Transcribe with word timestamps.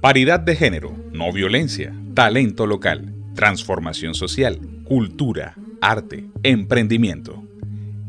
Paridad 0.00 0.40
de 0.40 0.56
género, 0.56 0.96
no 1.12 1.30
violencia, 1.32 1.94
talento 2.14 2.66
local, 2.66 3.12
transformación 3.34 4.14
social, 4.14 4.58
cultura, 4.84 5.54
arte, 5.82 6.24
emprendimiento. 6.42 7.44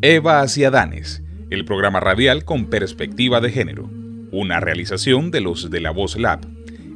Eva 0.01 0.39
hacia 0.39 0.71
Danes, 0.71 1.21
el 1.49 1.65
programa 1.65 1.99
radial 1.99 2.45
con 2.45 2.67
perspectiva 2.67 3.41
de 3.41 3.51
género, 3.51 3.89
una 4.31 4.61
realización 4.61 5.29
de 5.29 5.41
los 5.41 5.69
de 5.69 5.81
la 5.81 5.91
Voz 5.91 6.17
Lab. 6.17 6.47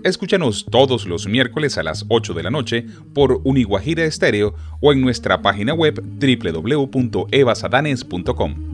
Escúchanos 0.05 0.67
todos 0.71 1.05
los 1.05 1.27
miércoles 1.27 1.77
a 1.77 1.83
las 1.83 2.05
8 2.07 2.33
de 2.33 2.43
la 2.43 2.49
noche 2.49 2.85
por 3.13 3.41
Uniguajira 3.43 4.05
Estéreo 4.05 4.55
o 4.79 4.93
en 4.93 5.01
nuestra 5.01 5.41
página 5.41 5.73
web 5.73 6.01
www.evasadanes.com. 6.01 8.70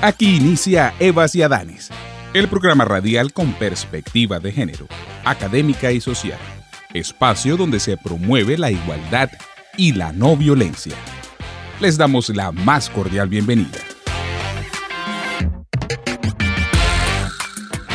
Aquí 0.00 0.36
inicia 0.36 0.94
Evas 1.00 1.34
y 1.34 1.42
Adanes, 1.42 1.90
el 2.32 2.46
programa 2.46 2.84
radial 2.84 3.32
con 3.32 3.52
perspectiva 3.54 4.38
de 4.38 4.52
género, 4.52 4.86
académica 5.24 5.90
y 5.90 6.00
social, 6.00 6.38
espacio 6.94 7.56
donde 7.56 7.80
se 7.80 7.96
promueve 7.96 8.56
la 8.56 8.70
igualdad 8.70 9.28
y 9.76 9.94
la 9.94 10.12
no 10.12 10.36
violencia. 10.36 10.94
Les 11.80 11.98
damos 11.98 12.28
la 12.28 12.52
más 12.52 12.88
cordial 12.90 13.28
bienvenida. 13.28 13.80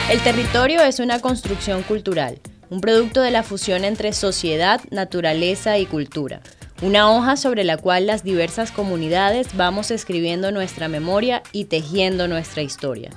El 0.10 0.20
territorio 0.24 0.82
es 0.84 1.00
una 1.00 1.22
construcción 1.22 1.84
cultural, 1.84 2.42
un 2.70 2.82
producto 2.82 3.22
de 3.22 3.32
la 3.32 3.44
fusión 3.44 3.86
entre 3.86 4.12
sociedad, 4.12 4.82
naturaleza 4.92 5.78
y 5.78 5.86
cultura 5.86 6.42
una 6.84 7.10
hoja 7.10 7.38
sobre 7.38 7.64
la 7.64 7.78
cual 7.78 8.08
las 8.08 8.26
diversas 8.26 8.72
comunidades 8.72 9.56
vamos 9.56 9.90
escribiendo 9.90 10.52
nuestra 10.52 10.90
memoria 10.90 11.42
y 11.54 11.66
tejiendo 11.66 12.28
nuestra 12.28 12.62
historia. 12.62 13.10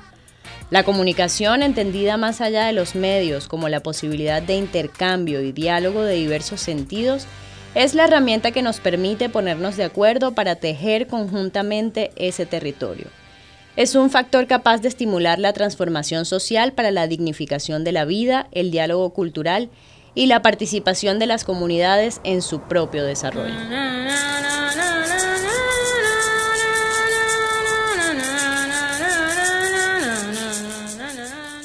La 0.71 0.85
comunicación, 0.85 1.65
entendida 1.65 2.17
más 2.17 2.41
allá 2.41 2.67
de 2.67 2.73
los 2.73 2.95
medios 2.95 3.49
como 3.49 3.69
la 3.69 3.81
posibilidad 3.81 4.41
de 4.41 4.55
intercambio 4.55 5.41
y 5.41 5.51
diálogo 5.51 6.03
de 6.03 6.15
diversos 6.15 6.61
sentidos, 6.61 7.27
es 7.75 7.95
la 7.95 8.05
herramienta 8.05 8.53
que 8.53 8.63
nos 8.63 8.79
permite 8.79 9.29
ponernos 9.29 9.77
de 9.77 9.85
acuerdo 9.85 10.33
para 10.33 10.55
tejer 10.55 11.09
conjuntamente 11.09 12.13
ese 12.15 12.47
territorio. 12.47 13.07
Es 13.75 13.97
un 13.97 14.11
factor 14.11 14.47
capaz 14.47 14.79
de 14.79 14.89
estimular 14.89 15.41
la 15.41 15.53
transformación 15.53 16.25
social 16.25 16.73
para 16.73 16.93
la 16.93 17.09
dignificación 17.09 17.83
de 17.83 17.93
la 17.93 18.05
vida, 18.05 18.47
el 18.53 18.71
diálogo 18.71 19.11
cultural 19.11 19.71
y 20.17 20.27
la 20.27 20.43
participación 20.43 21.21
de 21.21 21.27
las 21.27 21.45
comunidades 21.45 22.21
en 22.25 22.43
su 22.43 22.63
propio 22.63 23.05
desarrollo. 23.05 23.55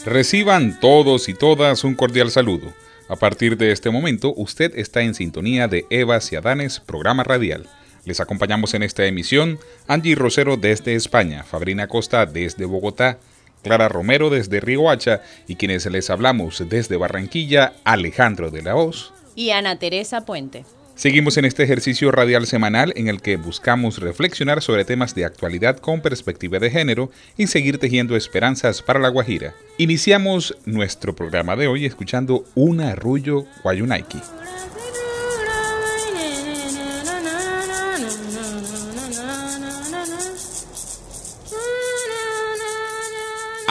Reciban 0.05 0.79
todos 0.79 1.29
y 1.29 1.33
todas 1.33 1.83
un 1.83 1.95
cordial 1.95 2.29
saludo. 2.29 2.73
A 3.07 3.15
partir 3.15 3.57
de 3.57 3.71
este 3.71 3.89
momento, 3.89 4.33
usted 4.35 4.77
está 4.77 5.01
en 5.01 5.15
sintonía 5.15 5.67
de 5.67 5.85
Eva 5.89 6.19
Ciadanes, 6.19 6.79
programa 6.79 7.23
radial. 7.23 7.67
Les 8.03 8.19
acompañamos 8.19 8.73
en 8.73 8.83
esta 8.83 9.05
emisión 9.05 9.59
Angie 9.87 10.15
Rosero 10.15 10.57
desde 10.57 10.95
España, 10.95 11.43
Fabrina 11.43 11.87
Costa 11.87 12.25
desde 12.25 12.65
Bogotá, 12.65 13.19
Clara 13.61 13.89
Romero 13.89 14.29
desde 14.29 14.59
Riohacha 14.59 15.21
y 15.47 15.55
quienes 15.55 15.85
les 15.85 16.09
hablamos 16.09 16.63
desde 16.69 16.97
Barranquilla, 16.97 17.73
Alejandro 17.83 18.51
de 18.51 18.61
la 18.61 18.75
Hoz 18.75 19.11
y 19.35 19.51
Ana 19.51 19.77
Teresa 19.77 20.25
Puente. 20.25 20.65
Seguimos 20.95 21.37
en 21.37 21.45
este 21.45 21.63
ejercicio 21.63 22.11
radial 22.11 22.45
semanal 22.45 22.93
en 22.95 23.07
el 23.07 23.21
que 23.21 23.37
buscamos 23.37 23.97
reflexionar 23.97 24.61
sobre 24.61 24.85
temas 24.85 25.15
de 25.15 25.25
actualidad 25.25 25.77
con 25.77 26.01
perspectiva 26.01 26.59
de 26.59 26.69
género 26.69 27.09
y 27.37 27.47
seguir 27.47 27.79
tejiendo 27.79 28.15
esperanzas 28.15 28.81
para 28.83 28.99
la 28.99 29.09
Guajira. 29.09 29.55
Iniciamos 29.77 30.55
nuestro 30.65 31.15
programa 31.15 31.55
de 31.55 31.67
hoy 31.67 31.85
escuchando 31.85 32.43
un 32.53 32.81
arrullo 32.81 33.45
guayunaiki. 33.63 34.19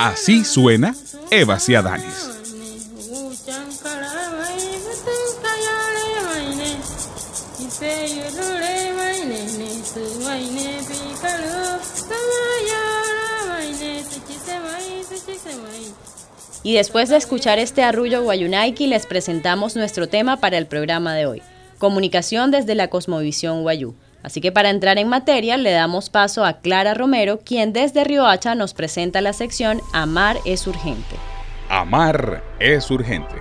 Así 0.02 0.46
suena 0.46 0.94
Eva 1.30 1.60
Ciadanis. 1.60 2.30
Y 16.62 16.72
después 16.72 17.10
de 17.10 17.18
escuchar 17.18 17.58
este 17.58 17.82
arrullo 17.82 18.22
guayunaiki, 18.22 18.86
les 18.86 19.04
presentamos 19.04 19.76
nuestro 19.76 20.08
tema 20.08 20.38
para 20.38 20.56
el 20.56 20.66
programa 20.66 21.14
de 21.14 21.26
hoy, 21.26 21.42
comunicación 21.76 22.50
desde 22.50 22.74
la 22.74 22.88
cosmovisión 22.88 23.60
guayú. 23.60 23.94
Así 24.22 24.40
que 24.40 24.52
para 24.52 24.70
entrar 24.70 24.98
en 24.98 25.08
materia 25.08 25.56
le 25.56 25.70
damos 25.70 26.10
paso 26.10 26.44
a 26.44 26.60
Clara 26.60 26.94
Romero, 26.94 27.40
quien 27.44 27.72
desde 27.72 28.04
Riohacha 28.04 28.54
nos 28.54 28.74
presenta 28.74 29.20
la 29.20 29.32
sección 29.32 29.80
Amar 29.92 30.38
es 30.44 30.66
urgente. 30.66 31.16
Amar 31.68 32.42
es 32.58 32.90
urgente. 32.90 33.34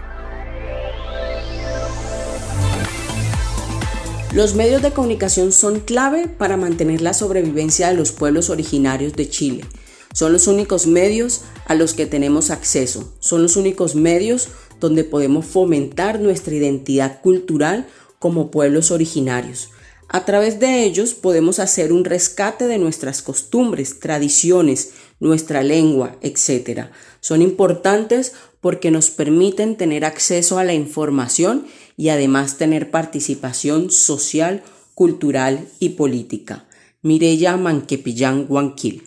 Los 4.33 4.53
medios 4.53 4.83
de 4.83 4.91
comunicación 4.91 5.51
son 5.51 5.79
clave 5.79 6.27
para 6.27 6.55
mantener 6.55 7.01
la 7.01 7.13
sobrevivencia 7.13 7.89
de 7.89 7.95
los 7.95 8.11
pueblos 8.11 8.51
originarios 8.51 9.13
de 9.13 9.27
Chile. 9.27 9.65
Son 10.13 10.31
los 10.31 10.47
únicos 10.47 10.85
medios 10.85 11.41
a 11.65 11.73
los 11.73 11.93
que 11.93 12.05
tenemos 12.05 12.51
acceso. 12.51 13.11
Son 13.19 13.41
los 13.41 13.55
únicos 13.55 13.95
medios 13.95 14.49
donde 14.79 15.03
podemos 15.03 15.45
fomentar 15.45 16.19
nuestra 16.19 16.53
identidad 16.53 17.21
cultural 17.21 17.87
como 18.19 18.51
pueblos 18.51 18.91
originarios. 18.91 19.71
A 20.11 20.25
través 20.25 20.59
de 20.59 20.83
ellos 20.85 21.13
podemos 21.13 21.59
hacer 21.59 21.93
un 21.93 22.03
rescate 22.03 22.65
de 22.65 22.79
nuestras 22.79 23.21
costumbres, 23.21 23.99
tradiciones, 23.99 24.93
nuestra 25.19 25.61
lengua, 25.61 26.15
etc. 26.21 26.87
Son 27.19 27.43
importantes 27.43 28.33
porque 28.59 28.89
nos 28.89 29.11
permiten 29.11 29.77
tener 29.77 30.05
acceso 30.05 30.57
a 30.57 30.63
la 30.63 30.73
información 30.73 31.67
y 31.95 32.09
además 32.09 32.57
tener 32.57 32.89
participación 32.89 33.91
social, 33.91 34.63
cultural 34.95 35.67
y 35.79 35.89
política. 35.89 36.65
Mireya 37.03 37.55
Manquepillán 37.55 38.47
Guanquil. 38.47 39.03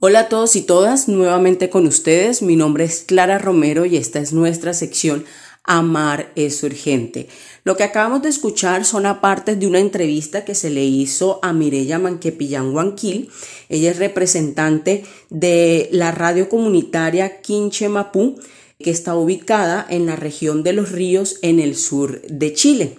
Hola 0.00 0.20
a 0.20 0.28
todos 0.28 0.56
y 0.56 0.62
todas, 0.62 1.08
nuevamente 1.08 1.68
con 1.68 1.86
ustedes. 1.86 2.40
Mi 2.40 2.56
nombre 2.56 2.84
es 2.84 3.04
Clara 3.06 3.38
Romero 3.38 3.84
y 3.84 3.98
esta 3.98 4.18
es 4.18 4.32
nuestra 4.32 4.72
sección 4.72 5.26
Amar 5.64 6.32
es 6.34 6.62
urgente. 6.64 7.28
Lo 7.62 7.76
que 7.76 7.84
acabamos 7.84 8.22
de 8.22 8.28
escuchar 8.28 8.84
son 8.84 9.06
apartes 9.06 9.60
de 9.60 9.66
una 9.66 9.78
entrevista 9.78 10.44
que 10.44 10.54
se 10.56 10.70
le 10.70 10.84
hizo 10.84 11.38
a 11.42 11.52
Mireya 11.52 11.98
Manquepillán 12.00 12.74
Huanquil. 12.74 13.30
Ella 13.68 13.92
es 13.92 13.98
representante 13.98 15.04
de 15.30 15.88
la 15.92 16.10
radio 16.10 16.48
comunitaria 16.48 17.40
Quinche 17.40 17.88
Mapú, 17.88 18.40
que 18.80 18.90
está 18.90 19.14
ubicada 19.14 19.86
en 19.88 20.06
la 20.06 20.16
región 20.16 20.64
de 20.64 20.72
los 20.72 20.90
ríos 20.90 21.38
en 21.42 21.60
el 21.60 21.76
sur 21.76 22.22
de 22.22 22.52
Chile. 22.52 22.96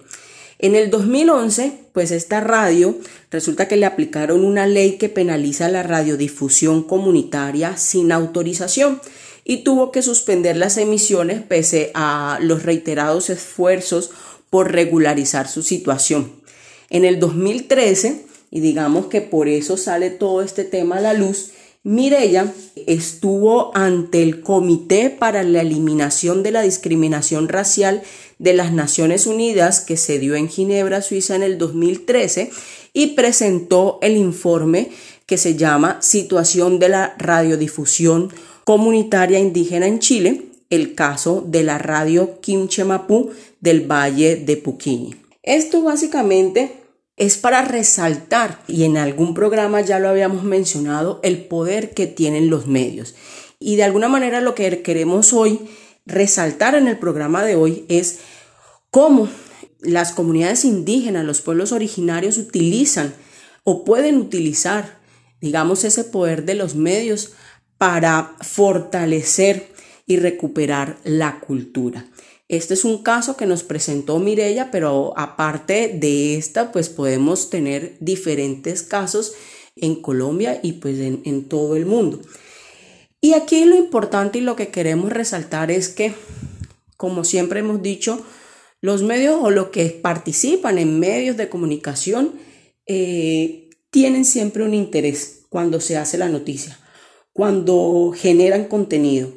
En 0.59 0.75
el 0.75 0.89
2011, 0.89 1.73
pues 1.91 2.11
esta 2.11 2.39
radio 2.39 2.97
resulta 3.29 3.67
que 3.67 3.75
le 3.75 3.85
aplicaron 3.85 4.45
una 4.45 4.65
ley 4.65 4.93
que 4.97 5.09
penaliza 5.09 5.67
la 5.67 5.83
radiodifusión 5.83 6.83
comunitaria 6.83 7.75
sin 7.75 8.13
autorización 8.13 9.01
y 9.45 9.63
tuvo 9.63 9.91
que 9.91 10.01
suspender 10.01 10.57
las 10.57 10.77
emisiones 10.77 11.41
pese 11.41 11.91
a 11.93 12.39
los 12.41 12.63
reiterados 12.63 13.29
esfuerzos 13.29 14.11
por 14.49 14.71
regularizar 14.71 15.47
su 15.47 15.63
situación. 15.63 16.31
En 16.89 17.05
el 17.05 17.19
2013, 17.19 18.25
y 18.51 18.59
digamos 18.59 19.07
que 19.07 19.21
por 19.21 19.47
eso 19.47 19.77
sale 19.77 20.11
todo 20.11 20.41
este 20.41 20.63
tema 20.63 20.97
a 20.97 21.01
la 21.01 21.13
luz, 21.13 21.51
Mirella 21.85 22.53
estuvo 22.87 23.75
ante 23.75 24.23
el 24.23 24.39
Comité 24.39 25.09
para 25.09 25.43
la 25.43 25.61
Eliminación 25.61 26.41
de 26.41 26.51
la 26.51 26.61
Discriminación 26.61 27.49
Racial 27.49 28.03
de 28.39 28.53
las 28.53 28.71
Naciones 28.71 29.27
Unidas 29.27 29.81
que 29.81 29.97
se 29.97 30.17
dio 30.17 30.35
en 30.35 30.47
Ginebra, 30.47 31.01
Suiza 31.01 31.35
en 31.35 31.43
el 31.43 31.57
2013 31.57 32.51
y 32.93 33.07
presentó 33.07 33.99
el 34.01 34.15
informe 34.15 34.91
que 35.25 35.37
se 35.37 35.57
llama 35.57 36.01
Situación 36.01 36.79
de 36.79 36.89
la 36.89 37.15
Radiodifusión 37.17 38.31
comunitaria 38.63 39.39
indígena 39.39 39.87
en 39.87 39.99
Chile, 39.99 40.45
el 40.69 40.95
caso 40.95 41.43
de 41.45 41.63
la 41.63 41.77
radio 41.77 42.39
Quinchemapú 42.41 43.31
del 43.59 43.89
Valle 43.89 44.37
de 44.37 44.57
Puquini. 44.57 45.15
Esto 45.43 45.83
básicamente 45.83 46.83
es 47.15 47.37
para 47.37 47.63
resaltar, 47.63 48.63
y 48.67 48.85
en 48.85 48.97
algún 48.97 49.33
programa 49.33 49.81
ya 49.81 49.99
lo 49.99 50.09
habíamos 50.09 50.43
mencionado, 50.43 51.19
el 51.23 51.45
poder 51.45 51.93
que 51.93 52.07
tienen 52.07 52.49
los 52.49 52.65
medios. 52.65 53.13
Y 53.59 53.75
de 53.75 53.83
alguna 53.83 54.09
manera 54.09 54.41
lo 54.41 54.55
que 54.55 54.81
queremos 54.81 55.33
hoy 55.33 55.59
resaltar 56.05 56.75
en 56.75 56.87
el 56.87 56.97
programa 56.97 57.43
de 57.43 57.55
hoy 57.55 57.85
es 57.87 58.19
cómo 58.89 59.29
las 59.79 60.11
comunidades 60.11 60.65
indígenas, 60.65 61.25
los 61.25 61.41
pueblos 61.41 61.71
originarios 61.71 62.37
utilizan 62.37 63.13
o 63.63 63.85
pueden 63.85 64.17
utilizar, 64.17 64.97
digamos, 65.39 65.83
ese 65.83 66.03
poder 66.03 66.45
de 66.45 66.55
los 66.55 66.75
medios 66.75 67.33
para 67.83 68.37
fortalecer 68.39 69.67
y 70.07 70.15
recuperar 70.15 70.99
la 71.03 71.41
cultura. 71.41 72.05
Este 72.47 72.75
es 72.75 72.85
un 72.85 73.03
caso 73.03 73.35
que 73.35 73.45
nos 73.45 73.63
presentó 73.63 74.19
Mirella, 74.19 74.71
pero 74.71 75.13
aparte 75.17 75.89
de 75.89 76.37
esta, 76.37 76.71
pues 76.71 76.87
podemos 76.87 77.49
tener 77.49 77.97
diferentes 77.99 78.83
casos 78.83 79.33
en 79.75 80.01
Colombia 80.01 80.61
y 80.63 80.71
pues 80.71 80.97
en, 80.97 81.49
todo 81.49 81.75
el 81.75 81.85
mundo. 81.85 82.21
Y 83.19 83.33
aquí 83.33 83.65
lo 83.65 83.75
importante 83.75 84.37
y 84.37 84.43
lo 84.43 84.55
que 84.55 84.69
queremos 84.69 85.11
resaltar 85.11 85.69
es 85.69 85.89
que, 85.89 86.13
como 86.95 87.25
siempre 87.25 87.59
hemos 87.59 87.81
dicho, 87.81 88.25
los 88.79 89.03
medios 89.03 89.39
o 89.41 89.51
los 89.51 89.71
que 89.71 89.87
participan 89.89 90.77
en 90.77 91.01
medios 91.01 91.35
de 91.35 91.49
comunicación 91.49 92.31
eh, 92.85 93.71
tienen 93.89 94.23
siempre 94.23 94.63
un 94.63 94.73
interés 94.73 95.41
cuando 95.49 95.81
se 95.81 95.97
hace 95.97 96.17
la 96.17 96.29
noticia, 96.29 96.79
cuando 97.33 98.13
generan 98.15 98.65
contenido. 98.65 99.31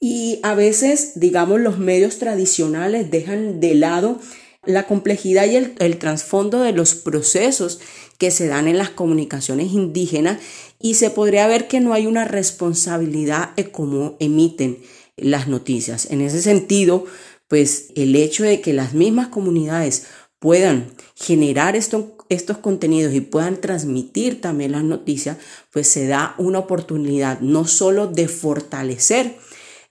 Y 0.00 0.40
a 0.42 0.54
veces, 0.54 1.12
digamos, 1.14 1.60
los 1.60 1.78
medios 1.78 2.18
tradicionales 2.18 3.10
dejan 3.10 3.60
de 3.60 3.74
lado 3.74 4.18
la 4.64 4.86
complejidad 4.86 5.46
y 5.46 5.56
el, 5.56 5.98
trasfondo 5.98 6.60
de 6.60 6.72
los 6.72 6.94
procesos 6.94 7.80
que 8.18 8.30
se 8.30 8.46
dan 8.46 8.68
en 8.68 8.78
las 8.78 8.90
comunicaciones 8.90 9.72
indígenas 9.72 10.38
y 10.80 10.94
se 10.94 11.10
podría 11.10 11.46
ver 11.46 11.68
que 11.68 11.80
no 11.80 11.92
hay 11.92 12.06
una 12.06 12.24
responsabilidad 12.24 13.50
en 13.56 13.70
cómo 13.70 14.16
emiten 14.20 14.78
las 15.16 15.48
noticias. 15.48 16.06
En 16.10 16.20
ese 16.20 16.40
sentido, 16.42 17.04
pues 17.48 17.88
el 17.96 18.14
hecho 18.14 18.44
de 18.44 18.60
que 18.60 18.72
las 18.72 18.94
mismas 18.94 19.28
comunidades 19.28 20.06
puedan 20.38 20.92
generar 21.14 21.76
estos 21.76 22.04
contenidos 22.58 23.14
y 23.14 23.20
puedan 23.20 23.60
transmitir 23.60 24.40
también 24.40 24.72
las 24.72 24.84
noticias, 24.84 25.38
pues 25.70 25.88
se 25.88 26.06
da 26.06 26.34
una 26.38 26.60
oportunidad 26.60 27.40
no 27.40 27.66
solo 27.66 28.06
de 28.06 28.28
fortalecer 28.28 29.36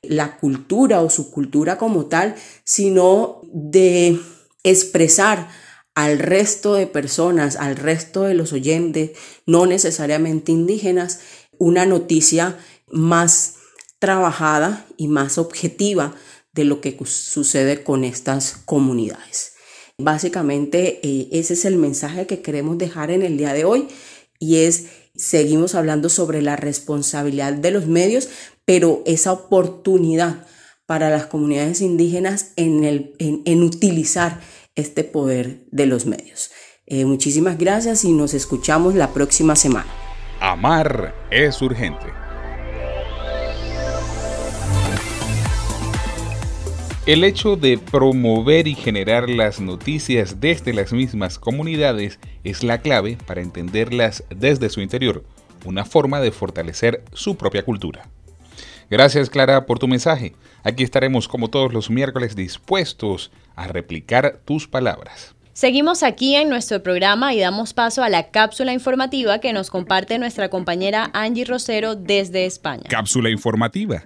la 0.01 0.37
cultura 0.37 1.01
o 1.01 1.09
su 1.09 1.31
cultura 1.31 1.77
como 1.77 2.05
tal, 2.07 2.35
sino 2.63 3.41
de 3.53 4.19
expresar 4.63 5.49
al 5.93 6.19
resto 6.19 6.73
de 6.73 6.87
personas, 6.87 7.55
al 7.55 7.75
resto 7.75 8.23
de 8.23 8.33
los 8.33 8.53
oyentes, 8.53 9.11
no 9.45 9.65
necesariamente 9.65 10.51
indígenas, 10.51 11.19
una 11.57 11.85
noticia 11.85 12.57
más 12.87 13.55
trabajada 13.99 14.85
y 14.97 15.07
más 15.07 15.37
objetiva 15.37 16.15
de 16.53 16.63
lo 16.63 16.81
que 16.81 16.97
sucede 17.05 17.83
con 17.83 18.03
estas 18.03 18.53
comunidades. 18.65 19.53
Básicamente 20.03 20.99
eh, 21.03 21.29
ese 21.31 21.53
es 21.53 21.65
el 21.65 21.75
mensaje 21.75 22.27
que 22.27 22.41
queremos 22.41 22.77
dejar 22.77 23.11
en 23.11 23.21
el 23.21 23.37
día 23.37 23.53
de 23.53 23.65
hoy 23.65 23.87
y 24.39 24.57
es, 24.57 24.87
seguimos 25.15 25.75
hablando 25.75 26.09
sobre 26.09 26.41
la 26.41 26.55
responsabilidad 26.55 27.53
de 27.53 27.71
los 27.71 27.87
medios, 27.87 28.29
pero 28.65 29.03
esa 29.05 29.31
oportunidad 29.31 30.45
para 30.85 31.09
las 31.09 31.27
comunidades 31.27 31.81
indígenas 31.81 32.53
en, 32.55 32.83
el, 32.83 33.15
en, 33.19 33.63
utilizar 33.63 34.41
este 34.75 35.03
poder 35.03 35.59
de 35.71 35.85
los 35.85 36.05
medios. 36.05 36.51
Eh, 36.85 37.05
muchísimas 37.05 37.57
gracias 37.57 38.03
y 38.03 38.11
nos 38.11 38.33
escuchamos 38.33 38.95
la 38.95 39.13
próxima 39.13 39.55
semana. 39.55 39.89
Amar 40.41 41.13
es 41.29 41.61
urgente. 41.61 42.07
El 47.11 47.25
hecho 47.25 47.57
de 47.57 47.77
promover 47.77 48.69
y 48.69 48.73
generar 48.73 49.29
las 49.29 49.59
noticias 49.59 50.39
desde 50.39 50.71
las 50.71 50.93
mismas 50.93 51.37
comunidades 51.39 52.19
es 52.45 52.63
la 52.63 52.77
clave 52.77 53.17
para 53.27 53.41
entenderlas 53.41 54.23
desde 54.33 54.69
su 54.69 54.79
interior, 54.79 55.25
una 55.65 55.83
forma 55.83 56.21
de 56.21 56.31
fortalecer 56.31 57.03
su 57.11 57.35
propia 57.35 57.63
cultura. 57.63 58.07
Gracias 58.89 59.29
Clara 59.29 59.65
por 59.65 59.77
tu 59.77 59.89
mensaje. 59.89 60.35
Aquí 60.63 60.83
estaremos 60.83 61.27
como 61.27 61.49
todos 61.49 61.73
los 61.73 61.89
miércoles 61.89 62.33
dispuestos 62.33 63.29
a 63.57 63.67
replicar 63.67 64.39
tus 64.45 64.69
palabras. 64.69 65.35
Seguimos 65.51 66.03
aquí 66.03 66.35
en 66.35 66.47
nuestro 66.47 66.81
programa 66.81 67.33
y 67.33 67.41
damos 67.41 67.73
paso 67.73 68.03
a 68.03 68.09
la 68.09 68.31
cápsula 68.31 68.71
informativa 68.71 69.39
que 69.39 69.51
nos 69.51 69.69
comparte 69.69 70.17
nuestra 70.17 70.47
compañera 70.47 71.11
Angie 71.11 71.43
Rosero 71.43 71.95
desde 71.95 72.45
España. 72.45 72.83
Cápsula 72.87 73.29
informativa. 73.29 74.01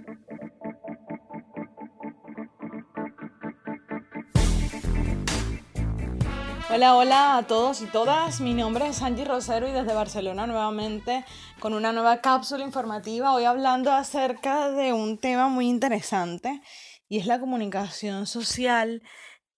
Hola, 6.75 6.97
hola 6.97 7.37
a 7.37 7.47
todos 7.47 7.81
y 7.81 7.85
todas. 7.85 8.41
Mi 8.41 8.53
nombre 8.53 8.87
es 8.87 9.01
Angie 9.01 9.23
Rosero 9.23 9.65
y 9.65 9.71
desde 9.71 9.93
Barcelona 9.93 10.45
nuevamente 10.45 11.23
con 11.61 11.73
una 11.73 11.93
nueva 11.93 12.19
cápsula 12.19 12.65
informativa. 12.65 13.33
Hoy 13.33 13.45
hablando 13.45 13.93
acerca 13.93 14.69
de 14.71 14.91
un 14.91 15.17
tema 15.17 15.47
muy 15.47 15.69
interesante 15.69 16.61
y 17.07 17.19
es 17.19 17.27
la 17.27 17.39
comunicación 17.39 18.27
social 18.27 19.03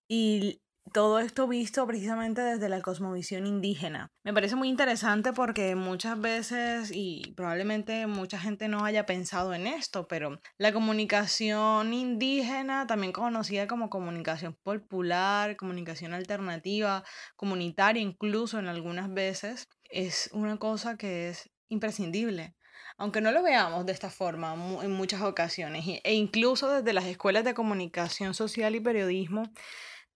y 0.08 0.62
todo 0.94 1.20
esto 1.20 1.48
visto 1.48 1.86
precisamente 1.88 2.42
desde 2.42 2.70
la 2.70 2.82
cosmovisión 2.82 3.46
indígena. 3.46 4.12
Me 4.24 4.34
parece 4.34 4.56
muy 4.56 4.70
interesante 4.70 5.34
porque 5.34 5.76
muchas 5.76 6.20
veces, 6.20 6.92
y 6.94 7.34
probablemente 7.36 8.08
mucha 8.08 8.40
gente 8.40 8.68
no 8.68 8.86
haya 8.86 9.06
pensado 9.06 9.54
en 9.54 9.68
esto, 9.68 10.08
pero 10.08 10.40
la 10.58 10.74
comunicación 10.74 11.94
indígena, 11.94 12.88
también 12.88 13.14
conocida 13.14 13.68
como 13.68 13.90
comunicación 13.90 14.58
popular, 14.64 15.56
comunicación 15.56 16.14
alternativa, 16.14 17.04
comunitaria 17.36 18.02
incluso 18.02 18.60
en 18.60 18.68
algunas 18.68 19.14
veces, 19.14 19.68
es 19.90 20.30
una 20.34 20.58
cosa 20.58 20.98
que 20.98 21.30
es 21.30 21.50
imprescindible 21.70 22.56
aunque 22.98 23.22
no 23.22 23.32
lo 23.32 23.44
veamos 23.44 23.86
de 23.86 23.92
esta 23.92 24.10
forma 24.10 24.54
en 24.82 24.92
muchas 24.92 25.22
ocasiones, 25.22 25.86
e 26.04 26.14
incluso 26.16 26.72
desde 26.72 26.94
las 26.94 27.06
escuelas 27.06 27.44
de 27.44 27.54
comunicación 27.54 28.34
social 28.34 28.76
y 28.76 28.80
periodismo, 28.80 29.44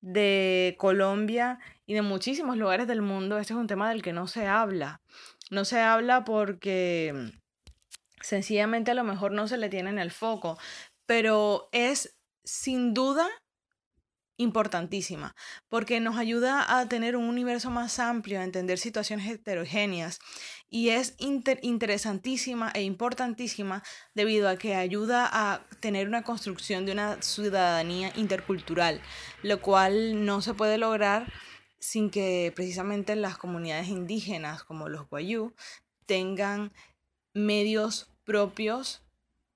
de 0.01 0.75
Colombia 0.77 1.59
y 1.85 1.93
de 1.93 2.01
muchísimos 2.01 2.57
lugares 2.57 2.87
del 2.87 3.01
mundo, 3.01 3.37
este 3.37 3.53
es 3.53 3.59
un 3.59 3.67
tema 3.67 3.89
del 3.89 4.01
que 4.01 4.13
no 4.13 4.27
se 4.27 4.47
habla. 4.47 5.01
No 5.49 5.65
se 5.65 5.79
habla 5.79 6.23
porque 6.23 7.13
mm, 7.13 7.39
sencillamente 8.21 8.91
a 8.91 8.95
lo 8.95 9.03
mejor 9.03 9.31
no 9.31 9.47
se 9.47 9.57
le 9.57 9.69
tiene 9.69 9.89
en 9.89 9.99
el 9.99 10.11
foco, 10.11 10.57
pero 11.05 11.69
es 11.71 12.17
sin 12.43 12.93
duda 12.93 13.27
importantísima, 14.41 15.35
porque 15.69 15.99
nos 15.99 16.17
ayuda 16.17 16.79
a 16.79 16.87
tener 16.87 17.15
un 17.15 17.25
universo 17.25 17.69
más 17.69 17.99
amplio, 17.99 18.39
a 18.39 18.43
entender 18.43 18.77
situaciones 18.77 19.29
heterogéneas 19.29 20.19
y 20.69 20.89
es 20.89 21.15
interesantísima 21.19 22.71
e 22.73 22.81
importantísima 22.81 23.83
debido 24.15 24.49
a 24.49 24.57
que 24.57 24.75
ayuda 24.75 25.29
a 25.31 25.63
tener 25.79 26.07
una 26.07 26.23
construcción 26.23 26.85
de 26.85 26.93
una 26.93 27.21
ciudadanía 27.21 28.11
intercultural, 28.15 29.01
lo 29.43 29.61
cual 29.61 30.25
no 30.25 30.41
se 30.41 30.53
puede 30.53 30.77
lograr 30.77 31.31
sin 31.79 32.09
que 32.09 32.51
precisamente 32.55 33.15
las 33.15 33.37
comunidades 33.37 33.87
indígenas 33.87 34.63
como 34.63 34.89
los 34.89 35.09
guayú 35.09 35.53
tengan 36.05 36.71
medios 37.33 38.11
propios 38.23 39.03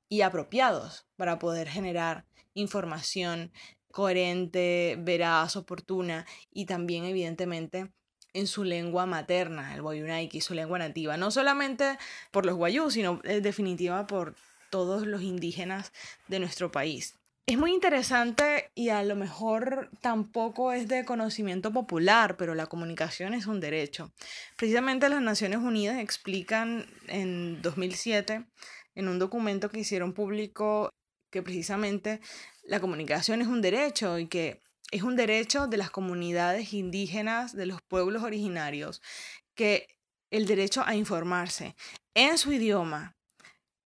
y 0.09 0.21
apropiados 0.21 1.07
para 1.15 1.39
poder 1.39 1.67
generar 1.67 2.25
información 2.53 3.51
coherente, 3.95 4.97
veraz, 4.99 5.55
oportuna 5.55 6.25
y 6.51 6.65
también 6.65 7.05
evidentemente 7.05 7.93
en 8.33 8.45
su 8.45 8.65
lengua 8.65 9.05
materna, 9.05 9.73
el 9.73 9.81
Wayunaiki, 9.81 10.41
su 10.41 10.53
lengua 10.53 10.77
nativa, 10.77 11.15
no 11.15 11.31
solamente 11.31 11.97
por 12.29 12.45
los 12.45 12.57
guayú, 12.57 12.91
sino 12.91 13.21
en 13.23 13.41
definitiva 13.41 14.05
por 14.05 14.35
todos 14.69 15.07
los 15.07 15.21
indígenas 15.21 15.93
de 16.27 16.39
nuestro 16.39 16.73
país. 16.73 17.15
Es 17.45 17.57
muy 17.57 17.71
interesante 17.71 18.69
y 18.75 18.89
a 18.89 19.01
lo 19.01 19.15
mejor 19.15 19.89
tampoco 20.01 20.73
es 20.73 20.89
de 20.89 21.05
conocimiento 21.05 21.71
popular, 21.71 22.35
pero 22.35 22.53
la 22.53 22.65
comunicación 22.65 23.33
es 23.33 23.47
un 23.47 23.61
derecho. 23.61 24.11
Precisamente 24.57 25.07
las 25.07 25.21
Naciones 25.21 25.59
Unidas 25.59 25.99
explican 25.99 26.85
en 27.07 27.61
2007, 27.61 28.43
en 28.95 29.07
un 29.07 29.19
documento 29.19 29.69
que 29.69 29.79
hicieron 29.79 30.11
público, 30.11 30.89
que 31.35 31.43
precisamente 31.43 32.21
la 32.65 32.79
comunicación 32.79 33.41
es 33.41 33.47
un 33.47 33.61
derecho 33.61 34.19
y 34.19 34.27
que 34.27 34.61
es 34.91 35.03
un 35.03 35.15
derecho 35.15 35.67
de 35.67 35.77
las 35.77 35.89
comunidades 35.89 36.73
indígenas, 36.73 37.55
de 37.55 37.65
los 37.65 37.81
pueblos 37.81 38.23
originarios, 38.23 39.01
que 39.55 39.87
el 40.31 40.45
derecho 40.45 40.83
a 40.85 40.95
informarse 40.95 41.75
en 42.13 42.37
su 42.37 42.51
idioma, 42.51 43.15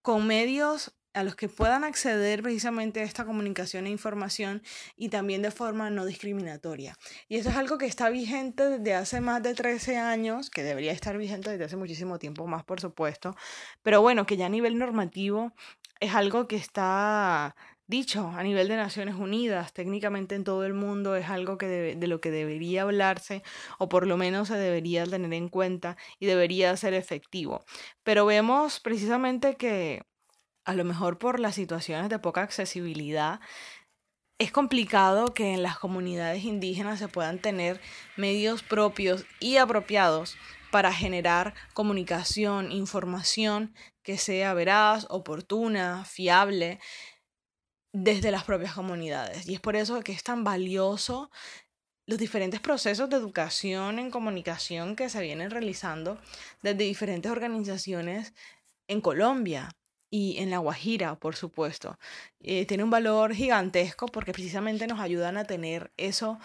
con 0.01 0.27
medios 0.27 0.93
a 1.13 1.23
los 1.23 1.35
que 1.35 1.49
puedan 1.49 1.83
acceder 1.83 2.43
precisamente 2.43 2.99
a 2.99 3.03
esta 3.03 3.25
comunicación 3.25 3.87
e 3.87 3.89
información 3.89 4.61
y 4.95 5.09
también 5.09 5.41
de 5.41 5.51
forma 5.51 5.89
no 5.89 6.05
discriminatoria. 6.05 6.95
Y 7.27 7.37
eso 7.37 7.49
es 7.49 7.55
algo 7.55 7.77
que 7.77 7.87
está 7.87 8.09
vigente 8.09 8.63
desde 8.69 8.93
hace 8.93 9.19
más 9.19 9.41
de 9.41 9.55
13 9.55 9.97
años, 9.97 10.49
que 10.49 10.63
debería 10.63 10.91
estar 10.91 11.17
vigente 11.17 11.49
desde 11.49 11.65
hace 11.65 11.77
muchísimo 11.77 12.19
tiempo 12.19 12.47
más, 12.47 12.63
por 12.63 12.79
supuesto, 12.79 13.35
pero 13.81 14.01
bueno, 14.01 14.25
que 14.25 14.37
ya 14.37 14.45
a 14.45 14.49
nivel 14.49 14.77
normativo 14.77 15.53
es 15.99 16.13
algo 16.13 16.47
que 16.47 16.55
está 16.55 17.55
dicho 17.89 18.31
a 18.35 18.43
nivel 18.43 18.67
de 18.69 18.77
Naciones 18.77 19.15
Unidas, 19.15 19.73
técnicamente 19.73 20.35
en 20.35 20.45
todo 20.45 20.63
el 20.63 20.73
mundo 20.73 21.15
es 21.15 21.27
algo 21.27 21.57
que 21.57 21.67
de 21.67 22.07
lo 22.07 22.21
que 22.21 22.31
debería 22.31 22.83
hablarse 22.83 23.43
o 23.79 23.89
por 23.89 24.07
lo 24.07 24.15
menos 24.15 24.47
se 24.47 24.55
debería 24.55 25.05
tener 25.05 25.33
en 25.33 25.49
cuenta 25.49 25.97
y 26.19 26.27
debería 26.27 26.77
ser 26.77 26.93
efectivo. 26.93 27.65
Pero 28.03 28.25
vemos 28.25 28.79
precisamente 28.79 29.55
que 29.55 30.03
a 30.65 30.75
lo 30.75 30.83
mejor 30.83 31.17
por 31.17 31.39
las 31.39 31.55
situaciones 31.55 32.09
de 32.09 32.19
poca 32.19 32.43
accesibilidad, 32.43 33.39
es 34.37 34.51
complicado 34.51 35.33
que 35.33 35.53
en 35.53 35.63
las 35.63 35.79
comunidades 35.79 36.43
indígenas 36.43 36.99
se 36.99 37.07
puedan 37.07 37.39
tener 37.39 37.81
medios 38.15 38.61
propios 38.61 39.25
y 39.39 39.57
apropiados 39.57 40.37
para 40.71 40.93
generar 40.93 41.55
comunicación, 41.73 42.71
información 42.71 43.73
que 44.03 44.17
sea 44.17 44.53
veraz, 44.53 45.07
oportuna, 45.09 46.05
fiable 46.05 46.79
desde 47.93 48.31
las 48.31 48.43
propias 48.43 48.73
comunidades. 48.73 49.47
Y 49.47 49.55
es 49.55 49.59
por 49.59 49.75
eso 49.75 50.01
que 50.01 50.11
es 50.11 50.23
tan 50.23 50.43
valioso 50.43 51.29
los 52.05 52.17
diferentes 52.17 52.59
procesos 52.59 53.09
de 53.09 53.17
educación 53.17 53.99
en 53.99 54.09
comunicación 54.09 54.95
que 54.95 55.09
se 55.09 55.21
vienen 55.21 55.51
realizando 55.51 56.17
desde 56.63 56.83
diferentes 56.83 57.31
organizaciones 57.31 58.33
en 58.87 58.99
Colombia 58.99 59.69
y 60.09 60.37
en 60.39 60.49
La 60.49 60.57
Guajira, 60.57 61.19
por 61.19 61.35
supuesto. 61.35 61.99
Eh, 62.39 62.65
tiene 62.65 62.83
un 62.83 62.89
valor 62.89 63.33
gigantesco 63.35 64.07
porque 64.07 64.33
precisamente 64.33 64.87
nos 64.87 64.99
ayudan 64.99 65.37
a 65.37 65.45
tener 65.45 65.91
eso 65.97 66.39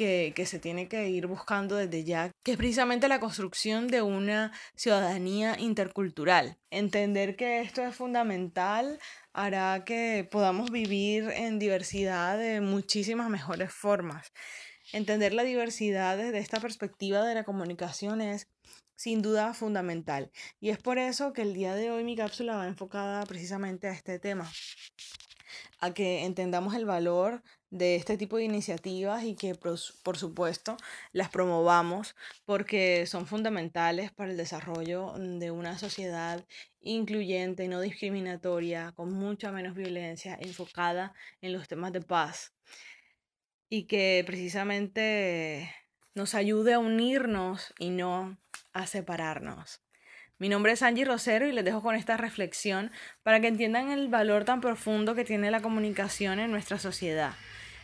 que, 0.00 0.46
se 0.46 0.58
tiene 0.58 0.88
que 0.88 1.10
ir 1.10 1.26
buscando 1.26 1.76
desde 1.76 2.04
ya, 2.04 2.30
que 2.42 2.52
es 2.52 2.56
precisamente 2.56 3.06
la 3.06 3.20
construcción 3.20 3.88
de 3.88 4.00
una 4.00 4.50
ciudadanía 4.74 5.58
intercultural. 5.58 6.56
Entender 6.70 7.36
que 7.36 7.60
esto 7.60 7.82
es 7.82 7.94
fundamental 7.94 8.98
hará 9.34 9.84
que 9.84 10.26
podamos 10.30 10.70
vivir 10.70 11.30
en 11.34 11.58
diversidad 11.58 12.38
de 12.38 12.62
muchísimas 12.62 13.28
mejores 13.28 13.74
formas. 13.74 14.32
Entender 14.92 15.34
la 15.34 15.42
diversidad 15.42 16.16
desde 16.16 16.38
esta 16.38 16.60
perspectiva 16.60 17.22
de 17.22 17.34
la 17.34 17.44
comunicación 17.44 18.22
es 18.22 18.48
sin 18.96 19.20
duda 19.20 19.52
fundamental. 19.52 20.30
Y 20.60 20.70
es 20.70 20.78
por 20.78 20.98
eso 20.98 21.34
que 21.34 21.42
el 21.42 21.52
día 21.52 21.74
de 21.74 21.90
hoy 21.90 22.04
mi 22.04 22.16
cápsula 22.16 22.56
va 22.56 22.66
enfocada 22.66 23.24
precisamente 23.26 23.86
a 23.86 23.92
este 23.92 24.18
tema, 24.18 24.50
a 25.78 25.92
que 25.92 26.24
entendamos 26.24 26.74
el 26.74 26.86
valor 26.86 27.42
de 27.70 27.96
este 27.96 28.16
tipo 28.16 28.36
de 28.36 28.44
iniciativas 28.44 29.24
y 29.24 29.34
que 29.34 29.54
por 29.54 30.18
supuesto 30.18 30.76
las 31.12 31.28
promovamos 31.28 32.16
porque 32.44 33.06
son 33.06 33.26
fundamentales 33.26 34.10
para 34.10 34.30
el 34.30 34.36
desarrollo 34.36 35.14
de 35.16 35.50
una 35.50 35.78
sociedad 35.78 36.44
incluyente, 36.80 37.68
no 37.68 37.80
discriminatoria, 37.80 38.92
con 38.96 39.12
mucha 39.12 39.52
menos 39.52 39.74
violencia, 39.74 40.36
enfocada 40.40 41.14
en 41.40 41.52
los 41.52 41.68
temas 41.68 41.92
de 41.92 42.00
paz 42.00 42.52
y 43.68 43.84
que 43.84 44.22
precisamente 44.26 45.72
nos 46.14 46.34
ayude 46.34 46.74
a 46.74 46.80
unirnos 46.80 47.72
y 47.78 47.90
no 47.90 48.36
a 48.72 48.86
separarnos. 48.86 49.80
Mi 50.38 50.48
nombre 50.48 50.72
es 50.72 50.82
Angie 50.82 51.04
Rosero 51.04 51.46
y 51.46 51.52
les 51.52 51.64
dejo 51.64 51.82
con 51.82 51.94
esta 51.94 52.16
reflexión 52.16 52.90
para 53.22 53.40
que 53.40 53.48
entiendan 53.48 53.90
el 53.90 54.08
valor 54.08 54.44
tan 54.44 54.60
profundo 54.60 55.14
que 55.14 55.24
tiene 55.24 55.50
la 55.50 55.60
comunicación 55.60 56.40
en 56.40 56.50
nuestra 56.50 56.78
sociedad. 56.78 57.34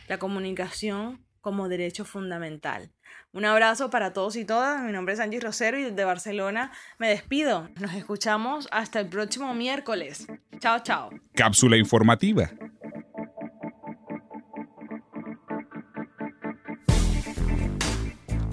La 0.07 0.19
comunicación 0.19 1.23
como 1.41 1.69
derecho 1.69 2.03
fundamental. 2.03 2.91
Un 3.31 3.45
abrazo 3.45 3.89
para 3.89 4.13
todos 4.13 4.35
y 4.35 4.45
todas. 4.45 4.83
Mi 4.83 4.91
nombre 4.91 5.13
es 5.13 5.19
Angie 5.19 5.39
Rosero 5.39 5.77
y 5.77 5.83
desde 5.83 6.03
Barcelona 6.03 6.71
me 6.97 7.09
despido. 7.09 7.69
Nos 7.79 7.93
escuchamos 7.93 8.67
hasta 8.71 8.99
el 8.99 9.07
próximo 9.07 9.53
miércoles. 9.53 10.27
Chao, 10.59 10.79
chao. 10.79 11.09
Cápsula 11.35 11.77
informativa. 11.77 12.49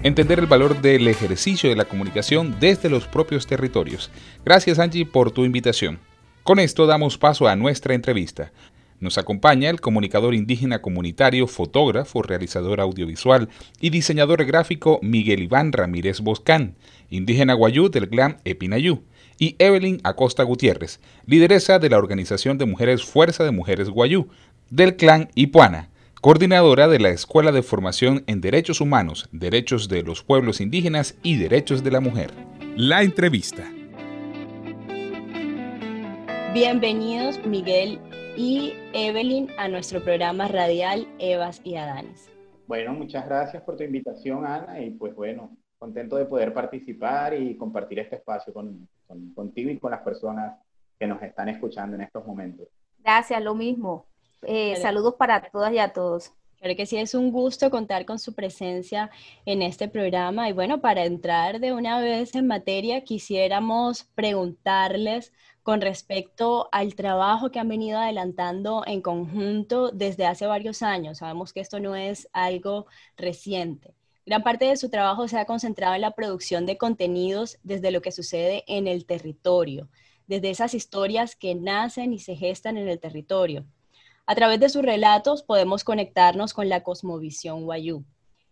entender 0.05 0.37
el 0.37 0.45
valor 0.45 0.81
del 0.83 1.07
ejercicio 1.07 1.67
de 1.67 1.75
la 1.75 1.85
comunicación 1.85 2.57
desde 2.59 2.91
los 2.91 3.07
propios 3.07 3.47
territorios. 3.47 4.11
Gracias 4.45 4.77
Angie 4.77 5.03
por 5.03 5.31
tu 5.31 5.45
invitación. 5.45 5.99
Con 6.43 6.59
esto 6.59 6.85
damos 6.85 7.17
paso 7.17 7.47
a 7.47 7.55
nuestra 7.55 7.95
entrevista. 7.95 8.51
Nos 8.99 9.17
acompaña 9.17 9.69
el 9.69 9.81
comunicador 9.81 10.33
indígena 10.33 10.81
comunitario, 10.81 11.47
fotógrafo, 11.47 12.21
realizador 12.21 12.79
audiovisual 12.79 13.49
y 13.79 13.89
diseñador 13.89 14.45
gráfico 14.45 14.99
Miguel 15.01 15.43
Iván 15.43 15.73
Ramírez 15.73 16.21
Boscán, 16.21 16.75
indígena 17.09 17.53
guayú 17.53 17.89
del 17.89 18.09
clan 18.09 18.37
Epinayú, 18.45 19.03
y 19.37 19.55
Evelyn 19.59 19.99
Acosta 20.03 20.43
Gutiérrez, 20.43 20.99
lideresa 21.25 21.79
de 21.79 21.89
la 21.89 21.97
organización 21.97 22.57
de 22.57 22.65
mujeres 22.65 23.03
Fuerza 23.03 23.43
de 23.43 23.51
Mujeres 23.51 23.89
Guayú, 23.89 24.29
del 24.69 24.95
clan 24.95 25.29
Ipuana 25.35 25.89
coordinadora 26.25 26.87
de 26.87 26.97
la 26.97 27.09
Escuela 27.09 27.51
de 27.51 27.61
Formación 27.61 28.23
en 28.25 28.41
Derechos 28.41 28.81
Humanos, 28.81 29.29
Derechos 29.31 29.89
de 29.89 30.01
los 30.01 30.23
Pueblos 30.23 30.59
Indígenas 30.59 31.13
y 31.21 31.35
Derechos 31.35 31.83
de 31.83 31.91
la 31.91 31.99
Mujer. 31.99 32.31
La 32.75 33.03
entrevista. 33.03 33.71
Bienvenidos 36.51 37.39
Miguel 37.45 37.99
y 38.37 38.73
Evelyn 38.93 39.49
a 39.57 39.67
nuestro 39.67 40.03
programa 40.03 40.47
radial 40.47 41.07
Evas 41.19 41.61
y 41.63 41.75
Adanes. 41.75 42.29
Bueno, 42.67 42.93
muchas 42.93 43.25
gracias 43.25 43.63
por 43.63 43.77
tu 43.77 43.83
invitación, 43.83 44.45
Ana, 44.45 44.79
y 44.81 44.89
pues 44.91 45.15
bueno, 45.15 45.55
contento 45.77 46.17
de 46.17 46.25
poder 46.25 46.53
participar 46.53 47.33
y 47.33 47.55
compartir 47.55 47.99
este 47.99 48.17
espacio 48.17 48.53
con, 48.53 48.87
contigo 49.33 49.69
y 49.69 49.77
con 49.77 49.91
las 49.91 50.01
personas 50.01 50.57
que 50.99 51.07
nos 51.07 51.21
están 51.21 51.49
escuchando 51.49 51.95
en 51.95 52.01
estos 52.01 52.25
momentos. 52.25 52.67
Gracias, 52.99 53.41
lo 53.41 53.55
mismo. 53.55 54.05
Eh, 54.41 54.75
saludos 54.77 55.15
para 55.15 55.41
todas 55.49 55.71
y 55.71 55.79
a 55.79 55.93
todos. 55.93 56.33
Creo 56.59 56.75
que 56.75 56.85
sí 56.85 56.97
es 56.97 57.13
un 57.13 57.31
gusto 57.31 57.69
contar 57.69 58.05
con 58.05 58.17
su 58.17 58.33
presencia 58.33 59.11
en 59.45 59.61
este 59.61 59.87
programa. 59.87 60.49
Y 60.49 60.53
bueno, 60.53 60.81
para 60.81 61.05
entrar 61.05 61.59
de 61.59 61.73
una 61.73 61.99
vez 62.01 62.33
en 62.35 62.47
materia, 62.47 63.03
quisiéramos 63.03 64.03
preguntarles 64.15 65.31
con 65.65 65.81
respecto 65.81 66.69
al 66.71 66.93
trabajo 66.93 67.49
que 67.49 67.57
han 67.57 67.67
venido 67.67 67.97
adelantando 67.97 68.83
en 68.85 69.01
conjunto 69.01 69.89
desde 69.89 70.27
hace 70.27 70.45
varios 70.45 70.83
años. 70.83 71.17
Sabemos 71.17 71.53
que 71.53 71.59
esto 71.59 71.79
no 71.79 71.95
es 71.95 72.29
algo 72.33 72.85
reciente. 73.17 73.95
Gran 74.27 74.43
parte 74.43 74.65
de 74.65 74.77
su 74.77 74.91
trabajo 74.91 75.27
se 75.27 75.39
ha 75.39 75.45
concentrado 75.45 75.95
en 75.95 76.01
la 76.01 76.11
producción 76.11 76.67
de 76.67 76.77
contenidos 76.77 77.57
desde 77.63 77.89
lo 77.89 78.03
que 78.03 78.11
sucede 78.11 78.63
en 78.67 78.87
el 78.87 79.07
territorio, 79.07 79.89
desde 80.27 80.51
esas 80.51 80.75
historias 80.75 81.35
que 81.35 81.55
nacen 81.55 82.13
y 82.13 82.19
se 82.19 82.35
gestan 82.35 82.77
en 82.77 82.87
el 82.87 82.99
territorio. 82.99 83.65
A 84.27 84.35
través 84.35 84.59
de 84.59 84.69
sus 84.69 84.83
relatos 84.83 85.41
podemos 85.41 85.83
conectarnos 85.83 86.53
con 86.53 86.69
la 86.69 86.83
cosmovisión 86.83 87.63
Wayuu. 87.63 88.05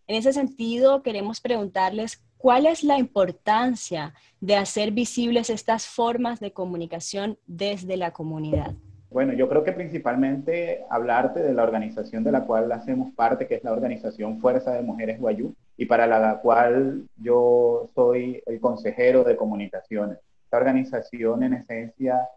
En 0.05 0.17
ese 0.17 0.33
sentido, 0.33 1.01
queremos 1.01 1.39
preguntarles 1.39 2.21
cuál 2.37 2.65
es 2.65 2.83
la 2.83 2.97
importancia 2.99 4.13
de 4.41 4.57
hacer 4.57 4.91
visibles 4.91 5.49
estas 5.49 5.87
formas 5.87 6.41
de 6.41 6.51
comunicación 6.51 7.37
desde 7.47 7.95
la 7.95 8.11
comunidad. 8.11 8.73
Bueno, 9.09 9.31
yo 9.31 9.47
creo 9.47 9.63
que 9.63 9.71
principalmente 9.71 10.83
hablarte 10.89 11.39
de 11.41 11.53
la 11.53 11.63
organización 11.63 12.23
de 12.23 12.33
la 12.33 12.45
cual 12.45 12.69
hacemos 12.71 13.13
parte, 13.13 13.47
que 13.47 13.55
es 13.55 13.63
la 13.63 13.71
organización 13.71 14.41
Fuerza 14.41 14.73
de 14.73 14.81
Mujeres 14.81 15.21
Guayú, 15.21 15.53
y 15.77 15.85
para 15.85 16.05
la 16.05 16.39
cual 16.41 17.07
yo 17.15 17.89
soy 17.95 18.41
el 18.45 18.59
consejero 18.59 19.23
de 19.23 19.37
comunicaciones. 19.37 20.17
Esta 20.43 20.57
organización 20.57 21.43
en 21.43 21.53
esencia 21.53 22.27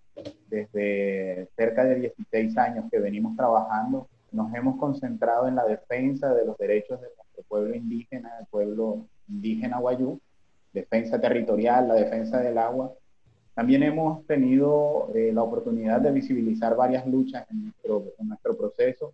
desde 0.48 1.48
cerca 1.56 1.84
de 1.84 1.96
16 1.96 2.56
años 2.58 2.84
que 2.90 3.00
venimos 3.00 3.36
trabajando, 3.36 4.06
nos 4.30 4.54
hemos 4.54 4.78
concentrado 4.78 5.48
en 5.48 5.56
la 5.56 5.64
defensa 5.64 6.32
de 6.32 6.44
los 6.44 6.56
derechos 6.58 7.00
de 7.00 7.08
pueblo 7.44 7.74
indígena, 7.74 8.30
el 8.40 8.46
pueblo 8.46 9.06
indígena 9.28 9.78
guayú, 9.78 10.20
defensa 10.72 11.20
territorial, 11.20 11.88
la 11.88 11.94
defensa 11.94 12.40
del 12.40 12.58
agua. 12.58 12.92
También 13.54 13.82
hemos 13.82 14.26
tenido 14.26 15.10
eh, 15.14 15.32
la 15.32 15.42
oportunidad 15.42 16.00
de 16.00 16.12
visibilizar 16.12 16.76
varias 16.76 17.06
luchas 17.06 17.46
en 17.50 17.64
nuestro, 17.64 18.04
en 18.18 18.28
nuestro 18.28 18.56
proceso, 18.56 19.12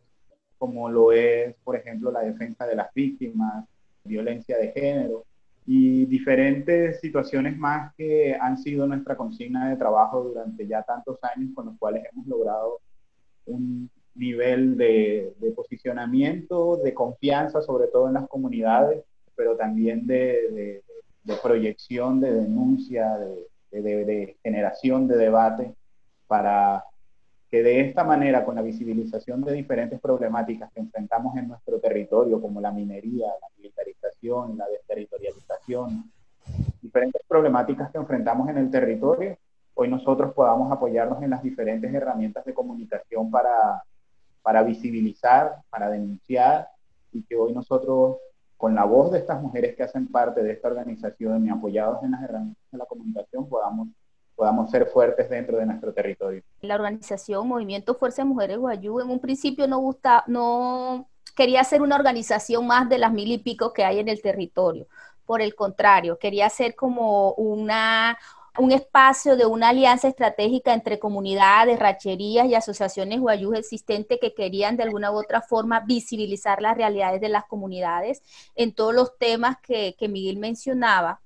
como 0.58 0.88
lo 0.88 1.12
es, 1.12 1.54
por 1.64 1.76
ejemplo, 1.76 2.10
la 2.10 2.20
defensa 2.20 2.66
de 2.66 2.76
las 2.76 2.92
víctimas, 2.94 3.64
violencia 4.04 4.58
de 4.58 4.72
género, 4.72 5.24
y 5.64 6.06
diferentes 6.06 7.00
situaciones 7.00 7.56
más 7.56 7.94
que 7.94 8.34
han 8.34 8.58
sido 8.58 8.86
nuestra 8.86 9.16
consigna 9.16 9.70
de 9.70 9.76
trabajo 9.76 10.22
durante 10.22 10.66
ya 10.66 10.82
tantos 10.82 11.18
años, 11.22 11.50
con 11.54 11.66
los 11.66 11.78
cuales 11.78 12.04
hemos 12.12 12.26
logrado 12.26 12.80
un 13.46 13.88
nivel 14.14 14.76
de, 14.76 15.34
posicionamiento, 15.54 16.76
de 16.76 16.94
confianza, 16.94 17.62
sobre 17.62 17.88
todo 17.88 18.08
en 18.08 18.14
las 18.14 18.28
comunidades, 18.28 19.02
pero 19.34 19.56
también 19.56 20.06
de, 20.06 20.82
de 21.24 21.36
proyección, 21.36 22.20
de 22.20 22.32
denuncia, 22.32 23.16
de, 23.70 24.36
generación 24.42 25.08
de 25.08 25.16
debate 25.16 25.74
para 26.26 26.84
que 27.50 27.62
de 27.62 27.80
esta 27.80 28.02
manera, 28.02 28.44
con 28.44 28.54
la 28.54 28.62
visibilización 28.62 29.42
de 29.42 29.52
diferentes 29.52 30.00
problemáticas 30.00 30.72
que 30.72 30.80
enfrentamos 30.80 31.36
en 31.36 31.48
nuestro 31.48 31.78
territorio, 31.78 32.40
como 32.40 32.60
la 32.60 32.72
minería, 32.72 33.26
la 33.26 33.48
militarización, 33.56 34.56
la 34.56 34.66
desterritorialización, 34.68 36.10
diferentes 36.80 37.22
problemáticas 37.28 37.90
que 37.90 37.98
enfrentamos 37.98 38.48
en 38.48 38.58
el 38.58 38.70
territorio, 38.70 39.36
hoy 39.74 39.88
nosotros 39.88 40.32
podamos 40.32 40.72
apoyarnos 40.72 41.22
en 41.22 41.30
las 41.30 41.42
diferentes 41.42 41.92
herramientas 41.92 42.44
de 42.44 42.54
comunicación 42.54 43.30
para 43.30 43.82
para 44.42 44.62
visibilizar, 44.62 45.62
para 45.70 45.90
denunciar 45.90 46.68
y 47.12 47.22
que 47.22 47.36
hoy 47.36 47.52
nosotros 47.52 48.16
con 48.56 48.74
la 48.74 48.84
voz 48.84 49.10
de 49.12 49.18
estas 49.18 49.40
mujeres 49.40 49.74
que 49.74 49.82
hacen 49.82 50.06
parte 50.06 50.42
de 50.42 50.52
esta 50.52 50.68
organización 50.68 51.46
y 51.46 51.50
apoyados 51.50 52.02
en 52.02 52.12
las 52.12 52.22
herramientas 52.22 52.64
de 52.70 52.78
la 52.78 52.86
comunicación 52.86 53.48
podamos 53.48 53.88
podamos 54.34 54.70
ser 54.70 54.86
fuertes 54.86 55.28
dentro 55.28 55.58
de 55.58 55.66
nuestro 55.66 55.92
territorio. 55.92 56.42
La 56.62 56.74
organización 56.74 57.46
Movimiento 57.46 57.94
Fuerza 57.94 58.22
de 58.22 58.28
Mujeres 58.28 58.58
Guayú 58.58 59.00
en 59.00 59.10
un 59.10 59.20
principio 59.20 59.68
no 59.68 59.78
gusta, 59.78 60.24
no 60.26 61.08
quería 61.36 61.62
ser 61.64 61.82
una 61.82 61.96
organización 61.96 62.66
más 62.66 62.88
de 62.88 62.98
las 62.98 63.12
mil 63.12 63.30
y 63.30 63.38
pico 63.38 63.72
que 63.72 63.84
hay 63.84 64.00
en 64.00 64.08
el 64.08 64.20
territorio. 64.20 64.86
Por 65.26 65.40
el 65.40 65.54
contrario, 65.54 66.18
quería 66.18 66.48
ser 66.48 66.74
como 66.74 67.32
una 67.34 68.18
un 68.58 68.72
espacio 68.72 69.36
de 69.36 69.46
una 69.46 69.70
alianza 69.70 70.08
estratégica 70.08 70.74
entre 70.74 70.98
comunidades, 70.98 71.78
racherías 71.78 72.46
y 72.46 72.54
asociaciones 72.54 73.20
guayús 73.20 73.56
existentes 73.56 74.18
que 74.20 74.34
querían 74.34 74.76
de 74.76 74.82
alguna 74.82 75.10
u 75.10 75.16
otra 75.16 75.40
forma 75.40 75.80
visibilizar 75.80 76.60
las 76.60 76.76
realidades 76.76 77.20
de 77.20 77.30
las 77.30 77.44
comunidades 77.46 78.22
en 78.54 78.72
todos 78.74 78.94
los 78.94 79.16
temas 79.18 79.56
que, 79.62 79.96
que 79.98 80.08
Miguel 80.08 80.38
mencionaba. 80.38 81.20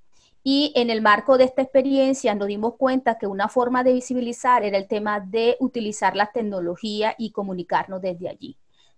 Y 0.45 0.73
en 0.76 0.90
el 0.90 1.02
marco 1.02 1.38
de 1.38 1.45
esta 1.45 1.62
experiencia 1.62 2.37
nos 2.37 2.47
dimos 2.47 2.75
cuenta 2.76 3.18
que 3.18 3.26
una 3.26 3.49
forma 3.49 3.83
de 3.83 3.95
visibilizar 3.95 4.62
era 4.62 4.78
el 4.78 4.87
tema 4.87 5.18
de 5.18 5.56
utilizar 5.59 6.14
la 6.14 6.30
tecnología 6.30 7.16
y 7.18 7.33
comunicarnos 7.33 8.00
desde 8.00 8.28
allí. 8.28 8.56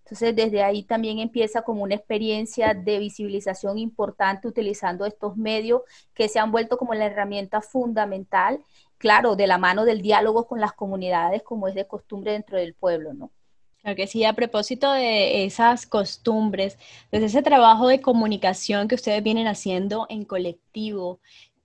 Entonces, 0.09 0.35
desde 0.35 0.63
ahí 0.63 0.81
también 0.81 1.19
empieza 1.19 1.61
como 1.61 1.83
una 1.83 1.93
experiencia 1.93 2.73
de 2.73 2.97
visibilización 2.97 3.77
importante 3.77 4.47
utilizando 4.47 5.05
estos 5.05 5.37
medios 5.37 5.83
que 6.15 6.27
se 6.27 6.39
han 6.39 6.51
vuelto 6.51 6.79
como 6.79 6.95
la 6.95 7.05
herramienta 7.05 7.61
fundamental, 7.61 8.59
claro, 8.97 9.35
de 9.35 9.45
la 9.45 9.59
mano 9.59 9.85
del 9.85 10.01
diálogo 10.01 10.47
con 10.47 10.59
las 10.59 10.73
comunidades, 10.73 11.43
como 11.43 11.67
es 11.67 11.75
de 11.75 11.85
costumbre 11.85 12.31
dentro 12.31 12.57
del 12.57 12.73
pueblo, 12.73 13.13
¿no? 13.13 13.29
Claro 13.81 13.95
que 13.95 14.07
sí, 14.07 14.25
a 14.25 14.33
propósito 14.33 14.91
de 14.91 15.45
esas 15.45 15.85
costumbres, 15.85 16.79
desde 17.11 17.27
ese 17.27 17.43
trabajo 17.43 17.87
de 17.87 18.01
comunicación 18.01 18.87
que 18.87 18.95
ustedes 18.95 19.21
vienen 19.21 19.45
haciendo 19.45 20.07
en 20.09 20.25
colectivo, 20.25 21.19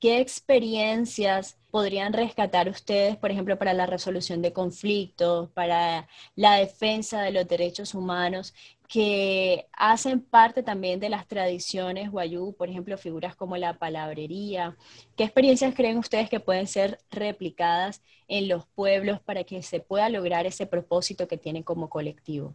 ¿qué 0.05 0.21
experiencias 0.21 1.59
podrían 1.71 2.13
rescatar 2.13 2.69
ustedes, 2.69 3.17
por 3.17 3.31
ejemplo, 3.31 3.59
para 3.59 3.73
la 3.73 3.87
resolución 3.87 4.43
de 4.43 4.53
conflictos, 4.53 5.49
para 5.53 6.09
la 6.37 6.57
defensa 6.57 7.23
de 7.23 7.33
los 7.33 7.49
derechos 7.49 7.95
humanos, 7.95 8.53
que 8.87 9.67
hacen 9.73 10.21
parte 10.21 10.63
también 10.63 11.01
de 11.01 11.09
las 11.09 11.27
tradiciones 11.27 12.11
guayú, 12.11 12.55
por 12.55 12.69
ejemplo, 12.69 12.99
figuras 12.99 13.35
como 13.35 13.57
la 13.57 13.79
palabrería? 13.79 14.77
¿Qué 15.17 15.25
experiencias 15.25 15.75
creen 15.75 15.97
ustedes 15.97 16.29
que 16.29 16.39
pueden 16.39 16.67
ser 16.67 16.99
replicadas 17.11 18.03
en 18.29 18.49
los 18.49 18.67
pueblos 18.67 19.23
para 19.23 19.45
que 19.45 19.63
se 19.63 19.81
pueda 19.81 20.11
lograr 20.11 20.45
ese 20.45 20.67
propósito 20.67 21.27
que 21.29 21.39
tienen 21.39 21.63
como 21.63 21.89
colectivo? 21.89 22.55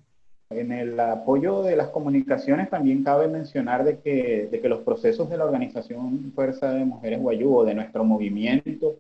En 0.51 0.71
el 0.71 0.99
apoyo 0.99 1.61
de 1.61 1.75
las 1.75 1.89
comunicaciones 1.89 2.71
también 2.71 3.03
cabe 3.03 3.27
mencionar 3.27 3.83
de 3.83 3.99
que, 3.99 4.47
de 4.51 4.59
que 4.59 4.67
los 4.67 4.79
procesos 4.79 5.29
de 5.29 5.37
la 5.37 5.45
organización 5.45 6.31
Fuerza 6.33 6.71
de 6.71 6.85
Mujeres 6.85 7.21
Guayú 7.21 7.55
o 7.55 7.65
de 7.65 7.75
nuestro 7.75 8.03
movimiento 8.03 8.97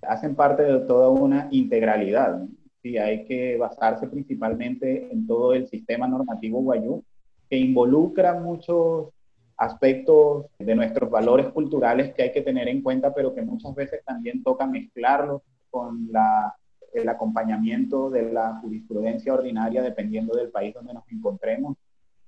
hacen 0.00 0.34
parte 0.34 0.62
de 0.62 0.80
toda 0.80 1.10
una 1.10 1.48
integralidad. 1.50 2.46
Sí, 2.82 2.96
hay 2.96 3.26
que 3.26 3.58
basarse 3.58 4.06
principalmente 4.06 5.12
en 5.12 5.26
todo 5.26 5.52
el 5.52 5.68
sistema 5.68 6.08
normativo 6.08 6.60
guayú, 6.60 7.04
que 7.50 7.58
involucra 7.58 8.32
muchos 8.32 9.08
aspectos 9.58 10.46
de 10.58 10.74
nuestros 10.74 11.10
valores 11.10 11.48
culturales 11.48 12.14
que 12.14 12.22
hay 12.22 12.32
que 12.32 12.42
tener 12.42 12.68
en 12.68 12.82
cuenta, 12.82 13.12
pero 13.12 13.34
que 13.34 13.42
muchas 13.42 13.74
veces 13.74 14.02
también 14.02 14.42
toca 14.42 14.66
mezclarlos 14.66 15.42
con 15.70 16.08
la, 16.10 16.54
el 17.00 17.08
acompañamiento 17.08 18.10
de 18.10 18.32
la 18.32 18.56
jurisprudencia 18.60 19.34
ordinaria 19.34 19.82
dependiendo 19.82 20.34
del 20.34 20.50
país 20.50 20.74
donde 20.74 20.94
nos 20.94 21.04
encontremos, 21.10 21.76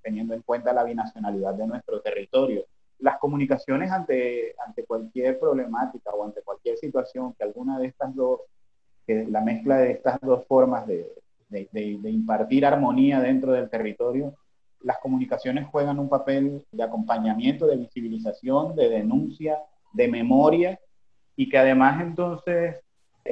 teniendo 0.02 0.34
en 0.34 0.42
cuenta 0.42 0.72
la 0.72 0.84
binacionalidad 0.84 1.54
de 1.54 1.66
nuestro 1.66 2.00
territorio. 2.00 2.64
Las 2.98 3.18
comunicaciones 3.18 3.90
ante, 3.90 4.54
ante 4.66 4.84
cualquier 4.84 5.38
problemática 5.38 6.10
o 6.10 6.25
ante 6.25 6.42
cualquier 6.42 6.76
situación 6.76 7.34
que 7.34 7.44
alguna 7.44 7.78
de 7.78 7.87
estas 7.87 8.14
dos, 8.14 8.40
que 9.06 9.26
la 9.28 9.40
mezcla 9.40 9.78
de 9.78 9.92
estas 9.92 10.20
dos 10.20 10.46
formas 10.46 10.87
de, 10.87 11.14
impartir 12.04 12.66
armonía 12.66 13.20
dentro 13.20 13.52
del 13.52 13.70
territorio, 13.70 14.35
las 14.81 14.98
comunicaciones 14.98 15.66
juegan 15.68 15.98
un 15.98 16.09
papel 16.09 16.64
de 16.70 16.83
acompañamiento, 16.83 17.66
de 17.66 17.76
visibilización, 17.76 18.76
de 18.76 18.88
denuncia, 18.88 19.59
de 19.92 20.09
memoria 20.09 20.78
y 21.37 21.48
que 21.48 21.59
además 21.59 22.02
entonces 22.02 22.76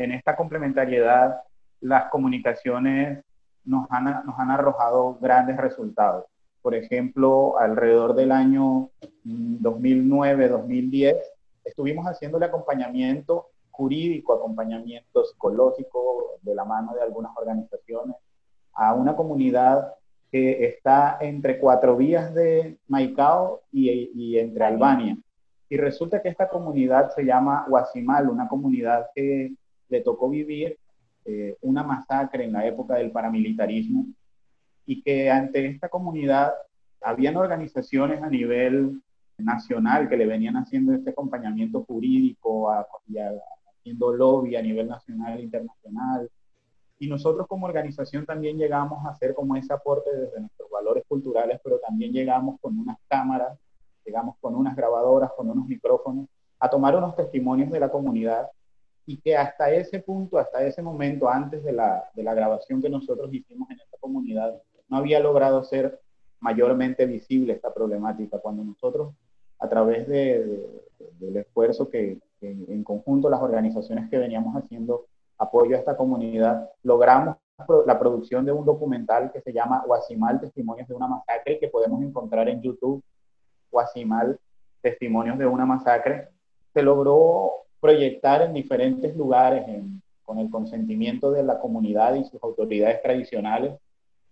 en 0.02 0.12
esta 0.12 0.36
complementariedad 0.36 1.40
las 1.80 2.10
comunicaciones 2.10 3.24
nos 3.64 3.86
han, 3.90 4.04
nos 4.04 4.38
han 4.38 4.50
arrojado 4.50 5.18
grandes 5.20 5.56
resultados 5.56 6.24
por 6.66 6.74
ejemplo, 6.74 7.56
alrededor 7.60 8.16
del 8.16 8.32
año 8.32 8.90
2009-2010, 9.24 11.14
estuvimos 11.64 12.06
haciendo 12.06 12.38
el 12.38 12.42
acompañamiento 12.42 13.50
jurídico, 13.70 14.32
acompañamiento 14.32 15.24
psicológico 15.24 16.40
de 16.42 16.56
la 16.56 16.64
mano 16.64 16.92
de 16.94 17.02
algunas 17.02 17.30
organizaciones 17.36 18.16
a 18.72 18.94
una 18.94 19.14
comunidad 19.14 19.94
que 20.32 20.66
está 20.66 21.18
entre 21.20 21.60
cuatro 21.60 21.96
vías 21.96 22.34
de 22.34 22.78
Maicao 22.88 23.62
y, 23.70 24.36
entre 24.36 24.64
Albania. 24.64 25.16
Y 25.68 25.76
resulta 25.76 26.20
que 26.20 26.30
esta 26.30 26.48
comunidad 26.48 27.10
se 27.14 27.24
llama 27.24 27.64
Guasimal, 27.68 28.28
una 28.28 28.48
comunidad 28.48 29.06
que 29.14 29.52
le 29.88 30.00
tocó 30.00 30.28
vivir 30.28 30.78
eh, 31.24 31.56
una 31.62 31.82
masacre 31.82 32.44
en 32.44 32.52
la 32.52 32.66
época 32.66 32.94
del 32.94 33.10
paramilitarismo 33.10 34.06
y 34.86 35.02
que 35.02 35.30
ante 35.30 35.66
esta 35.66 35.88
comunidad 35.88 36.52
habían 37.00 37.36
organizaciones 37.36 38.22
a 38.22 38.30
nivel 38.30 39.02
nacional 39.38 40.08
que 40.08 40.16
le 40.16 40.26
venían 40.26 40.56
haciendo 40.56 40.94
este 40.94 41.10
acompañamiento 41.10 41.84
jurídico 41.84 42.72
y 43.08 43.18
haciendo 43.18 44.12
lobby 44.12 44.56
a 44.56 44.62
nivel 44.62 44.88
nacional 44.88 45.38
e 45.38 45.42
internacional. 45.42 46.30
Y 46.98 47.08
nosotros 47.08 47.46
como 47.46 47.66
organización 47.66 48.24
también 48.24 48.56
llegamos 48.56 49.04
a 49.04 49.10
hacer 49.10 49.34
como 49.34 49.56
ese 49.56 49.72
aporte 49.72 50.10
desde 50.10 50.40
nuestros 50.40 50.70
valores 50.70 51.04
culturales, 51.06 51.60
pero 51.62 51.78
también 51.78 52.12
llegamos 52.12 52.58
con 52.60 52.78
unas 52.78 52.96
cámaras, 53.08 53.58
llegamos 54.04 54.36
con 54.40 54.54
unas 54.54 54.74
grabadoras, 54.74 55.30
con 55.36 55.50
unos 55.50 55.66
micrófonos, 55.66 56.26
a 56.58 56.70
tomar 56.70 56.96
unos 56.96 57.14
testimonios 57.14 57.70
de 57.70 57.80
la 57.80 57.90
comunidad 57.90 58.48
y 59.06 59.18
que 59.18 59.36
hasta 59.36 59.70
ese 59.70 60.00
punto, 60.00 60.36
hasta 60.38 60.64
ese 60.64 60.82
momento, 60.82 61.28
antes 61.28 61.62
de 61.62 61.72
la, 61.72 62.10
de 62.14 62.24
la 62.24 62.34
grabación 62.34 62.82
que 62.82 62.90
nosotros 62.90 63.32
hicimos 63.32 63.70
en 63.70 63.78
esta 63.78 63.96
comunidad, 63.98 64.60
no 64.88 64.96
había 64.96 65.20
logrado 65.20 65.62
ser 65.62 66.00
mayormente 66.40 67.06
visible 67.06 67.52
esta 67.52 67.72
problemática. 67.72 68.38
Cuando 68.40 68.64
nosotros, 68.64 69.14
a 69.60 69.68
través 69.68 70.08
de, 70.08 70.66
del 71.18 71.36
esfuerzo 71.36 71.88
que, 71.88 72.18
en 72.40 72.84
conjunto 72.84 73.30
las 73.30 73.40
organizaciones 73.40 74.10
que 74.10 74.18
veníamos 74.18 74.54
haciendo 74.54 75.06
apoyo 75.38 75.74
a 75.74 75.78
esta 75.78 75.96
comunidad, 75.96 76.70
logramos 76.82 77.36
la 77.86 77.98
producción 77.98 78.44
de 78.44 78.52
un 78.52 78.66
documental 78.66 79.32
que 79.32 79.40
se 79.40 79.52
llama 79.52 79.82
Guasimal, 79.86 80.40
Testimonios 80.40 80.86
de 80.86 80.94
una 80.94 81.08
Masacre, 81.08 81.58
que 81.58 81.68
podemos 81.68 82.02
encontrar 82.02 82.48
en 82.48 82.60
YouTube, 82.60 83.02
Guasimal, 83.70 84.38
Testimonios 84.82 85.38
de 85.38 85.46
una 85.46 85.64
Masacre. 85.64 86.28
Se 86.74 86.82
logró 86.82 87.65
proyectar 87.80 88.42
en 88.42 88.54
diferentes 88.54 89.16
lugares 89.16 89.64
con 90.24 90.38
el 90.38 90.50
consentimiento 90.50 91.30
de 91.30 91.42
la 91.42 91.58
comunidad 91.58 92.14
y 92.14 92.24
sus 92.24 92.42
autoridades 92.42 93.02
tradicionales 93.02 93.74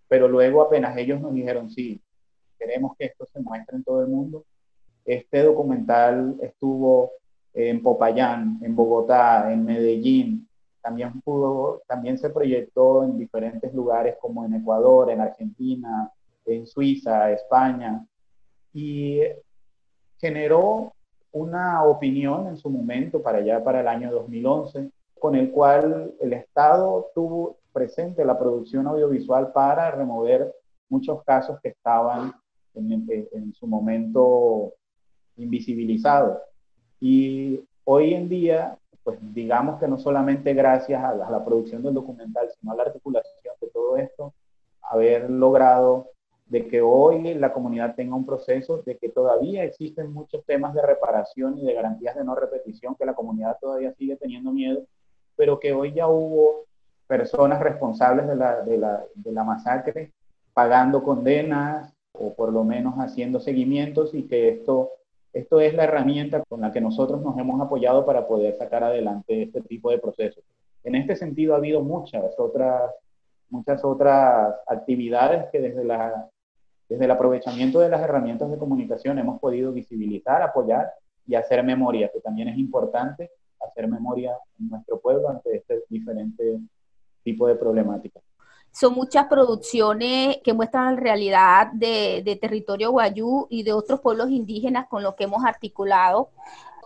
pero 0.08 0.28
luego 0.28 0.62
apenas 0.62 0.96
ellos 0.96 1.20
nos 1.20 1.34
dijeron, 1.34 1.70
sí, 1.70 2.00
queremos 2.58 2.96
que 2.96 3.06
esto 3.06 3.26
se 3.32 3.40
muestre 3.40 3.76
en 3.76 3.84
todo 3.84 4.02
el 4.02 4.08
mundo. 4.08 4.44
Este 5.04 5.42
documental 5.42 6.36
estuvo 6.40 7.12
en 7.52 7.82
Popayán, 7.82 8.58
en 8.62 8.74
Bogotá, 8.74 9.52
en 9.52 9.64
Medellín, 9.64 10.48
también 10.80 11.20
pudo, 11.22 11.82
también 11.88 12.18
se 12.18 12.30
proyectó 12.30 13.04
en 13.04 13.18
diferentes 13.18 13.72
lugares 13.72 14.16
como 14.20 14.44
en 14.44 14.54
Ecuador, 14.54 15.10
en 15.10 15.20
Argentina, 15.20 16.10
en 16.44 16.66
Suiza, 16.66 17.32
España, 17.32 18.06
y 18.72 19.20
generó 20.18 20.92
una 21.34 21.82
opinión 21.84 22.46
en 22.46 22.56
su 22.56 22.70
momento 22.70 23.20
para 23.20 23.38
allá, 23.38 23.62
para 23.62 23.80
el 23.80 23.88
año 23.88 24.10
2011, 24.12 24.90
con 25.18 25.34
el 25.34 25.50
cual 25.50 26.14
el 26.20 26.32
Estado 26.32 27.10
tuvo, 27.14 27.58
presente 27.72 28.24
la 28.24 28.38
producción 28.38 28.86
audiovisual 28.86 29.52
para 29.52 29.90
remover 29.90 30.54
muchos 30.88 31.24
casos 31.24 31.58
que 31.60 31.70
estaban 31.70 32.32
en, 32.74 33.52
su 33.52 33.66
momento 33.66 34.74
invisibilizados. 35.36 36.38
Y 37.00 37.60
hoy 37.82 38.14
en 38.14 38.28
día, 38.28 38.78
pues 39.02 39.18
digamos 39.34 39.80
que 39.80 39.88
no 39.88 39.98
solamente 39.98 40.54
gracias 40.54 41.02
a 41.02 41.14
la, 41.16 41.26
a 41.26 41.30
la, 41.32 41.44
producción 41.44 41.82
del 41.82 41.94
documental, 41.94 42.48
sino 42.60 42.72
a 42.72 42.76
la 42.76 42.84
articulación 42.84 43.54
de 43.60 43.68
todo 43.70 43.96
esto, 43.96 44.32
haber 44.82 45.28
logrado 45.28 46.10
de 46.46 46.68
que 46.68 46.82
hoy 46.82 47.34
la 47.34 47.52
comunidad 47.52 47.94
tenga 47.94 48.16
un 48.16 48.26
proceso, 48.26 48.82
de 48.84 48.96
que 48.98 49.08
todavía 49.08 49.64
existen 49.64 50.12
muchos 50.12 50.44
temas 50.44 50.74
de 50.74 50.82
reparación 50.82 51.58
y 51.58 51.64
de 51.64 51.74
garantías 51.74 52.16
de 52.16 52.24
no 52.24 52.34
repetición, 52.34 52.94
que 52.96 53.06
la 53.06 53.14
comunidad 53.14 53.56
todavía 53.60 53.92
sigue 53.94 54.16
teniendo 54.16 54.52
miedo, 54.52 54.84
pero 55.36 55.58
que 55.58 55.72
hoy 55.72 55.92
ya 55.92 56.06
hubo 56.06 56.66
personas 57.06 57.60
responsables 57.60 58.26
de 58.26 58.36
la, 58.36 58.60
de 58.62 58.78
la, 58.78 59.04
de 59.14 59.32
la 59.32 59.44
masacre 59.44 60.12
pagando 60.52 61.02
condenas 61.02 61.92
o 62.12 62.32
por 62.34 62.52
lo 62.52 62.62
menos 62.62 62.94
haciendo 62.94 63.40
seguimientos 63.40 64.14
y 64.14 64.24
que 64.28 64.48
esto, 64.48 64.90
esto 65.32 65.60
es 65.60 65.74
la 65.74 65.84
herramienta 65.84 66.42
con 66.48 66.60
la 66.60 66.72
que 66.72 66.80
nosotros 66.80 67.20
nos 67.20 67.36
hemos 67.38 67.60
apoyado 67.60 68.06
para 68.06 68.26
poder 68.26 68.56
sacar 68.56 68.84
adelante 68.84 69.42
este 69.42 69.60
tipo 69.62 69.90
de 69.90 69.98
procesos. 69.98 70.44
En 70.84 70.94
este 70.94 71.16
sentido 71.16 71.54
ha 71.54 71.56
habido 71.56 71.82
muchas 71.82 72.38
otras, 72.38 72.92
muchas 73.48 73.84
otras 73.84 74.54
actividades 74.66 75.46
que 75.50 75.60
desde, 75.60 75.84
la, 75.84 76.30
desde 76.88 77.04
el 77.04 77.10
aprovechamiento 77.10 77.80
de 77.80 77.88
las 77.88 78.00
herramientas 78.00 78.50
de 78.50 78.58
comunicación 78.58 79.18
hemos 79.18 79.40
podido 79.40 79.72
visibilizar, 79.72 80.42
apoyar 80.42 80.92
y 81.26 81.34
hacer 81.34 81.62
memoria, 81.62 82.10
que 82.12 82.20
también 82.20 82.48
es 82.48 82.58
importante 82.58 83.30
hacer 83.60 83.88
memoria 83.88 84.36
en 84.58 84.68
nuestro 84.68 85.00
pueblo 85.00 85.30
ante 85.30 85.56
este 85.56 85.82
diferente 85.88 86.60
tipo 87.22 87.48
de 87.48 87.54
problemáticas. 87.54 88.22
Son 88.72 88.92
muchas 88.92 89.26
producciones 89.26 90.38
que 90.42 90.52
muestran 90.52 90.96
la 90.96 91.00
realidad 91.00 91.68
de, 91.72 92.38
territorio 92.40 92.90
guayú 92.90 93.46
y 93.48 93.62
de 93.62 93.72
otros 93.72 94.00
pueblos 94.00 94.30
indígenas 94.30 94.88
con 94.88 95.02
los 95.02 95.14
que 95.14 95.24
hemos 95.24 95.44
articulado 95.44 96.30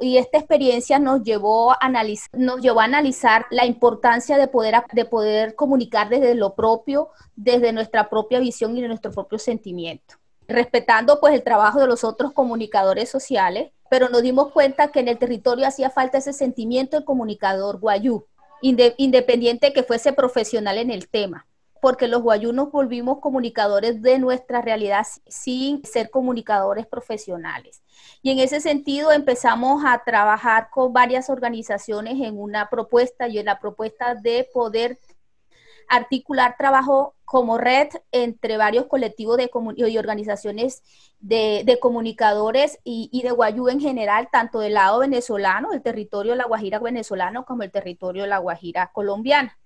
y 0.00 0.18
esta 0.18 0.38
experiencia 0.38 0.98
nos 0.98 1.22
llevó 1.22 1.72
a 1.72 1.78
analizar, 1.80 2.30
nos 2.38 2.60
llevó 2.60 2.80
a 2.80 2.84
analizar 2.84 3.46
la 3.50 3.66
importancia 3.66 4.36
de 4.36 4.48
poder, 4.48 4.76
de 4.92 5.04
poder 5.04 5.54
comunicar 5.54 6.08
desde 6.08 6.34
lo 6.34 6.54
propio, 6.54 7.08
desde 7.34 7.72
nuestra 7.72 8.08
propia 8.08 8.38
visión 8.38 8.76
y 8.76 8.82
de 8.82 8.88
nuestro 8.88 9.10
propio 9.10 9.38
sentimiento, 9.38 10.14
respetando 10.46 11.20
pues 11.20 11.34
el 11.34 11.42
trabajo 11.42 11.80
de 11.80 11.86
los 11.86 12.04
otros 12.04 12.32
comunicadores 12.32 13.08
sociales, 13.08 13.72
pero 13.90 14.08
nos 14.08 14.22
dimos 14.22 14.52
cuenta 14.52 14.88
que 14.88 15.00
en 15.00 15.08
el 15.08 15.18
territorio 15.18 15.66
hacía 15.66 15.90
falta 15.90 16.18
ese 16.18 16.32
sentimiento 16.32 16.96
del 16.96 17.04
comunicador 17.04 17.80
guayú, 17.80 18.26
independiente 18.60 19.72
que 19.72 19.82
fuese 19.82 20.12
profesional 20.12 20.78
en 20.78 20.90
el 20.90 21.08
tema 21.08 21.47
porque 21.80 22.08
los 22.08 22.22
guayunos 22.22 22.70
volvimos 22.70 23.20
comunicadores 23.20 24.02
de 24.02 24.18
nuestra 24.18 24.60
realidad 24.62 25.06
sin 25.26 25.84
ser 25.84 26.10
comunicadores 26.10 26.86
profesionales. 26.86 27.82
Y 28.22 28.30
en 28.30 28.38
ese 28.38 28.60
sentido 28.60 29.12
empezamos 29.12 29.82
a 29.86 30.02
trabajar 30.04 30.68
con 30.70 30.92
varias 30.92 31.30
organizaciones 31.30 32.20
en 32.20 32.38
una 32.38 32.68
propuesta 32.68 33.28
y 33.28 33.38
en 33.38 33.46
la 33.46 33.58
propuesta 33.58 34.14
de 34.14 34.48
poder 34.52 34.98
articular 35.88 36.54
trabajo 36.58 37.14
como 37.24 37.58
red 37.58 37.88
entre 38.12 38.56
varios 38.56 38.86
colectivos 38.86 39.36
de 39.36 39.50
y 39.76 39.98
organizaciones 39.98 40.82
de, 41.18 41.78
comunicadores 41.80 42.78
y, 42.84 43.08
y, 43.12 43.22
de 43.22 43.32
Guayú 43.32 43.68
en 43.68 43.80
general, 43.80 44.28
tanto 44.30 44.60
del 44.60 44.74
lado 44.74 45.00
venezolano, 45.00 45.72
el 45.72 45.82
territorio 45.82 46.32
de 46.32 46.38
la 46.38 46.46
Guajira 46.46 46.78
venezolano, 46.78 47.44
como 47.44 47.62
el 47.62 47.70
territorio 47.70 48.22
de 48.22 48.28
la 48.28 48.38
Guajira 48.38 48.90
colombiana. 48.92 49.58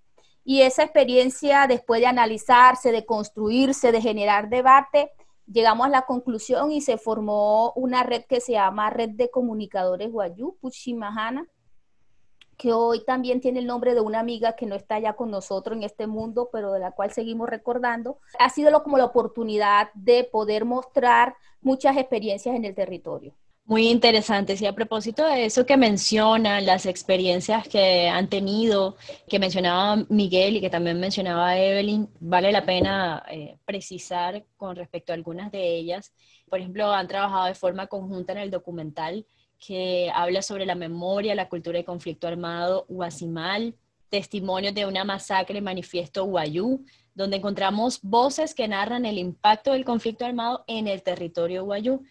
Y 0.45 0.63
esa 0.63 0.83
experiencia, 0.83 1.67
después 1.67 2.01
de 2.01 2.07
analizarse, 2.07 2.91
de 2.93 3.07
construirse, 3.07 3.93
de 3.93 4.01
generar 4.01 4.49
debate, 4.49 5.13
llegamos 5.47 5.87
a 5.87 5.91
la 5.91 6.03
conclusión 6.03 6.73
y 6.73 6.81
se 6.81 6.99
formó 6.99 7.73
una 7.75 8.03
red 8.03 8.25
que 8.25 8.41
se 8.41 8.53
llama 8.53 8.91
Red 8.91 9.11
de 9.11 9.31
Comunicadores 9.31 10.11
Guayú, 10.11 10.57
Puchimahana, 10.61 11.47
que 12.57 12.73
hoy 12.73 13.05
también 13.05 13.41
tiene 13.41 13.61
el 13.61 13.67
nombre 13.67 13.95
de 13.95 14.01
una 14.01 14.21
amiga 14.21 14.55
que 14.55 14.67
no 14.67 14.75
está 14.75 14.99
ya 14.99 15.15
con 15.15 15.31
nosotros 15.31 15.77
en 15.77 15.83
este 15.85 16.07
mundo, 16.07 16.49
pero 16.53 16.73
de 16.73 16.81
la 16.81 16.93
cual 16.93 17.13
seguimos 17.13 17.49
recordando. 17.49 18.19
Ha 18.39 18.51
sido 18.51 18.83
como 18.83 18.99
la 18.99 19.07
oportunidad 19.07 19.89
de 19.95 20.25
poder 20.25 20.65
mostrar 20.65 21.37
muchas 21.61 21.97
experiencias 21.97 22.55
en 22.55 22.65
el 22.65 22.75
territorio. 22.75 23.35
Muy 23.65 23.89
interesante. 23.89 24.57
Sí, 24.57 24.67
a 24.67 24.75
propósito 24.75 25.25
de 25.25 25.45
eso 25.47 25.65
que 25.65 25.77
mencionan, 25.77 26.67
las 26.67 26.85
experiencias 26.85 27.69
que 27.69 28.09
han 28.09 28.29
tenido, 28.29 28.97
que 29.29 29.39
mencionaba 29.39 30.05
Miguel 30.09 30.57
y 30.57 30.61
que 30.61 30.69
también 30.69 30.99
mencionaba 30.99 31.57
Evelyn, 31.57 32.09
vale 32.21 32.51
la 32.51 32.65
pena 32.67 33.23
eh, 33.31 33.57
precisar 33.65 34.45
con 34.57 34.75
respecto 34.75 35.13
a 35.13 35.15
algunas 35.15 35.53
de 35.53 35.77
ellas. 35.77 36.13
Por 36.51 36.59
ejemplo, 36.59 36.93
han 36.93 37.07
trabajado 37.07 37.47
de 37.47 37.55
forma 37.55 37.87
conjunta 37.87 38.33
en 38.33 38.39
el 38.39 38.51
documental 38.51 39.27
que 39.65 40.11
habla 40.13 40.43
sobre 40.43 40.67
la 40.67 40.75
memoria, 40.75 41.35
la 41.37 41.49
cultura 41.49 41.79
de 41.79 41.85
conflicto 41.85 42.27
armado 42.27 42.85
Guasimal, 42.89 43.77
testimonios 44.09 44.75
de 44.75 44.87
una 44.87 45.05
masacre 45.05 45.61
manifiesto 45.61 46.25
Guayú, 46.25 46.85
donde 47.15 47.37
encontramos 47.37 48.01
voces 48.03 48.55
que 48.55 48.67
narran 48.67 49.07
el 49.07 49.19
impacto 49.19 49.73
del 49.73 49.85
conflicto 49.85 50.25
armado 50.27 50.65
en 50.67 50.89
el 50.89 51.03
territorio 51.03 51.65
Guayú 51.65 52.03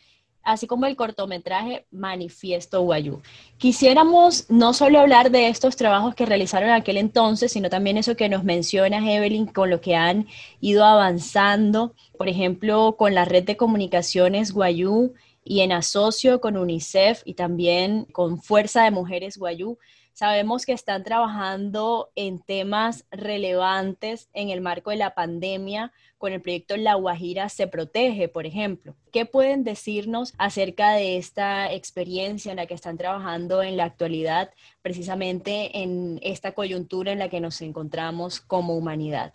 así 0.44 0.68
como 0.68 0.86
el 0.86 0.96
cortometraje 0.96 1.86
Manifiesto 1.92 2.82
Guayú. 2.82 3.22
Quisiéramos 3.58 4.50
no 4.50 4.74
solo 4.74 5.00
hablar 5.00 5.32
de 5.32 5.48
estos 5.50 5.76
trabajos 5.76 6.16
que 6.16 6.26
realizaron 6.26 6.70
aquel 6.70 6.98
entonces, 6.98 7.52
sino 7.52 7.70
también 7.70 7.98
eso 7.98 8.16
que 8.16 8.30
nos 8.30 8.44
mencionas, 8.44 9.04
Evelyn, 9.06 9.46
con 9.46 9.70
lo 9.70 9.82
que 9.82 9.96
han 9.96 10.28
ido 10.60 10.86
avanzando, 10.86 11.94
por 12.18 12.28
ejemplo, 12.28 12.96
con 12.98 13.14
la 13.14 13.26
red 13.26 13.44
de 13.44 13.58
comunicaciones 13.58 14.52
Guayú 14.52 15.14
y 15.44 15.62
en 15.62 15.72
asocio 15.72 16.40
con 16.40 16.58
UNICEF 16.58 17.22
y 17.26 17.34
también 17.34 18.06
con 18.12 18.42
Fuerza 18.42 18.84
de 18.84 18.92
Mujeres 18.92 19.38
Guayú. 19.38 19.78
Sabemos 20.14 20.66
que 20.66 20.74
están 20.74 21.04
trabajando 21.04 22.12
en 22.16 22.40
temas 22.40 23.06
relevantes 23.12 24.30
en 24.34 24.50
el 24.50 24.62
marco 24.62 24.92
de 24.92 24.98
la 24.98 25.16
pandemia 25.16 25.94
con 26.18 26.34
el 26.34 26.42
proyecto 26.42 26.78
La 26.78 26.96
Guajira 26.96 27.50
se 27.50 27.68
protege, 27.68 28.28
por 28.28 28.46
ejemplo. 28.46 28.96
¿Qué 29.12 29.26
pueden 29.26 29.64
decirnos 29.64 30.34
acerca 30.38 30.92
de 30.92 31.18
esta 31.18 31.72
experiencia 31.74 32.52
en 32.52 32.58
la 32.58 32.68
que 32.68 32.76
están 32.76 32.98
trabajando 32.98 33.64
en 33.64 33.78
la 33.78 33.86
actualidad, 33.86 34.52
precisamente 34.82 35.82
en 35.82 36.20
esta 36.22 36.52
coyuntura 36.52 37.12
en 37.12 37.20
la 37.20 37.30
que 37.30 37.40
nos 37.40 37.62
encontramos 37.62 38.40
como 38.42 38.76
humanidad? 38.78 39.34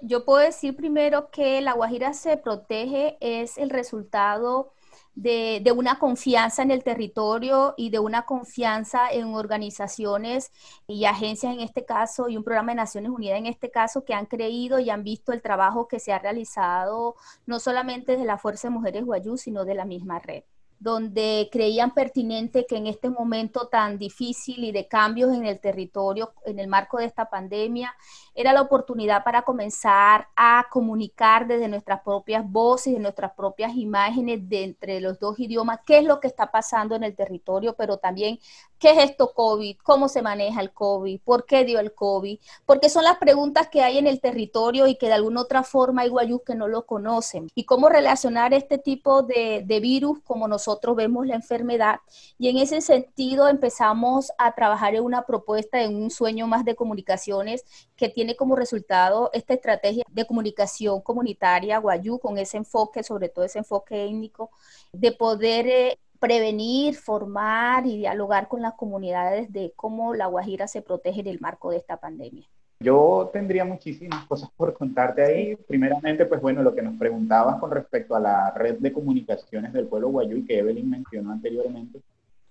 Yo 0.00 0.24
puedo 0.24 0.44
decir 0.44 0.76
primero 0.76 1.30
que 1.30 1.60
La 1.60 1.72
Guajira 1.72 2.12
se 2.12 2.36
protege 2.36 3.16
es 3.20 3.58
el 3.58 3.70
resultado 3.70 4.72
de, 5.14 5.72
una 5.76 5.98
confianza 5.98 6.62
en 6.62 6.70
el 6.70 6.84
territorio 6.84 7.74
y 7.76 7.90
de 7.90 7.98
una 7.98 8.22
confianza 8.22 9.10
en 9.10 9.34
organizaciones 9.34 10.52
y 10.86 11.04
agencias 11.04 11.54
en 11.54 11.60
este 11.60 11.84
caso 11.84 12.28
y 12.28 12.36
un 12.36 12.44
programa 12.44 12.72
de 12.72 12.76
Naciones 12.76 13.10
Unidas 13.10 13.38
en 13.38 13.46
este 13.46 13.70
caso 13.70 14.04
que 14.04 14.14
han 14.14 14.26
creído 14.26 14.78
y 14.78 14.90
han 14.90 15.04
visto 15.04 15.32
el 15.32 15.42
trabajo 15.42 15.88
que 15.88 16.00
se 16.00 16.12
ha 16.12 16.18
realizado 16.18 17.16
no 17.46 17.60
solamente 17.60 18.16
de 18.16 18.24
la 18.24 18.38
Fuerza 18.38 18.68
de 18.68 18.74
Mujeres 18.74 19.04
Guayú, 19.04 19.36
sino 19.36 19.64
de 19.64 19.74
la 19.74 19.84
misma 19.84 20.18
red 20.18 20.44
donde 20.82 21.48
creían 21.52 21.94
pertinente 21.94 22.66
que 22.66 22.76
en 22.76 22.88
este 22.88 23.08
momento 23.08 23.68
tan 23.68 23.98
difícil 23.98 24.64
y 24.64 24.72
de 24.72 24.88
cambios 24.88 25.32
en 25.32 25.46
el 25.46 25.60
territorio, 25.60 26.32
en 26.44 26.58
el 26.58 26.66
marco 26.66 26.98
de 26.98 27.04
esta 27.04 27.30
pandemia, 27.30 27.94
era 28.34 28.52
la 28.52 28.62
oportunidad 28.62 29.22
para 29.22 29.42
comenzar 29.42 30.26
a 30.34 30.66
comunicar 30.70 31.46
desde 31.46 31.68
nuestras 31.68 32.00
propias 32.00 32.44
voces, 32.50 32.94
de 32.94 32.98
nuestras 32.98 33.32
propias 33.32 33.76
imágenes, 33.76 34.48
de 34.48 34.64
entre 34.64 35.00
los 35.00 35.20
dos 35.20 35.38
idiomas, 35.38 35.78
qué 35.86 35.98
es 35.98 36.04
lo 36.04 36.18
que 36.18 36.26
está 36.26 36.50
pasando 36.50 36.96
en 36.96 37.04
el 37.04 37.14
territorio, 37.14 37.74
pero 37.74 37.98
también 37.98 38.40
qué 38.82 38.90
es 38.90 39.10
esto 39.10 39.32
COVID, 39.32 39.76
cómo 39.84 40.08
se 40.08 40.22
maneja 40.22 40.60
el 40.60 40.72
COVID, 40.72 41.20
por 41.20 41.46
qué 41.46 41.64
dio 41.64 41.78
el 41.78 41.94
COVID, 41.94 42.40
porque 42.66 42.88
son 42.88 43.04
las 43.04 43.18
preguntas 43.18 43.68
que 43.68 43.82
hay 43.82 43.98
en 43.98 44.08
el 44.08 44.20
territorio 44.20 44.88
y 44.88 44.96
que 44.96 45.06
de 45.06 45.12
alguna 45.12 45.42
otra 45.42 45.62
forma 45.62 46.02
hay 46.02 46.08
guayús 46.08 46.40
que 46.44 46.56
no 46.56 46.66
lo 46.66 46.86
conocen, 46.86 47.48
y 47.54 47.64
cómo 47.64 47.88
relacionar 47.88 48.54
este 48.54 48.78
tipo 48.78 49.22
de, 49.22 49.64
virus 49.82 50.20
como 50.24 50.46
nosotros 50.46 50.94
vemos 50.94 51.26
la 51.26 51.34
enfermedad. 51.34 52.00
Y 52.38 52.48
en 52.48 52.58
ese 52.58 52.80
sentido 52.80 53.48
empezamos 53.48 54.30
a 54.38 54.54
trabajar 54.54 54.94
en 54.94 55.02
una 55.02 55.22
propuesta, 55.22 55.80
en 55.80 55.96
un 55.96 56.10
sueño 56.10 56.46
más 56.46 56.64
de 56.64 56.76
comunicaciones 56.76 57.64
que 57.96 58.08
tiene 58.08 58.22
tiene 58.22 58.36
como 58.36 58.54
resultado 58.54 59.30
esta 59.32 59.54
estrategia 59.54 60.04
de 60.08 60.24
comunicación 60.24 61.00
comunitaria 61.00 61.78
Guayú 61.78 62.20
con 62.20 62.38
ese 62.38 62.56
enfoque, 62.56 63.02
sobre 63.02 63.28
todo 63.28 63.44
ese 63.44 63.58
enfoque 63.58 64.06
étnico, 64.06 64.50
de 64.92 65.10
poder 65.10 65.66
eh, 65.66 65.98
prevenir, 66.22 66.94
formar 66.94 67.84
y 67.84 67.96
dialogar 67.98 68.46
con 68.46 68.62
las 68.62 68.74
comunidades 68.74 69.52
de 69.52 69.72
cómo 69.74 70.14
la 70.14 70.26
Guajira 70.26 70.68
se 70.68 70.80
protege 70.80 71.20
en 71.20 71.26
el 71.26 71.40
marco 71.40 71.72
de 71.72 71.78
esta 71.78 71.96
pandemia. 71.96 72.46
Yo 72.78 73.28
tendría 73.32 73.64
muchísimas 73.64 74.24
cosas 74.26 74.48
por 74.56 74.72
contarte 74.72 75.24
ahí. 75.24 75.56
Primeramente, 75.56 76.24
pues 76.24 76.40
bueno, 76.40 76.62
lo 76.62 76.76
que 76.76 76.82
nos 76.82 76.96
preguntabas 76.96 77.58
con 77.58 77.72
respecto 77.72 78.14
a 78.14 78.20
la 78.20 78.52
red 78.52 78.78
de 78.78 78.92
comunicaciones 78.92 79.72
del 79.72 79.88
pueblo 79.88 80.10
guayú 80.10 80.46
que 80.46 80.60
Evelyn 80.60 80.88
mencionó 80.88 81.32
anteriormente. 81.32 82.00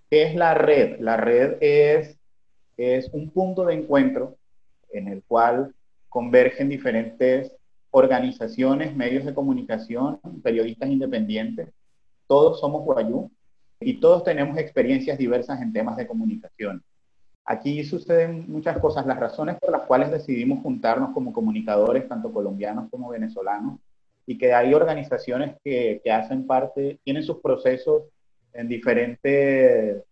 ¿Qué 0.10 0.24
es 0.24 0.36
la 0.36 0.54
red? 0.54 1.00
La 1.00 1.16
red 1.16 1.56
es, 1.62 2.18
es 2.76 3.10
un 3.14 3.30
punto 3.30 3.64
de 3.64 3.76
encuentro 3.76 4.36
en 4.92 5.08
el 5.08 5.24
cual 5.24 5.74
convergen 6.10 6.68
diferentes 6.68 7.54
organizaciones, 7.92 8.94
medios 8.98 9.24
de 9.24 9.34
comunicación, 9.34 10.20
periodistas 10.44 10.90
independientes. 10.90 11.70
Todos 12.28 12.60
somos 12.60 12.84
guayú 12.84 13.32
y 13.82 14.00
todos 14.00 14.24
tenemos 14.24 14.58
experiencias 14.58 15.18
diversas 15.18 15.62
en 15.62 15.74
temas 15.74 15.98
de 15.98 16.08
comunicación. 16.08 16.84
Aquí 17.44 17.84
suceden 17.84 18.46
muchas 18.48 18.78
cosas. 18.78 19.06
Las 19.06 19.20
razones 19.20 19.58
por 19.60 19.72
las 19.72 19.82
cuales 19.82 20.12
decidimos 20.12 20.62
juntarnos 20.62 21.12
como 21.12 21.34
comunicadores, 21.34 22.08
tanto 22.08 22.32
colombianos 22.32 22.90
como 22.90 23.10
venezolanos, 23.10 23.80
y 24.26 24.38
que 24.38 24.54
hay 24.54 24.74
organizaciones 24.74 25.56
que, 25.64 26.00
que 26.04 26.12
hacen 26.12 26.46
parte, 26.46 27.00
tienen 27.04 27.24
sus 27.24 27.42
procesos 27.42 28.04
en 28.54 28.68
diferentes 28.68 30.04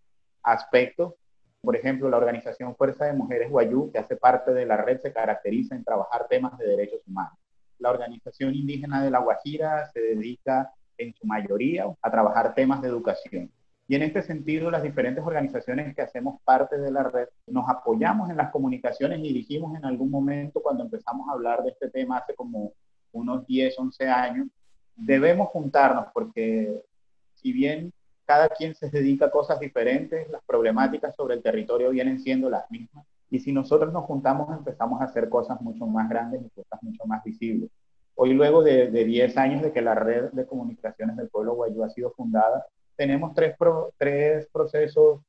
aspectos 0.44 1.14
por 1.62 1.76
ejemplo, 1.76 2.10
la 2.10 2.18
organización 2.18 2.76
Fuerza 2.76 3.06
de 3.06 3.14
Mujeres 3.14 3.50
Guayú, 3.50 3.92
que 3.92 4.00
hace 4.00 4.16
parte 4.16 4.54
de 4.54 4.66
la 4.66 4.78
red, 4.78 5.02
se 5.02 5.12
caracteriza 5.12 5.76
en 5.76 5.84
trabajar 5.84 6.28
temas 6.30 6.58
de 6.58 6.68
derechos 6.68 7.02
humanos. 7.08 7.38
la 7.80 7.92
organización 7.92 8.54
indígena 8.56 9.02
de 9.02 9.10
La 9.10 9.20
Guajira 9.20 9.90
se 9.94 10.02
dedica 10.02 10.74
en 10.98 11.14
su 11.14 11.26
mayoría 11.26 11.86
a 12.02 12.12
trabajar 12.12 12.54
temas 12.54 12.82
de 12.82 12.90
educación. 12.90 13.50
Y 13.90 13.96
en 13.96 14.04
este 14.04 14.22
sentido, 14.22 14.70
las 14.70 14.84
diferentes 14.84 15.26
organizaciones 15.26 15.96
que 15.96 16.04
hacemos 16.04 16.40
parte 16.44 16.78
de 16.78 16.92
la 16.92 17.02
red 17.02 17.28
nos 17.48 17.68
apoyamos 17.68 18.30
en 18.30 18.38
las 18.38 18.52
comunicaciones 18.52 19.20
y 19.24 19.34
dijimos 19.34 19.76
en 19.76 19.84
algún 19.84 20.12
momento 20.12 20.62
cuando 20.62 20.84
empezamos 20.84 21.28
a 21.28 21.32
hablar 21.32 21.64
de 21.64 21.72
este 21.72 21.90
tema 21.90 22.20
hace 22.20 22.36
como 22.36 22.74
unos 23.14 23.48
10, 23.48 23.80
11 23.80 24.08
años, 24.08 24.48
debemos 24.96 25.48
juntarnos 25.48 26.06
porque 26.14 26.84
si 27.34 27.52
bien 27.52 27.92
cada 28.26 28.50
quien 28.50 28.76
se 28.76 28.92
dedica 28.92 29.26
a 29.26 29.32
cosas 29.32 29.60
diferentes, 29.60 30.30
las 30.30 30.44
problemáticas 30.44 31.16
sobre 31.16 31.34
el 31.34 31.42
territorio 31.42 31.90
vienen 31.90 32.20
siendo 32.20 32.48
las 32.48 32.70
mismas. 32.70 33.08
Y 33.32 33.40
si 33.40 33.52
nosotros 33.52 33.92
nos 33.92 34.06
juntamos, 34.06 34.56
empezamos 34.56 35.02
a 35.02 35.06
hacer 35.06 35.30
cosas 35.30 35.60
mucho 35.62 35.88
más 35.88 36.08
grandes 36.08 36.44
y 36.46 36.50
cosas 36.52 36.84
mucho 36.84 37.06
más 37.08 37.24
visibles. 37.24 37.72
Hoy, 38.14 38.34
luego 38.34 38.62
de, 38.62 38.92
de 38.92 39.04
10 39.04 39.36
años 39.38 39.64
de 39.64 39.74
que 39.74 39.82
la 39.82 39.96
red 39.96 40.30
de 40.32 40.46
comunicaciones 40.46 41.18
del 41.18 41.30
pueblo 41.30 41.56
guayú 41.56 41.84
ha 41.84 41.90
sido 41.90 42.12
fundada, 42.12 42.68
tenemos 43.00 43.34
tres, 43.34 43.56
tres 43.98 44.46
procesos 44.52 45.22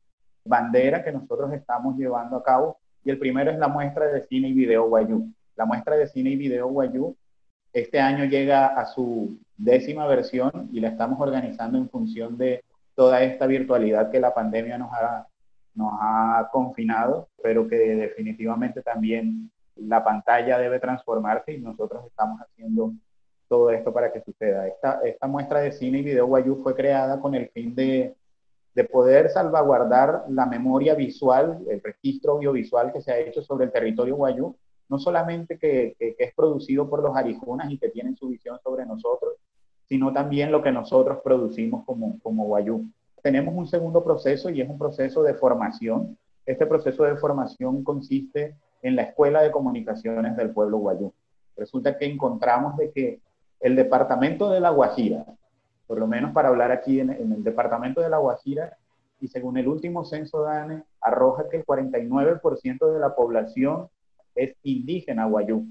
bandera 0.45 1.05
que 1.05 1.13
nosotros 1.13 1.53
estamos 1.53 1.97
llevando 1.97 2.37
a 2.37 2.43
cabo. 2.43 2.79
Y 3.05 3.11
el 3.11 3.19
primero 3.21 3.53
es 3.53 3.59
la 3.59 3.69
muestra 3.69 4.07
de 4.07 4.23
cine 4.27 4.49
y 4.49 4.55
video 4.55 4.89
guayú. 4.89 5.33
La 5.55 5.67
muestra 5.67 5.97
de 5.97 6.09
cine 6.09 6.31
y 6.31 6.37
video 6.37 6.67
guayú 6.67 7.17
este 7.73 8.01
año 8.01 8.25
llega 8.25 8.67
a 8.67 8.87
su 8.87 9.39
décima 9.57 10.05
versión 10.09 10.69
y 10.73 10.81
la 10.81 10.89
estamos 10.89 11.21
organizando 11.21 11.79
en 11.79 11.89
función 11.89 12.37
de 12.37 12.65
toda 12.97 13.23
esta 13.23 13.47
virtualidad 13.47 14.11
que 14.11 14.19
la 14.19 14.35
pandemia 14.35 14.77
nos 14.77 14.93
ha, 14.93 15.29
nos 15.75 15.93
ha 16.01 16.49
confinado, 16.51 17.29
pero 17.41 17.69
que 17.69 17.77
definitivamente 17.77 18.83
también 18.83 19.49
la 19.77 20.03
pantalla 20.03 20.59
debe 20.59 20.81
transformarse 20.81 21.53
y 21.53 21.61
nosotros 21.61 22.05
estamos 22.05 22.41
haciendo 22.41 22.95
todo 23.51 23.71
esto 23.71 23.93
para 23.93 24.13
que 24.13 24.23
suceda. 24.23 24.69
Esta, 24.69 25.01
esta 25.05 25.27
muestra 25.27 25.59
de 25.59 25.73
cine 25.73 25.99
y 25.99 26.03
video 26.03 26.27
Guayú 26.29 26.63
fue 26.63 26.77
creada 26.77 27.21
con 27.21 27.35
el 27.35 27.49
fin 27.49 27.75
de, 27.75 28.15
de 28.77 28.85
poder 28.85 29.29
salvaguardar 29.29 30.25
la 30.29 30.47
memoria 30.47 30.95
visual, 30.95 31.59
el 31.69 31.83
registro 31.83 32.35
audiovisual 32.35 32.93
que 32.93 33.03
se 33.03 33.11
ha 33.11 33.19
hecho 33.19 33.43
sobre 33.43 33.65
el 33.65 33.73
territorio 33.73 34.15
Guayú, 34.15 34.55
no 34.89 35.01
solamente 35.01 35.59
que, 35.59 35.97
que, 35.99 36.15
es 36.17 36.33
producido 36.33 36.89
por 36.89 37.03
los 37.03 37.17
arijunas 37.17 37.69
y 37.73 37.79
que 37.79 37.89
tienen 37.89 38.17
su 38.17 38.29
visión 38.29 38.61
sobre 38.63 38.87
nosotros, 38.87 39.35
sino 39.89 40.13
también 40.13 40.53
lo 40.53 40.63
que 40.63 40.71
nosotros 40.71 41.19
producimos 41.25 41.85
como, 41.85 42.21
como 42.23 42.45
Guayú. 42.45 42.85
Tenemos 43.21 43.53
un 43.57 43.67
segundo 43.67 44.05
proceso 44.05 44.49
y 44.51 44.61
es 44.61 44.69
un 44.69 44.79
proceso 44.79 45.25
de 45.25 45.35
formación. 45.35 46.17
Este 46.47 46.67
proceso 46.67 47.03
de 47.03 47.17
formación 47.17 47.83
consiste 47.83 48.55
en 48.81 48.95
la 48.95 49.03
Escuela 49.03 49.43
de 49.43 49.51
Comunicaciones 49.51 50.37
del 50.37 50.51
Pueblo 50.51 50.79
Guayú. 50.79 51.13
Resulta 51.57 51.99
que 51.99 52.07
encontramos 52.07 52.77
de 52.77 52.93
que 52.93 53.21
el 53.61 53.77
departamento 53.77 54.51
de 54.51 54.61
La 54.61 54.71
Guajira, 54.71 55.25
por 55.87 55.99
lo 55.99 56.07
menos 56.07 56.33
para 56.33 56.49
hablar 56.49 56.73
aquí 56.73 57.01
en, 57.01 57.11
el 57.11 57.45
departamento 57.45 58.01
de 58.01 58.09
La 58.09 58.19
Guajira, 58.19 58.77
y 59.21 59.29
según 59.29 59.59
el 59.59 59.69
último 59.69 60.05
censo 60.05 60.43
DANE, 60.43 60.83
arroja 61.01 61.49
que 61.49 61.59
el 61.59 61.67
49% 61.67 62.93
de 62.93 62.99
la 62.99 63.15
población 63.15 63.89
es 64.35 64.55
indígena 64.63 65.27
guayú, 65.27 65.67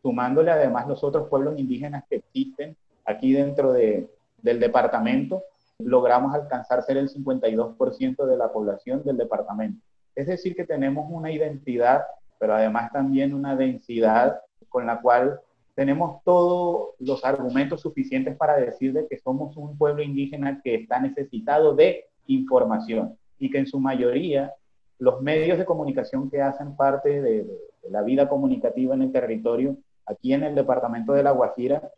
sumándole 0.00 0.50
además 0.50 0.88
los 0.88 1.04
otros 1.04 1.28
pueblos 1.28 1.58
indígenas 1.58 2.04
que 2.08 2.16
existen 2.16 2.76
aquí 3.04 3.32
dentro 3.32 3.72
de, 3.72 4.08
del 4.40 4.60
departamento, 4.60 5.42
logramos 5.78 6.34
alcanzar 6.34 6.82
ser 6.82 6.96
el 6.96 7.10
52% 7.10 8.24
de 8.24 8.36
la 8.36 8.52
población 8.52 9.02
del 9.04 9.16
departamento. 9.16 9.84
Es 10.14 10.26
decir, 10.26 10.54
que 10.54 10.64
tenemos 10.64 11.06
una 11.10 11.32
identidad, 11.32 12.04
pero 12.38 12.54
además 12.54 12.92
también 12.92 13.34
una 13.34 13.56
densidad 13.56 14.40
con 14.68 14.86
la 14.86 15.00
cual 15.00 15.40
tenemos 15.74 16.22
todos 16.24 16.94
los 17.00 17.24
argumentos 17.24 17.80
suficientes 17.80 18.36
para 18.36 18.56
decir 18.56 18.92
de 18.92 19.06
que 19.08 19.18
somos 19.18 19.56
un 19.56 19.76
pueblo 19.76 20.02
indígena 20.02 20.60
que 20.62 20.76
está 20.76 21.00
necesitado 21.00 21.74
de 21.74 22.06
información 22.26 23.16
y 23.38 23.50
que 23.50 23.58
en 23.58 23.66
su 23.66 23.80
mayoría 23.80 24.52
los 24.98 25.20
medios 25.20 25.58
de 25.58 25.64
comunicación 25.64 26.30
que 26.30 26.40
hacen 26.40 26.76
parte 26.76 27.20
de, 27.20 27.46
la 27.90 28.00
vida 28.00 28.30
comunicativa 28.30 28.94
en 28.94 29.02
el 29.02 29.12
territorio, 29.12 29.76
aquí 30.06 30.32
en 30.32 30.42
el 30.42 30.54
departamento 30.54 31.12
de 31.12 31.22
La 31.22 31.32
Guajira, 31.32 31.90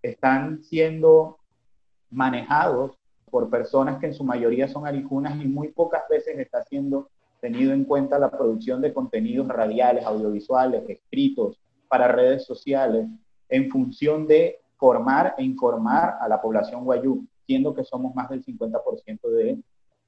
están 0.00 0.62
siendo 0.62 1.38
manejados 2.10 2.96
por 3.28 3.50
personas 3.50 3.98
que 3.98 4.06
en 4.06 4.14
su 4.14 4.22
mayoría 4.22 4.68
son 4.68 4.86
arijunas 4.86 5.34
y 5.42 5.48
muy 5.48 5.68
pocas 5.68 6.02
veces 6.08 6.38
está 6.38 6.62
siendo 6.62 7.08
tenido 7.40 7.72
en 7.72 7.84
cuenta 7.84 8.20
la 8.20 8.30
producción 8.30 8.80
de 8.80 8.94
contenidos 8.94 9.48
radiales, 9.48 10.04
audiovisuales, 10.04 10.88
escritos 10.88 11.58
para 11.88 12.06
redes 12.06 12.44
sociales, 12.44 13.08
en 13.52 13.68
función 13.70 14.26
de 14.26 14.60
formar 14.78 15.34
e 15.36 15.44
informar 15.44 16.16
a 16.20 16.26
la 16.26 16.40
población 16.40 16.84
guayú, 16.84 17.24
siendo 17.46 17.74
que 17.74 17.84
somos 17.84 18.14
más 18.14 18.30
del 18.30 18.42
50% 18.42 19.20
de, 19.28 19.58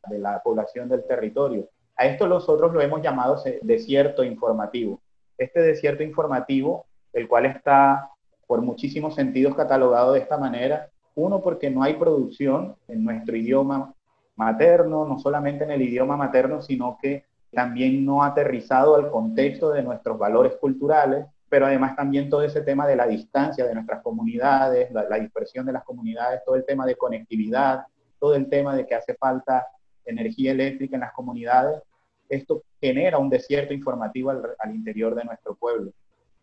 de 0.08 0.18
la 0.18 0.42
población 0.42 0.88
del 0.88 1.04
territorio. 1.06 1.68
A 1.94 2.06
esto 2.06 2.26
nosotros 2.26 2.72
lo 2.72 2.80
hemos 2.80 3.02
llamado 3.02 3.36
desierto 3.60 4.24
informativo. 4.24 4.98
Este 5.36 5.60
desierto 5.60 6.02
informativo, 6.02 6.86
el 7.12 7.28
cual 7.28 7.44
está 7.44 8.10
por 8.46 8.62
muchísimos 8.62 9.14
sentidos 9.14 9.54
catalogado 9.54 10.14
de 10.14 10.20
esta 10.20 10.38
manera, 10.38 10.88
uno 11.14 11.42
porque 11.42 11.70
no 11.70 11.82
hay 11.82 11.94
producción 11.94 12.76
en 12.88 13.04
nuestro 13.04 13.36
idioma 13.36 13.92
materno, 14.36 15.04
no 15.06 15.18
solamente 15.18 15.64
en 15.64 15.70
el 15.70 15.82
idioma 15.82 16.16
materno, 16.16 16.62
sino 16.62 16.98
que 17.00 17.24
también 17.52 18.04
no 18.06 18.22
aterrizado 18.22 18.96
al 18.96 19.10
contexto 19.10 19.70
de 19.70 19.82
nuestros 19.82 20.18
valores 20.18 20.54
culturales, 20.56 21.26
pero 21.54 21.66
además 21.66 21.94
también 21.94 22.28
todo 22.28 22.42
ese 22.42 22.62
tema 22.62 22.84
de 22.84 22.96
la 22.96 23.06
distancia 23.06 23.64
de 23.64 23.74
nuestras 23.74 24.02
comunidades, 24.02 24.90
la, 24.90 25.20
dispersión 25.20 25.64
de 25.64 25.72
las 25.72 25.84
comunidades, 25.84 26.40
todo 26.44 26.56
el 26.56 26.64
tema 26.64 26.84
de 26.84 26.96
conectividad, 26.96 27.86
todo 28.18 28.34
el 28.34 28.48
tema 28.48 28.74
de 28.74 28.84
que 28.84 28.96
hace 28.96 29.14
falta 29.14 29.64
energía 30.04 30.50
eléctrica 30.50 30.96
en 30.96 31.02
las 31.02 31.12
comunidades, 31.12 31.80
esto 32.28 32.64
genera 32.80 33.18
un 33.18 33.30
desierto 33.30 33.72
informativo 33.72 34.30
al, 34.30 34.74
interior 34.74 35.14
de 35.14 35.22
nuestro 35.22 35.54
pueblo. 35.54 35.92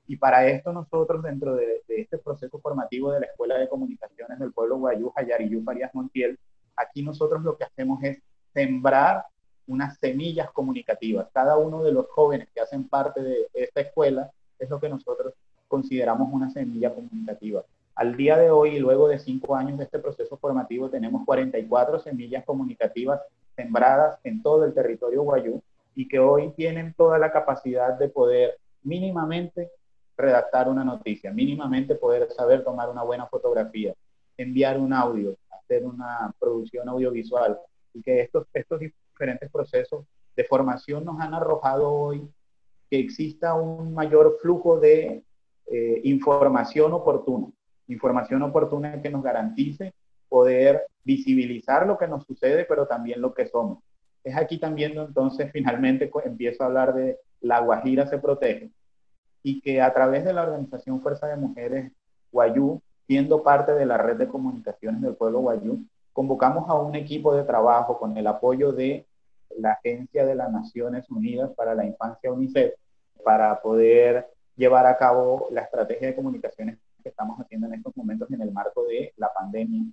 Y 0.07 0.15
para 0.15 0.47
esto 0.47 0.71
nosotros 0.71 1.21
dentro 1.21 1.55
de, 1.55 1.83
este 1.89 2.17
proceso 2.17 2.57
formativo 2.59 3.11
de 3.11 3.19
la 3.19 3.25
Escuela 3.25 3.57
de 3.57 3.67
Comunicaciones 3.67 4.39
del 4.39 4.53
pueblo 4.53 4.77
Guayú, 4.77 5.11
Yariyú, 5.27 5.61
Farías 5.65 5.93
Montiel, 5.93 6.39
aquí 6.77 7.03
nosotros 7.03 7.43
lo 7.43 7.57
que 7.57 7.65
hacemos 7.65 8.01
es 8.01 8.17
sembrar 8.53 9.25
unas 9.67 9.97
semillas 9.99 10.49
comunicativas. 10.51 11.27
Cada 11.33 11.57
uno 11.57 11.83
de 11.83 11.91
los 11.91 12.07
jóvenes 12.07 12.47
que 12.55 12.61
hacen 12.61 12.87
parte 12.87 13.21
de 13.21 13.49
esta 13.53 13.81
escuela 13.81 14.31
es 14.61 14.69
lo 14.69 14.79
que 14.79 14.89
nosotros 14.89 15.33
consideramos 15.67 16.29
una 16.31 16.49
semilla 16.49 16.93
comunicativa. 16.93 17.63
Al 17.95 18.15
día 18.15 18.37
de 18.37 18.51
hoy, 18.51 18.79
luego 18.79 19.07
de 19.07 19.19
cinco 19.19 19.55
años 19.55 19.77
de 19.77 19.85
este 19.85 19.99
proceso 19.99 20.37
formativo, 20.37 20.89
tenemos 20.89 21.25
44 21.25 21.99
semillas 21.99 22.45
comunicativas 22.45 23.21
sembradas 23.55 24.19
en 24.23 24.41
todo 24.41 24.63
el 24.65 24.73
territorio 24.73 25.23
guayú 25.23 25.61
y 25.95 26.07
que 26.07 26.19
hoy 26.19 26.51
tienen 26.55 26.93
toda 26.93 27.17
la 27.17 27.31
capacidad 27.31 27.97
de 27.97 28.07
poder 28.07 28.57
mínimamente 28.83 29.71
redactar 30.17 30.69
una 30.69 30.83
noticia, 30.83 31.31
mínimamente 31.31 31.95
poder 31.95 32.31
saber 32.31 32.63
tomar 32.63 32.89
una 32.89 33.03
buena 33.03 33.25
fotografía, 33.27 33.93
enviar 34.37 34.79
un 34.79 34.93
audio, 34.93 35.35
hacer 35.49 35.83
una 35.85 36.33
producción 36.39 36.87
audiovisual 36.87 37.59
y 37.93 38.01
que 38.01 38.21
estos, 38.21 38.47
estos 38.53 38.79
diferentes 38.79 39.49
procesos 39.51 40.05
de 40.35 40.43
formación 40.43 41.03
nos 41.03 41.19
han 41.19 41.33
arrojado 41.33 41.91
hoy 41.91 42.27
que 42.91 42.99
exista 42.99 43.53
un 43.53 43.93
mayor 43.93 44.37
flujo 44.41 44.77
de 44.77 45.23
eh, 45.67 46.01
información 46.03 46.91
oportuna, 46.91 47.47
información 47.87 48.41
oportuna 48.41 49.01
que 49.01 49.09
nos 49.09 49.23
garantice 49.23 49.93
poder 50.27 50.83
visibilizar 51.05 51.87
lo 51.87 51.97
que 51.97 52.09
nos 52.09 52.25
sucede, 52.25 52.65
pero 52.65 52.87
también 52.87 53.21
lo 53.21 53.33
que 53.33 53.47
somos. 53.47 53.79
Es 54.25 54.35
aquí 54.35 54.59
también 54.59 54.97
entonces 54.97 55.49
finalmente 55.53 56.11
empiezo 56.25 56.63
a 56.63 56.65
hablar 56.65 56.93
de 56.93 57.17
La 57.39 57.61
Guajira 57.61 58.07
se 58.07 58.19
protege 58.19 58.71
y 59.41 59.61
que 59.61 59.81
a 59.81 59.93
través 59.93 60.25
de 60.25 60.33
la 60.33 60.43
organización 60.43 61.01
Fuerza 61.01 61.27
de 61.27 61.37
Mujeres 61.37 61.93
Guayú, 62.29 62.81
siendo 63.07 63.41
parte 63.41 63.71
de 63.71 63.85
la 63.85 63.97
red 63.97 64.17
de 64.17 64.27
comunicaciones 64.27 65.01
del 65.01 65.15
pueblo 65.15 65.39
Guayú, 65.39 65.79
convocamos 66.11 66.69
a 66.69 66.73
un 66.73 66.93
equipo 66.95 67.33
de 67.33 67.45
trabajo 67.45 67.97
con 67.97 68.17
el 68.17 68.27
apoyo 68.27 68.73
de 68.73 69.07
la 69.57 69.71
Agencia 69.71 70.25
de 70.25 70.35
las 70.35 70.51
Naciones 70.51 71.09
Unidas 71.09 71.51
para 71.55 71.73
la 71.73 71.85
Infancia 71.85 72.31
UNICEF 72.33 72.73
para 73.23 73.61
poder 73.61 74.27
llevar 74.55 74.85
a 74.85 74.97
cabo 74.97 75.47
la 75.51 75.61
estrategia 75.61 76.07
de 76.07 76.15
comunicaciones 76.15 76.77
que 77.01 77.09
estamos 77.09 77.39
haciendo 77.39 77.67
en 77.67 77.75
estos 77.75 77.95
momentos 77.95 78.29
en 78.31 78.41
el 78.41 78.51
marco 78.51 78.83
de 78.85 79.13
la 79.17 79.31
pandemia, 79.33 79.83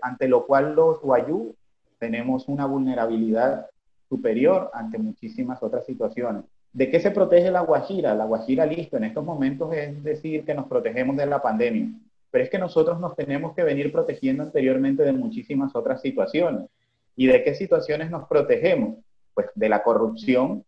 ante 0.00 0.28
lo 0.28 0.46
cual 0.46 0.74
los 0.74 1.00
guayú 1.00 1.54
tenemos 1.98 2.48
una 2.48 2.66
vulnerabilidad 2.66 3.66
superior 4.08 4.70
ante 4.74 4.98
muchísimas 4.98 5.62
otras 5.62 5.86
situaciones. 5.86 6.44
¿De 6.72 6.90
qué 6.90 7.00
se 7.00 7.10
protege 7.10 7.50
la 7.50 7.60
Guajira? 7.60 8.14
La 8.14 8.24
Guajira, 8.24 8.64
listo, 8.66 8.96
en 8.96 9.04
estos 9.04 9.24
momentos 9.24 9.74
es 9.74 10.02
decir 10.02 10.44
que 10.44 10.54
nos 10.54 10.66
protegemos 10.66 11.16
de 11.16 11.26
la 11.26 11.42
pandemia, 11.42 11.88
pero 12.30 12.44
es 12.44 12.50
que 12.50 12.58
nosotros 12.58 12.98
nos 12.98 13.14
tenemos 13.14 13.54
que 13.54 13.62
venir 13.62 13.92
protegiendo 13.92 14.42
anteriormente 14.42 15.02
de 15.02 15.12
muchísimas 15.12 15.74
otras 15.76 16.00
situaciones. 16.00 16.68
¿Y 17.14 17.26
de 17.26 17.44
qué 17.44 17.54
situaciones 17.54 18.10
nos 18.10 18.26
protegemos? 18.26 18.96
Pues 19.34 19.48
de 19.54 19.68
la 19.68 19.82
corrupción, 19.82 20.64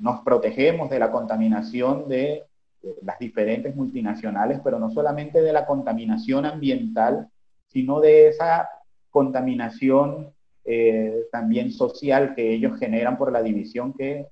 nos 0.00 0.20
protegemos 0.22 0.90
de 0.90 0.98
la 0.98 1.12
contaminación 1.12 2.08
de 2.08 2.44
las 3.02 3.18
diferentes 3.18 3.76
multinacionales, 3.76 4.60
pero 4.64 4.78
no 4.78 4.90
solamente 4.90 5.42
de 5.42 5.52
la 5.52 5.66
contaminación 5.66 6.46
ambiental, 6.46 7.28
sino 7.68 8.00
de 8.00 8.28
esa 8.28 8.68
contaminación 9.10 10.32
eh, 10.64 11.26
también 11.30 11.70
social 11.70 12.34
que 12.34 12.52
ellos 12.52 12.78
generan 12.78 13.18
por 13.18 13.32
la 13.32 13.42
división 13.42 13.92
que, 13.92 14.28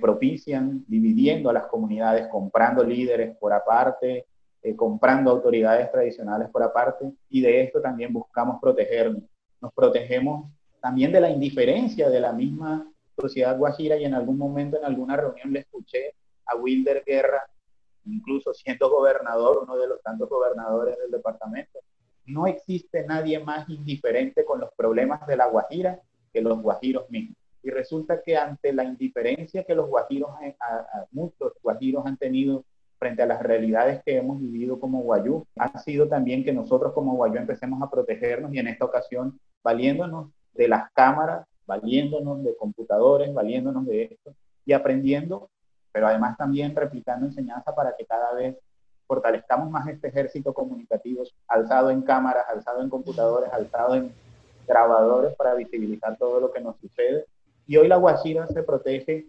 propician, 0.00 0.82
dividiendo 0.88 1.50
a 1.50 1.52
las 1.52 1.66
comunidades, 1.66 2.28
comprando 2.28 2.82
líderes 2.82 3.36
por 3.36 3.52
aparte, 3.52 4.24
eh, 4.62 4.74
comprando 4.74 5.30
autoridades 5.30 5.92
tradicionales 5.92 6.48
por 6.48 6.62
aparte, 6.62 7.12
y 7.28 7.42
de 7.42 7.60
esto 7.60 7.82
también 7.82 8.10
buscamos 8.10 8.58
protegernos. 8.62 9.24
Nos 9.60 9.74
protegemos 9.74 10.50
también 10.80 11.12
de 11.12 11.20
la 11.20 11.28
indiferencia 11.28 12.08
de 12.08 12.18
la 12.18 12.32
misma 12.32 12.90
sociedad 13.16 13.56
guajira 13.56 13.96
y 13.96 14.04
en 14.04 14.14
algún 14.14 14.38
momento 14.38 14.76
en 14.76 14.84
alguna 14.84 15.16
reunión 15.16 15.52
le 15.52 15.60
escuché 15.60 16.14
a 16.46 16.56
Wilder 16.56 17.02
Guerra, 17.06 17.42
incluso 18.04 18.52
siendo 18.52 18.90
gobernador, 18.90 19.60
uno 19.62 19.76
de 19.76 19.88
los 19.88 20.02
tantos 20.02 20.28
gobernadores 20.28 20.98
del 20.98 21.10
departamento, 21.10 21.80
no 22.26 22.46
existe 22.46 23.04
nadie 23.06 23.38
más 23.38 23.68
indiferente 23.68 24.44
con 24.44 24.60
los 24.60 24.70
problemas 24.76 25.26
de 25.26 25.36
la 25.36 25.46
Guajira 25.46 26.00
que 26.32 26.40
los 26.40 26.60
guajiros 26.60 27.08
mismos. 27.10 27.36
Y 27.62 27.70
resulta 27.70 28.22
que 28.22 28.36
ante 28.36 28.72
la 28.72 28.84
indiferencia 28.84 29.64
que 29.64 29.74
los 29.74 29.88
guajiros, 29.88 30.30
muchos 31.12 31.52
guajiros 31.62 32.04
han 32.04 32.18
tenido 32.18 32.64
frente 32.98 33.22
a 33.22 33.26
las 33.26 33.42
realidades 33.42 34.02
que 34.04 34.16
hemos 34.16 34.40
vivido 34.40 34.78
como 34.78 35.00
guayú, 35.00 35.46
ha 35.56 35.78
sido 35.78 36.08
también 36.08 36.44
que 36.44 36.52
nosotros 36.52 36.92
como 36.92 37.16
guayú 37.16 37.36
empecemos 37.36 37.82
a 37.82 37.90
protegernos 37.90 38.52
y 38.52 38.58
en 38.58 38.68
esta 38.68 38.84
ocasión 38.84 39.38
valiéndonos 39.62 40.30
de 40.52 40.68
las 40.68 40.90
cámaras, 40.92 41.46
valiéndonos 41.66 42.42
de 42.42 42.56
computadores, 42.56 43.32
valiéndonos 43.32 43.86
de 43.86 44.04
esto 44.04 44.34
y 44.64 44.72
aprendiendo, 44.72 45.50
pero 45.92 46.06
además 46.06 46.36
también 46.36 46.74
replicando 46.74 47.26
enseñanza 47.26 47.74
para 47.74 47.94
que 47.96 48.04
cada 48.04 48.34
vez 48.34 48.56
fortalezcamos 49.06 49.70
más 49.70 49.86
este 49.88 50.08
ejército 50.08 50.52
comunicativo 50.52 51.22
alzado 51.48 51.90
en 51.90 52.02
cámaras, 52.02 52.46
alzado 52.48 52.82
en 52.82 52.88
computadores, 52.88 53.52
alzado 53.52 53.94
en 53.94 54.12
grabadores 54.66 55.34
para 55.36 55.54
visibilizar 55.54 56.16
todo 56.16 56.40
lo 56.40 56.52
que 56.52 56.60
nos 56.60 56.76
sucede. 56.78 57.26
Y 57.66 57.76
hoy 57.76 57.88
la 57.88 57.96
Guajira 57.96 58.46
se 58.46 58.62
protege, 58.62 59.26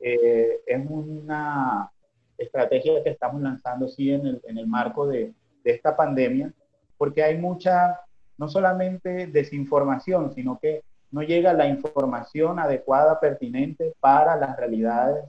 eh, 0.00 0.60
es 0.66 0.86
una 0.88 1.90
estrategia 2.36 3.02
que 3.02 3.10
estamos 3.10 3.42
lanzando 3.42 3.88
sí 3.88 4.12
en 4.12 4.26
el, 4.26 4.40
en 4.44 4.58
el 4.58 4.66
marco 4.66 5.06
de, 5.06 5.34
de 5.64 5.70
esta 5.70 5.96
pandemia, 5.96 6.52
porque 6.96 7.22
hay 7.22 7.36
mucha, 7.36 8.00
no 8.36 8.48
solamente 8.48 9.26
desinformación, 9.26 10.32
sino 10.34 10.58
que 10.58 10.82
no 11.10 11.22
llega 11.22 11.52
la 11.52 11.66
información 11.66 12.58
adecuada, 12.58 13.18
pertinente 13.20 13.94
para 14.00 14.36
las 14.36 14.56
realidades 14.56 15.24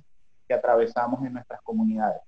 que 0.48 0.54
atravesamos 0.54 1.24
en 1.26 1.34
nuestras 1.34 1.62
comunidades. 1.62 2.22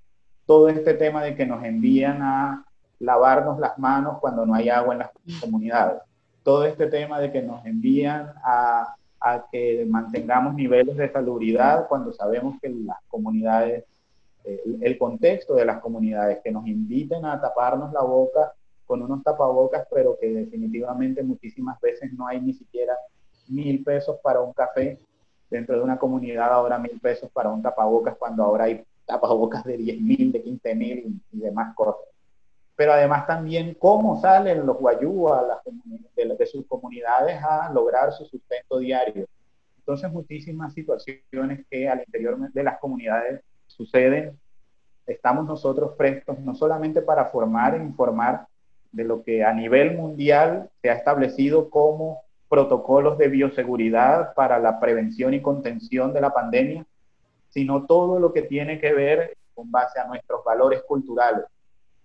Todo 0.45 0.69
este 0.69 0.93
tema 0.93 1.23
de 1.23 1.35
que 1.35 1.45
nos 1.45 1.63
envían 1.63 2.21
a 2.21 2.65
lavarnos 2.99 3.59
las 3.59 3.77
manos 3.77 4.19
cuando 4.19 4.45
no 4.45 4.53
hay 4.53 4.69
agua 4.69 4.93
en 4.93 4.99
las 4.99 5.11
comunidades, 5.39 6.01
todo 6.43 6.65
este 6.65 6.87
tema 6.87 7.19
de 7.19 7.31
que 7.31 7.41
nos 7.41 7.65
envían 7.65 8.33
a, 8.43 8.95
que 9.51 9.85
mantengamos 9.87 10.55
niveles 10.55 10.97
de 10.97 11.11
salubridad 11.11 11.87
cuando 11.87 12.11
sabemos 12.11 12.55
que 12.59 12.69
las 12.69 12.97
comunidades, 13.07 13.85
el 14.43 14.97
contexto 14.97 15.53
de 15.53 15.65
las 15.65 15.79
comunidades, 15.79 16.39
que 16.43 16.51
nos 16.51 16.65
inviten 16.65 17.25
a 17.25 17.39
taparnos 17.39 17.93
la 17.93 18.01
boca 18.01 18.53
con 18.87 19.03
unos 19.03 19.23
tapabocas, 19.23 19.87
pero 19.93 20.17
que 20.19 20.27
definitivamente 20.27 21.21
muchísimas 21.21 21.79
veces 21.79 22.11
no 22.13 22.27
hay 22.27 22.41
ni 22.41 22.53
siquiera 22.53 22.95
mil 23.51 23.83
pesos 23.83 24.17
para 24.23 24.41
un 24.41 24.53
café 24.53 24.97
dentro 25.49 25.75
de 25.75 25.83
una 25.83 25.99
comunidad, 25.99 26.51
ahora 26.51 26.79
mil 26.79 26.99
pesos 26.99 27.29
para 27.31 27.49
un 27.49 27.61
tapabocas 27.61 28.15
cuando 28.17 28.43
ahora 28.43 28.65
hay 28.65 28.83
tapabocas 29.05 29.63
de 29.65 29.77
10.000, 29.77 30.31
de 30.31 30.43
15.000 30.43 31.21
y 31.33 31.39
demás 31.39 31.75
cosas. 31.75 32.07
Pero 32.75 32.93
además 32.93 33.27
también 33.27 33.75
cómo 33.77 34.19
salen 34.21 34.65
los 34.65 34.77
guayú 34.77 35.27
a 35.27 35.41
las 35.41 35.57
de, 36.15 36.35
de 36.35 36.45
sus 36.45 36.65
comunidades 36.65 37.43
a 37.43 37.71
lograr 37.71 38.13
su 38.13 38.25
sustento 38.25 38.79
diario. 38.79 39.27
Entonces, 39.77 40.11
muchísimas 40.11 40.73
situaciones 40.73 41.65
que 41.69 41.89
al 41.89 41.99
interior 41.99 42.37
de 42.51 42.63
las 42.63 42.79
comunidades 42.79 43.41
suceden. 43.67 44.39
Estamos 45.05 45.45
nosotros 45.45 45.93
prestos 45.97 46.39
no 46.39 46.55
solamente 46.55 47.01
para 47.01 47.25
formar 47.25 47.75
e 47.75 47.83
informar 47.83 48.47
de 48.91 49.03
lo 49.03 49.23
que 49.23 49.43
a 49.43 49.53
nivel 49.53 49.95
mundial 49.95 50.69
se 50.81 50.89
ha 50.89 50.93
establecido 50.93 51.69
como 51.69 52.21
protocolos 52.51 53.17
de 53.17 53.29
bioseguridad 53.29 54.33
para 54.33 54.59
la 54.59 54.77
prevención 54.77 55.33
y 55.33 55.41
contención 55.41 56.11
de 56.11 56.19
la 56.19 56.33
pandemia, 56.33 56.85
sino 57.47 57.85
todo 57.85 58.19
lo 58.19 58.33
que 58.33 58.41
tiene 58.41 58.77
que 58.77 58.93
ver 58.93 59.37
con 59.55 59.71
base 59.71 60.01
a 60.01 60.05
nuestros 60.05 60.43
valores 60.43 60.83
culturales. 60.85 61.45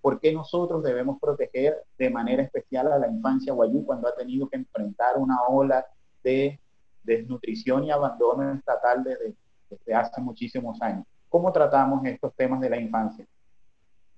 ¿Por 0.00 0.20
qué 0.20 0.32
nosotros 0.32 0.84
debemos 0.84 1.18
proteger 1.20 1.82
de 1.98 2.10
manera 2.10 2.44
especial 2.44 2.92
a 2.92 2.98
la 3.00 3.08
infancia 3.08 3.52
guayú 3.54 3.84
cuando 3.84 4.06
ha 4.06 4.14
tenido 4.14 4.48
que 4.48 4.54
enfrentar 4.54 5.16
una 5.16 5.42
ola 5.48 5.84
de 6.22 6.60
desnutrición 7.02 7.82
y 7.82 7.90
abandono 7.90 8.52
estatal 8.52 9.02
desde, 9.02 9.34
desde 9.68 9.94
hace 9.94 10.20
muchísimos 10.20 10.80
años? 10.80 11.04
¿Cómo 11.28 11.50
tratamos 11.50 12.04
estos 12.04 12.32
temas 12.36 12.60
de 12.60 12.70
la 12.70 12.76
infancia? 12.76 13.26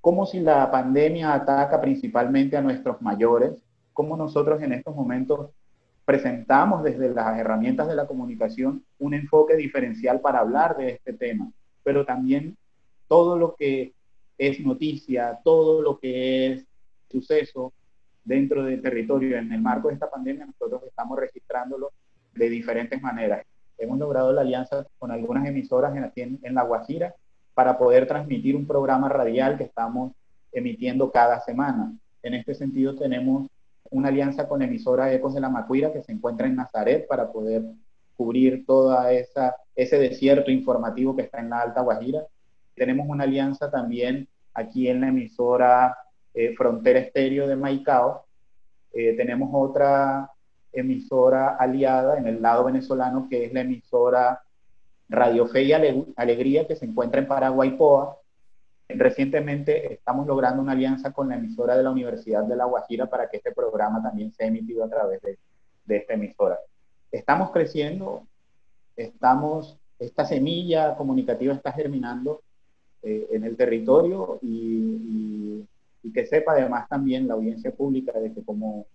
Como 0.03 0.27
si 0.27 0.41
la 0.41 0.71
pandemia 0.71 1.33
ataca 1.33 1.81
principalmente 1.81 2.55
a 2.55 2.61
nuestros 2.61 3.01
mayores, 3.01 3.55
cómo 3.95 4.14
nosotros 4.14 4.61
en 4.61 4.75
estos 4.75 4.95
momentos 4.95 5.49
presentamos 6.09 6.83
desde 6.85 7.11
las 7.11 7.38
herramientas 7.38 7.87
de 7.87 7.94
la 7.94 8.07
comunicación 8.07 8.83
un 8.99 9.12
enfoque 9.12 9.57
diferencial 9.57 10.23
para 10.23 10.38
hablar 10.38 10.75
de 10.79 10.92
este 10.92 11.12
tema, 11.12 11.53
pero 11.83 12.07
también 12.07 12.57
todo 13.09 13.37
lo 13.37 13.55
que 13.55 13.92
es 14.38 14.59
noticia, 14.59 15.38
todo 15.44 15.83
lo 15.83 15.99
que 15.99 16.47
es 16.47 16.66
suceso 17.11 17.75
dentro 18.25 18.62
del 18.64 18.81
territorio 18.81 19.37
en 19.37 19.53
el 19.53 19.61
marco 19.61 19.88
de 19.88 19.94
esta 19.94 20.09
pandemia, 20.09 20.47
nosotros 20.47 20.83
estamos 20.88 21.18
registrándolo 21.18 21.92
de 22.33 22.49
diferentes 22.49 23.03
maneras. 23.03 23.44
Hemos 23.77 23.99
logrado 23.99 24.33
la 24.33 24.40
alianza 24.40 24.87
con 24.99 25.11
algunas 25.11 25.47
emisoras 25.47 25.94
en, 26.16 26.38
en 26.42 26.55
La 26.55 26.62
Guajira 26.62 27.14
para 27.53 27.77
poder 27.77 28.07
transmitir 28.07 28.57
un 28.57 28.66
programa 28.66 29.11
radial 29.11 29.59
que 29.59 29.64
estamos 29.64 30.12
emitiendo 30.53 31.12
cada 31.12 31.40
semana. 31.40 31.92
En 32.23 32.33
este 32.33 32.55
sentido 32.55 32.94
tenemos 32.94 33.51
una 33.90 34.09
alianza 34.09 34.48
con 34.48 34.62
emisora 34.62 35.12
Ecos 35.12 35.35
de 35.35 35.40
la 35.40 35.48
Macuira 35.48 35.92
que 35.92 36.03
se 36.03 36.12
encuentra 36.12 36.46
en 36.46 36.57
Nazaret 36.57 37.07
para 37.07 37.31
poder 37.31 37.62
cubrir 38.16 38.64
esa 39.11 39.57
ese 39.79 39.96
desierto 39.96 40.51
informativo 40.51 41.14
que 41.14 41.22
está 41.22 41.38
en 41.38 41.51
la 41.51 41.61
Alta 41.61 41.83
Guajira. 41.83 42.27
Tenemos 42.74 43.07
una 43.09 43.22
alianza 43.24 43.70
también 43.70 44.27
aquí 44.53 44.88
en 44.88 45.01
la 45.01 45.09
emisora 45.09 45.96
eh, 46.35 46.53
Frontera 46.57 46.98
Estéreo 46.98 47.46
de 47.46 47.55
Maicao. 47.55 48.24
Eh, 48.92 49.14
tenemos 49.16 49.51
otra 49.53 50.33
emisora 50.72 51.57
aliada 51.57 52.18
en 52.18 52.27
el 52.27 52.42
lado 52.42 52.64
venezolano 52.64 53.29
que 53.31 53.44
es 53.44 53.53
la 53.53 53.61
emisora 53.61 54.42
Radio 55.09 55.46
Fe 55.46 55.62
y 55.62 55.72
Alegría 55.72 56.66
que 56.66 56.74
se 56.74 56.87
encuentra 56.87 57.20
en 57.20 57.29
Paraguaypoa 57.29 58.18
Recientemente 58.88 59.92
estamos 59.92 60.27
logrando 60.27 60.62
una 60.62 60.72
alianza 60.72 61.12
con 61.12 61.29
la 61.29 61.37
emisora 61.37 61.77
de 61.77 61.83
la 61.83 61.90
Universidad 61.90 62.44
de 62.44 62.57
La 62.57 62.64
Guajira 62.64 63.05
para 63.07 63.29
que 63.29 63.37
este 63.37 63.53
programa 63.53 64.03
también 64.03 64.33
sea 64.33 64.46
emitido 64.46 64.83
a 64.83 64.88
través 64.88 65.20
de, 65.20 65.38
esta 65.94 66.14
emisora. 66.14 66.59
Estamos 67.12 67.51
creciendo, 67.51 68.27
estamos, 68.96 69.79
esta 69.98 70.24
semilla 70.24 70.96
comunicativa 70.96 71.53
está 71.53 71.72
germinando 71.72 72.40
eh, 73.03 73.29
en 73.31 73.44
el 73.44 73.57
territorio 73.57 74.38
y, 74.42 75.66
que 76.14 76.24
sepa 76.24 76.53
además 76.53 76.88
también 76.88 77.29
la 77.29 77.35
audiencia 77.35 77.70
pública 77.70 78.18
de 78.18 78.33
que 78.33 78.42
como, 78.42 78.87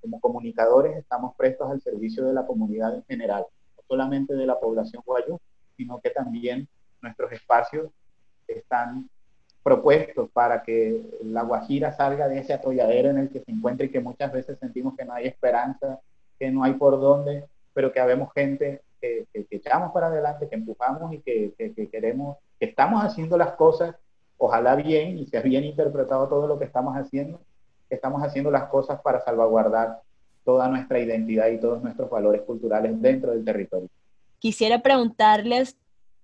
como 0.00 0.18
comunicadores 0.20 0.96
estamos 0.96 1.36
prestos 1.36 1.70
al 1.70 1.82
servicio 1.82 2.24
de 2.24 2.32
la 2.32 2.46
comunidad 2.46 2.94
en 2.94 3.04
general, 3.04 3.44
no 3.76 3.82
solamente 3.86 4.34
de 4.34 4.46
la 4.46 4.58
población 4.58 5.02
guayú, 5.04 5.38
sino 5.76 6.00
que 6.00 6.08
también 6.08 6.66
nuestros 7.02 7.30
espacios 7.32 7.90
están 8.48 9.10
propuestos 9.62 10.28
para 10.30 10.62
que 10.62 11.00
la 11.22 11.42
Guajira 11.42 11.92
salga 11.92 12.28
de 12.28 12.38
ese 12.38 12.52
atolladero 12.52 13.10
en 13.10 13.18
el 13.18 13.30
que 13.30 13.40
se 13.40 13.52
encuentra 13.52 13.86
y 13.86 13.90
que 13.90 14.00
muchas 14.00 14.32
veces 14.32 14.58
sentimos 14.58 14.94
que 14.96 15.04
no 15.04 15.12
hay 15.12 15.26
esperanza, 15.26 16.00
que 16.38 16.50
no 16.50 16.64
hay 16.64 16.74
por 16.74 17.00
dónde, 17.00 17.44
pero 17.72 17.92
que 17.92 18.00
habemos 18.00 18.32
gente 18.34 18.82
que, 19.00 19.26
echamos 19.50 19.92
para 19.92 20.08
adelante, 20.08 20.48
que 20.48 20.54
empujamos 20.54 21.12
y 21.12 21.20
que, 21.20 21.52
que, 21.56 21.88
queremos, 21.88 22.38
que 22.58 22.66
estamos 22.66 23.04
haciendo 23.04 23.36
las 23.36 23.52
cosas, 23.52 23.94
ojalá 24.38 24.74
bien 24.76 25.18
y 25.18 25.26
sea 25.26 25.42
bien 25.42 25.64
interpretado 25.64 26.28
todo 26.28 26.46
lo 26.46 26.58
que 26.58 26.64
estamos 26.64 26.96
haciendo, 26.96 27.40
que 27.88 27.94
estamos 27.94 28.22
haciendo 28.22 28.50
las 28.50 28.64
cosas 28.64 29.00
para 29.00 29.20
salvaguardar 29.20 30.00
toda 30.44 30.68
nuestra 30.68 30.98
identidad 30.98 31.48
y 31.48 31.58
todos 31.58 31.82
nuestros 31.82 32.10
valores 32.10 32.42
culturales 32.42 33.00
dentro 33.00 33.32
del 33.32 33.44
territorio. 33.44 33.88
Quisiera 34.38 34.82
preguntarles 34.82 35.76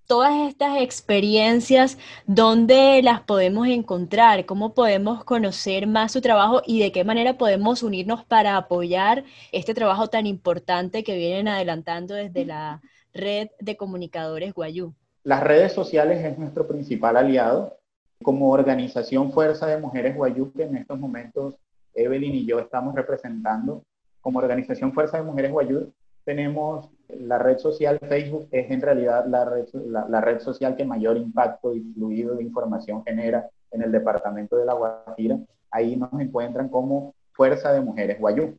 todas 0.09 0.49
estas 0.49 0.81
experiencias, 0.81 1.99
¿dónde 2.27 3.03
las 3.03 3.21
podemos 3.21 3.69
encontrar? 3.69 4.47
¿Cómo 4.47 4.73
podemos 4.73 5.23
conocer 5.23 5.87
más 5.87 6.13
su 6.13 6.23
trabajo 6.23 6.63
y 6.67 6.81
de 6.81 6.91
qué 6.93 7.05
manera 7.05 7.37
podemos 7.37 7.83
unirnos 7.83 8.25
para 8.25 8.57
apoyar 8.57 9.25
este 9.53 9.75
trabajo 9.75 10.09
tan 10.09 10.27
importante 10.27 11.05
que 11.05 11.15
vienen 11.15 11.47
adelantando 11.47 12.15
desde 12.15 12.47
la 12.47 12.81
red 13.13 13.51
de 13.61 13.77
comunicadores 13.77 14.55
Guayú? 14.55 14.95
Las 15.25 15.43
redes 15.43 15.75
sociales 15.75 16.25
es 16.25 16.39
nuestro 16.39 16.67
principal 16.67 17.19
aliado. 17.19 17.77
Como 18.23 18.51
organización 18.51 19.31
Fuerza 19.31 19.67
de 19.67 19.79
Mujeres 19.79 20.17
Guayú, 20.17 20.53
que 20.53 20.65
en 20.65 20.79
estos 20.79 20.99
momentos 20.99 21.55
Evelyn 21.95 22.35
y 22.35 22.47
yo 22.47 22.59
estamos 22.59 22.95
representando, 22.95 23.85
como 24.23 24.39
organización 24.39 24.93
Fuerza 24.93 25.19
de 25.19 25.23
Mujeres 25.25 25.53
Guayú, 25.53 25.93
tenemos 26.29 26.91
la 27.09 27.39
red 27.39 27.57
social 27.57 27.99
Facebook, 28.07 28.49
es 28.51 28.71
en 28.71 28.83
realidad 28.83 29.25
la 29.27 29.47
red, 29.47 29.65
la, 29.73 30.21
red 30.21 30.41
social 30.41 30.77
que 30.77 30.85
mayor 30.85 31.17
impacto 31.17 31.75
y 31.75 31.81
fluido 31.95 32.35
de 32.35 32.43
información 32.43 33.03
genera 33.03 33.49
en 33.71 33.81
el 33.81 33.91
departamento 33.91 34.55
de 34.59 34.67
La 34.67 34.75
Guajira. 34.75 35.39
Ahí 35.71 35.97
nos 35.97 36.13
encuentran 36.21 36.69
como 36.69 37.15
Fuerza 37.33 37.73
de 37.73 37.81
Mujeres 37.81 38.21
Guayú, 38.21 38.59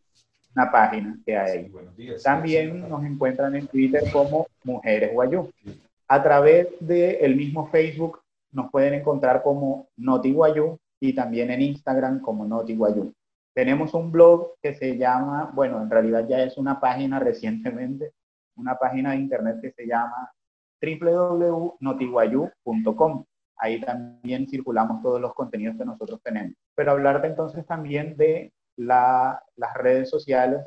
una 0.55 0.71
página 0.71 1.15
que 1.23 1.37
hay. 1.37 1.71
También 2.23 2.89
nos 2.89 3.03
encuentran 3.03 3.55
en 3.55 3.67
Twitter 3.67 4.01
como 4.11 4.47
Mujeres 4.63 5.13
Guayú. 5.13 5.51
A 6.07 6.23
través 6.23 6.69
del 6.79 7.35
mismo 7.35 7.67
Facebook 7.67 8.19
nos 8.51 8.71
pueden 8.71 8.95
encontrar 8.95 9.43
como 9.43 9.89
Noti 9.95 10.33
Guayú 10.33 10.79
y 10.99 11.13
también 11.13 11.51
en 11.51 11.61
Instagram 11.61 12.19
como 12.19 12.45
Noti 12.45 12.75
Guayú. 12.75 13.13
Tenemos 13.53 13.93
un 13.93 14.11
blog 14.11 14.55
que 14.61 14.73
se 14.75 14.97
llama, 14.97 15.51
bueno, 15.53 15.81
en 15.81 15.89
realidad 15.89 16.27
ya 16.27 16.43
es 16.43 16.57
una 16.57 16.79
página 16.79 17.19
recientemente, 17.19 18.13
una 18.55 18.77
página 18.77 19.11
de 19.11 19.17
internet 19.17 19.57
que 19.61 19.71
se 19.71 19.87
llama 19.87 20.31
www.notiguayú.com. 20.81 23.25
Ahí 23.57 23.81
también 23.81 24.47
circulamos 24.47 25.01
todos 25.01 25.19
los 25.19 25.33
contenidos 25.33 25.77
que 25.77 25.85
nosotros 25.85 26.21
tenemos. 26.23 26.53
Pero 26.75 26.91
hablarte 26.91 27.27
entonces 27.27 27.65
también 27.65 28.15
de 28.15 28.53
las 28.77 29.41
redes 29.75 30.09
sociales, 30.09 30.65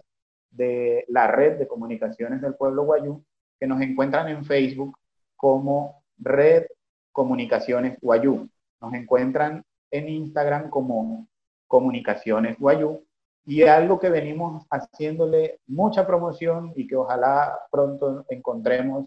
de 0.50 1.06
la 1.08 1.28
red 1.28 1.58
de 1.58 1.66
comunicaciones 1.66 2.42
del 2.42 2.54
pueblo 2.54 2.84
guayú, 2.84 3.24
que 3.58 3.66
nos 3.66 3.80
encuentran 3.80 4.28
en 4.28 4.44
Facebook 4.44 4.98
como 5.36 6.02
Red 6.18 6.66
Comunicaciones 7.12 7.98
Guayú. 8.00 8.48
Nos 8.80 8.94
encuentran 8.94 9.62
en 9.90 10.08
Instagram 10.08 10.70
como 10.70 11.28
Comunicaciones 11.72 12.58
Guayú. 12.58 13.02
Y 13.46 13.62
algo 13.62 13.98
que 13.98 14.10
venimos 14.10 14.66
haciéndole 14.70 15.58
mucha 15.66 16.06
promoción 16.06 16.74
y 16.76 16.86
que 16.86 16.96
ojalá 16.96 17.58
pronto 17.70 18.26
encontremos 18.28 19.06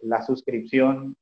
la 0.00 0.22
suscripción 0.22 1.14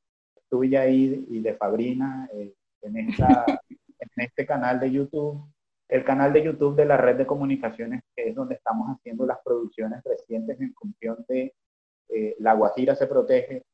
tuya 0.48 0.86
y, 0.86 1.26
y 1.30 1.40
de 1.40 1.54
Fabrina 1.54 2.30
eh, 2.32 2.54
en, 2.82 2.96
esta, 2.96 3.44
en 3.98 4.24
este 4.24 4.46
canal 4.46 4.78
de 4.78 4.92
YouTube. 4.92 5.52
El 5.88 6.04
canal 6.04 6.32
de 6.32 6.44
YouTube 6.44 6.76
de 6.76 6.84
la 6.84 6.96
red 6.96 7.16
de 7.16 7.26
comunicaciones, 7.26 8.02
que 8.14 8.28
es 8.28 8.36
donde 8.36 8.54
estamos 8.54 8.86
haciendo 8.88 9.26
las 9.26 9.38
producciones 9.44 10.00
recientes 10.04 10.60
en 10.60 10.72
función 10.74 11.24
de 11.28 11.54
eh, 12.10 12.36
La 12.38 12.54
Guajira 12.54 12.94
se 12.94 13.08
protege 13.08 13.64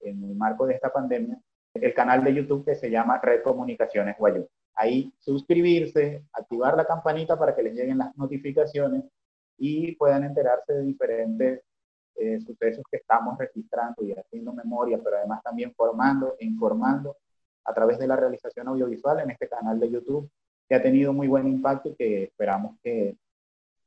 en 0.00 0.22
el 0.24 0.34
marco 0.34 0.66
de 0.66 0.74
esta 0.74 0.92
pandemia. 0.92 1.40
El 1.72 1.94
canal 1.94 2.22
de 2.22 2.34
YouTube 2.34 2.66
que 2.66 2.74
se 2.74 2.90
llama 2.90 3.18
Red 3.22 3.42
Comunicaciones 3.42 4.18
Guayú 4.18 4.46
ahí 4.74 5.12
suscribirse, 5.18 6.24
activar 6.32 6.76
la 6.76 6.84
campanita 6.84 7.38
para 7.38 7.54
que 7.54 7.62
les 7.62 7.74
lleguen 7.74 7.98
las 7.98 8.16
notificaciones 8.16 9.04
y 9.58 9.94
puedan 9.96 10.24
enterarse 10.24 10.72
de 10.72 10.82
diferentes 10.82 11.62
eh, 12.16 12.40
sucesos 12.40 12.84
que 12.90 12.98
estamos 12.98 13.38
registrando 13.38 14.02
y 14.02 14.12
haciendo 14.12 14.52
memoria, 14.52 14.98
pero 15.02 15.16
además 15.16 15.42
también 15.42 15.72
formando 15.74 16.36
e 16.38 16.44
informando 16.44 17.16
a 17.64 17.72
través 17.72 17.98
de 17.98 18.06
la 18.06 18.16
realización 18.16 18.68
audiovisual 18.68 19.20
en 19.20 19.30
este 19.30 19.48
canal 19.48 19.78
de 19.78 19.90
YouTube, 19.90 20.30
que 20.68 20.74
ha 20.74 20.82
tenido 20.82 21.12
muy 21.12 21.28
buen 21.28 21.46
impacto 21.46 21.90
y 21.90 21.94
que 21.94 22.24
esperamos 22.24 22.76
que, 22.82 23.16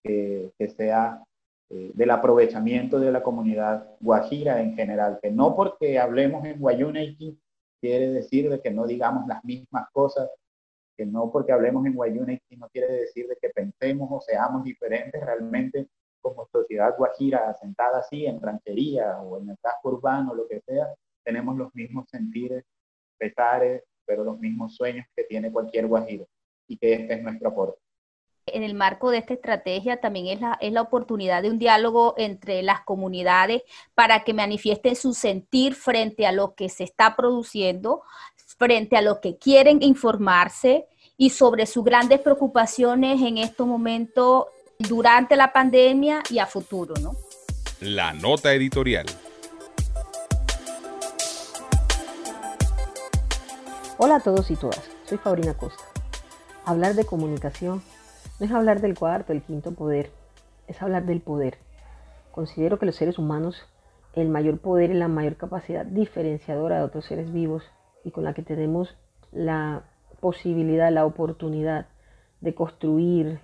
que, 0.03 0.51
sea 0.75 1.23
eh, 1.69 1.91
del 1.93 2.11
aprovechamiento 2.11 2.99
de 2.99 3.11
la 3.11 3.23
comunidad 3.23 3.87
guajira 3.99 4.61
en 4.61 4.75
general, 4.75 5.19
que 5.21 5.31
no 5.31 5.55
porque 5.55 5.99
hablemos 5.99 6.45
en 6.45 6.59
Guayuneiki 6.59 7.39
quiere 7.79 8.09
decir 8.09 8.49
de 8.49 8.61
que 8.61 8.71
no 8.71 8.87
digamos 8.87 9.27
las 9.27 9.43
mismas 9.43 9.89
cosas 9.91 10.29
que 10.95 11.05
no 11.05 11.31
porque 11.31 11.51
hablemos 11.51 11.85
en 11.85 11.95
Guayunequi 11.95 12.57
no 12.57 12.69
quiere 12.69 12.91
decir 12.93 13.27
de 13.27 13.37
que 13.41 13.49
pensemos 13.49 14.09
o 14.11 14.21
seamos 14.21 14.63
diferentes 14.63 15.23
realmente 15.23 15.87
como 16.21 16.47
sociedad 16.47 16.95
guajira 16.97 17.49
asentada 17.49 17.99
así 17.99 18.25
en 18.25 18.41
ranchería 18.41 19.19
o 19.19 19.39
en 19.39 19.49
el 19.49 19.57
casco 19.61 19.89
urbano, 19.89 20.33
lo 20.33 20.47
que 20.47 20.61
sea, 20.61 20.87
tenemos 21.23 21.57
los 21.57 21.75
mismos 21.75 22.09
sentires, 22.09 22.63
pesares, 23.17 23.83
pero 24.05 24.23
los 24.23 24.39
mismos 24.39 24.75
sueños 24.75 25.05
que 25.15 25.25
tiene 25.25 25.51
cualquier 25.51 25.87
guajiro 25.87 26.27
y 26.67 26.77
que 26.77 26.93
este 26.93 27.15
es 27.15 27.23
nuestro 27.23 27.49
aporte. 27.49 27.79
En 28.45 28.63
el 28.63 28.73
marco 28.73 29.09
de 29.09 29.19
esta 29.19 29.33
estrategia 29.33 30.01
también 30.01 30.27
es 30.27 30.41
la, 30.41 30.57
es 30.59 30.73
la 30.73 30.81
oportunidad 30.81 31.41
de 31.41 31.49
un 31.49 31.59
diálogo 31.59 32.13
entre 32.17 32.61
las 32.61 32.81
comunidades 32.81 33.63
para 33.95 34.25
que 34.25 34.33
manifiesten 34.33 34.97
su 34.97 35.13
sentir 35.13 35.75
frente 35.75 36.27
a 36.27 36.33
lo 36.33 36.53
que 36.53 36.67
se 36.67 36.83
está 36.83 37.15
produciendo, 37.15 38.03
frente 38.63 38.95
a 38.95 39.01
lo 39.01 39.19
que 39.19 39.37
quieren 39.37 39.83
informarse 39.83 40.87
y 41.17 41.31
sobre 41.31 41.65
sus 41.65 41.83
grandes 41.83 42.21
preocupaciones 42.21 43.21
en 43.21 43.37
este 43.37 43.61
momento 43.63 44.47
durante 44.79 45.35
la 45.35 45.51
pandemia 45.51 46.23
y 46.29 46.39
a 46.39 46.45
futuro, 46.45 46.93
¿no? 47.01 47.11
La 47.81 48.13
nota 48.13 48.53
editorial. 48.53 49.05
Hola 53.97 54.15
a 54.15 54.19
todos 54.21 54.49
y 54.49 54.55
todas, 54.55 54.89
soy 55.09 55.17
Fabrina 55.17 55.55
Costa. 55.55 55.83
Hablar 56.63 56.93
de 56.95 57.05
comunicación 57.05 57.83
no 58.39 58.45
es 58.45 58.51
hablar 58.53 58.79
del 58.79 58.97
cuarto, 58.97 59.33
el 59.33 59.41
quinto 59.41 59.73
poder, 59.73 60.09
es 60.67 60.81
hablar 60.81 61.05
del 61.05 61.19
poder. 61.19 61.57
Considero 62.31 62.79
que 62.79 62.85
los 62.85 62.95
seres 62.95 63.17
humanos, 63.17 63.57
el 64.13 64.29
mayor 64.29 64.59
poder 64.59 64.91
y 64.91 64.93
la 64.93 65.09
mayor 65.09 65.35
capacidad 65.35 65.85
diferenciadora 65.85 66.77
de 66.77 66.83
otros 66.85 67.03
seres 67.03 67.33
vivos 67.33 67.63
y 68.03 68.11
con 68.11 68.23
la 68.23 68.33
que 68.33 68.43
tenemos 68.43 68.97
la 69.31 69.83
posibilidad, 70.19 70.91
la 70.91 71.05
oportunidad 71.05 71.87
de 72.41 72.53
construir, 72.55 73.39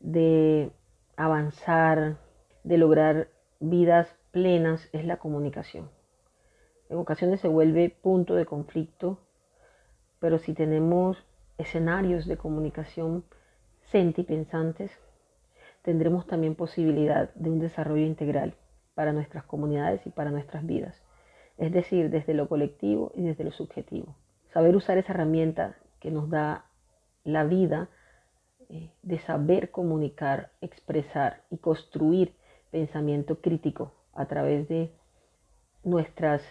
de 0.00 0.70
avanzar, 1.16 2.16
de 2.64 2.78
lograr 2.78 3.28
vidas 3.60 4.14
plenas 4.30 4.88
es 4.92 5.04
la 5.04 5.18
comunicación. 5.18 5.90
En 6.88 6.98
ocasiones 6.98 7.40
se 7.40 7.48
vuelve 7.48 7.90
punto 7.90 8.34
de 8.34 8.46
conflicto, 8.46 9.18
pero 10.20 10.38
si 10.38 10.52
tenemos 10.54 11.24
escenarios 11.58 12.26
de 12.26 12.36
comunicación 12.36 13.24
sentipensantes, 13.80 14.90
tendremos 15.82 16.26
también 16.26 16.54
posibilidad 16.54 17.32
de 17.34 17.50
un 17.50 17.58
desarrollo 17.58 18.06
integral 18.06 18.54
para 18.94 19.12
nuestras 19.12 19.44
comunidades 19.44 20.06
y 20.06 20.10
para 20.10 20.30
nuestras 20.30 20.64
vidas 20.66 21.02
es 21.62 21.70
decir, 21.70 22.10
desde 22.10 22.34
lo 22.34 22.48
colectivo 22.48 23.12
y 23.14 23.22
desde 23.22 23.44
lo 23.44 23.52
subjetivo. 23.52 24.16
Saber 24.52 24.74
usar 24.74 24.98
esa 24.98 25.12
herramienta 25.12 25.76
que 26.00 26.10
nos 26.10 26.28
da 26.28 26.64
la 27.22 27.44
vida 27.44 27.88
eh, 28.68 28.90
de 29.02 29.20
saber 29.20 29.70
comunicar, 29.70 30.50
expresar 30.60 31.44
y 31.50 31.58
construir 31.58 32.34
pensamiento 32.72 33.40
crítico 33.40 33.92
a 34.12 34.26
través 34.26 34.68
de 34.68 34.90
nuestras 35.84 36.42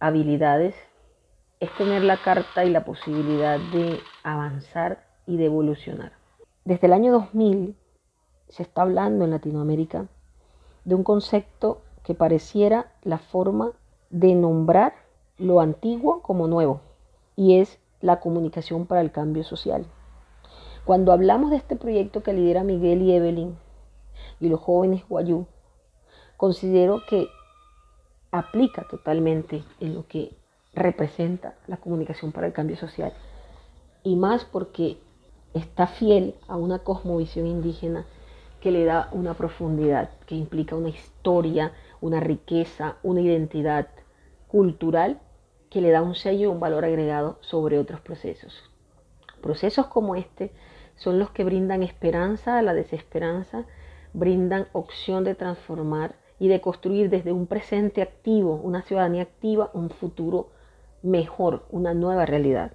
habilidades 0.00 0.74
es 1.60 1.70
tener 1.76 2.02
la 2.02 2.16
carta 2.16 2.64
y 2.64 2.70
la 2.70 2.84
posibilidad 2.84 3.60
de 3.72 4.00
avanzar 4.24 5.06
y 5.24 5.36
de 5.36 5.44
evolucionar. 5.44 6.14
Desde 6.64 6.88
el 6.88 6.94
año 6.94 7.12
2000 7.12 7.76
se 8.48 8.64
está 8.64 8.82
hablando 8.82 9.24
en 9.24 9.30
Latinoamérica 9.30 10.08
de 10.84 10.96
un 10.96 11.04
concepto 11.04 11.82
que 12.02 12.14
pareciera 12.14 12.90
la 13.04 13.18
forma 13.18 13.74
de 14.12 14.34
nombrar 14.34 14.94
lo 15.38 15.60
antiguo 15.60 16.22
como 16.22 16.46
nuevo 16.46 16.80
y 17.34 17.58
es 17.58 17.80
la 18.00 18.20
comunicación 18.20 18.86
para 18.86 19.00
el 19.00 19.10
cambio 19.10 19.42
social. 19.42 19.86
Cuando 20.84 21.12
hablamos 21.12 21.50
de 21.50 21.56
este 21.56 21.76
proyecto 21.76 22.22
que 22.22 22.32
lidera 22.32 22.62
Miguel 22.62 23.02
y 23.02 23.12
Evelyn 23.12 23.56
y 24.38 24.48
los 24.48 24.60
jóvenes 24.60 25.02
Guayú, 25.08 25.46
considero 26.36 27.02
que 27.08 27.28
aplica 28.30 28.86
totalmente 28.88 29.64
en 29.80 29.94
lo 29.94 30.06
que 30.06 30.36
representa 30.74 31.54
la 31.66 31.78
comunicación 31.78 32.32
para 32.32 32.46
el 32.46 32.52
cambio 32.52 32.76
social 32.76 33.12
y 34.02 34.16
más 34.16 34.44
porque 34.44 34.98
está 35.54 35.86
fiel 35.86 36.34
a 36.48 36.56
una 36.56 36.80
cosmovisión 36.80 37.46
indígena 37.46 38.04
que 38.60 38.70
le 38.70 38.84
da 38.84 39.08
una 39.12 39.34
profundidad, 39.34 40.10
que 40.26 40.34
implica 40.34 40.76
una 40.76 40.88
historia, 40.88 41.72
una 42.00 42.20
riqueza, 42.20 42.96
una 43.02 43.20
identidad 43.20 43.88
cultural 44.52 45.18
que 45.70 45.80
le 45.80 45.90
da 45.90 46.02
un 46.02 46.14
sello 46.14 46.42
y 46.42 46.52
un 46.52 46.60
valor 46.60 46.84
agregado 46.84 47.38
sobre 47.40 47.78
otros 47.78 48.02
procesos. 48.02 48.70
Procesos 49.40 49.86
como 49.86 50.14
este 50.14 50.52
son 50.94 51.18
los 51.18 51.30
que 51.30 51.42
brindan 51.42 51.82
esperanza 51.82 52.58
a 52.58 52.62
la 52.62 52.74
desesperanza, 52.74 53.64
brindan 54.12 54.68
opción 54.72 55.24
de 55.24 55.34
transformar 55.34 56.16
y 56.38 56.48
de 56.48 56.60
construir 56.60 57.08
desde 57.08 57.32
un 57.32 57.46
presente 57.46 58.02
activo, 58.02 58.56
una 58.56 58.82
ciudadanía 58.82 59.22
activa, 59.22 59.70
un 59.72 59.88
futuro 59.88 60.50
mejor, 61.02 61.64
una 61.70 61.94
nueva 61.94 62.26
realidad. 62.26 62.72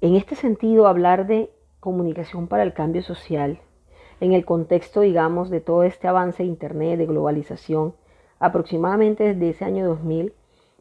En 0.00 0.16
este 0.16 0.34
sentido, 0.34 0.88
hablar 0.88 1.28
de 1.28 1.52
comunicación 1.78 2.48
para 2.48 2.64
el 2.64 2.74
cambio 2.74 3.02
social, 3.04 3.60
en 4.18 4.32
el 4.32 4.44
contexto, 4.44 5.02
digamos, 5.02 5.50
de 5.50 5.60
todo 5.60 5.84
este 5.84 6.08
avance 6.08 6.42
de 6.42 6.48
Internet, 6.48 6.98
de 6.98 7.06
globalización, 7.06 7.94
aproximadamente 8.40 9.22
desde 9.22 9.50
ese 9.50 9.64
año 9.64 9.86
2000, 9.86 10.34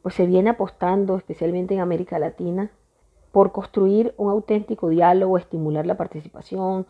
pues 0.05 0.13
se 0.13 0.27
viene 0.27 0.51
apostando, 0.51 1.17
especialmente 1.17 1.73
en 1.73 1.79
América 1.79 2.19
Latina, 2.19 2.69
por 3.31 3.51
construir 3.51 4.13
un 4.17 4.29
auténtico 4.29 4.89
diálogo, 4.89 5.35
estimular 5.35 5.87
la 5.87 5.97
participación, 5.97 6.85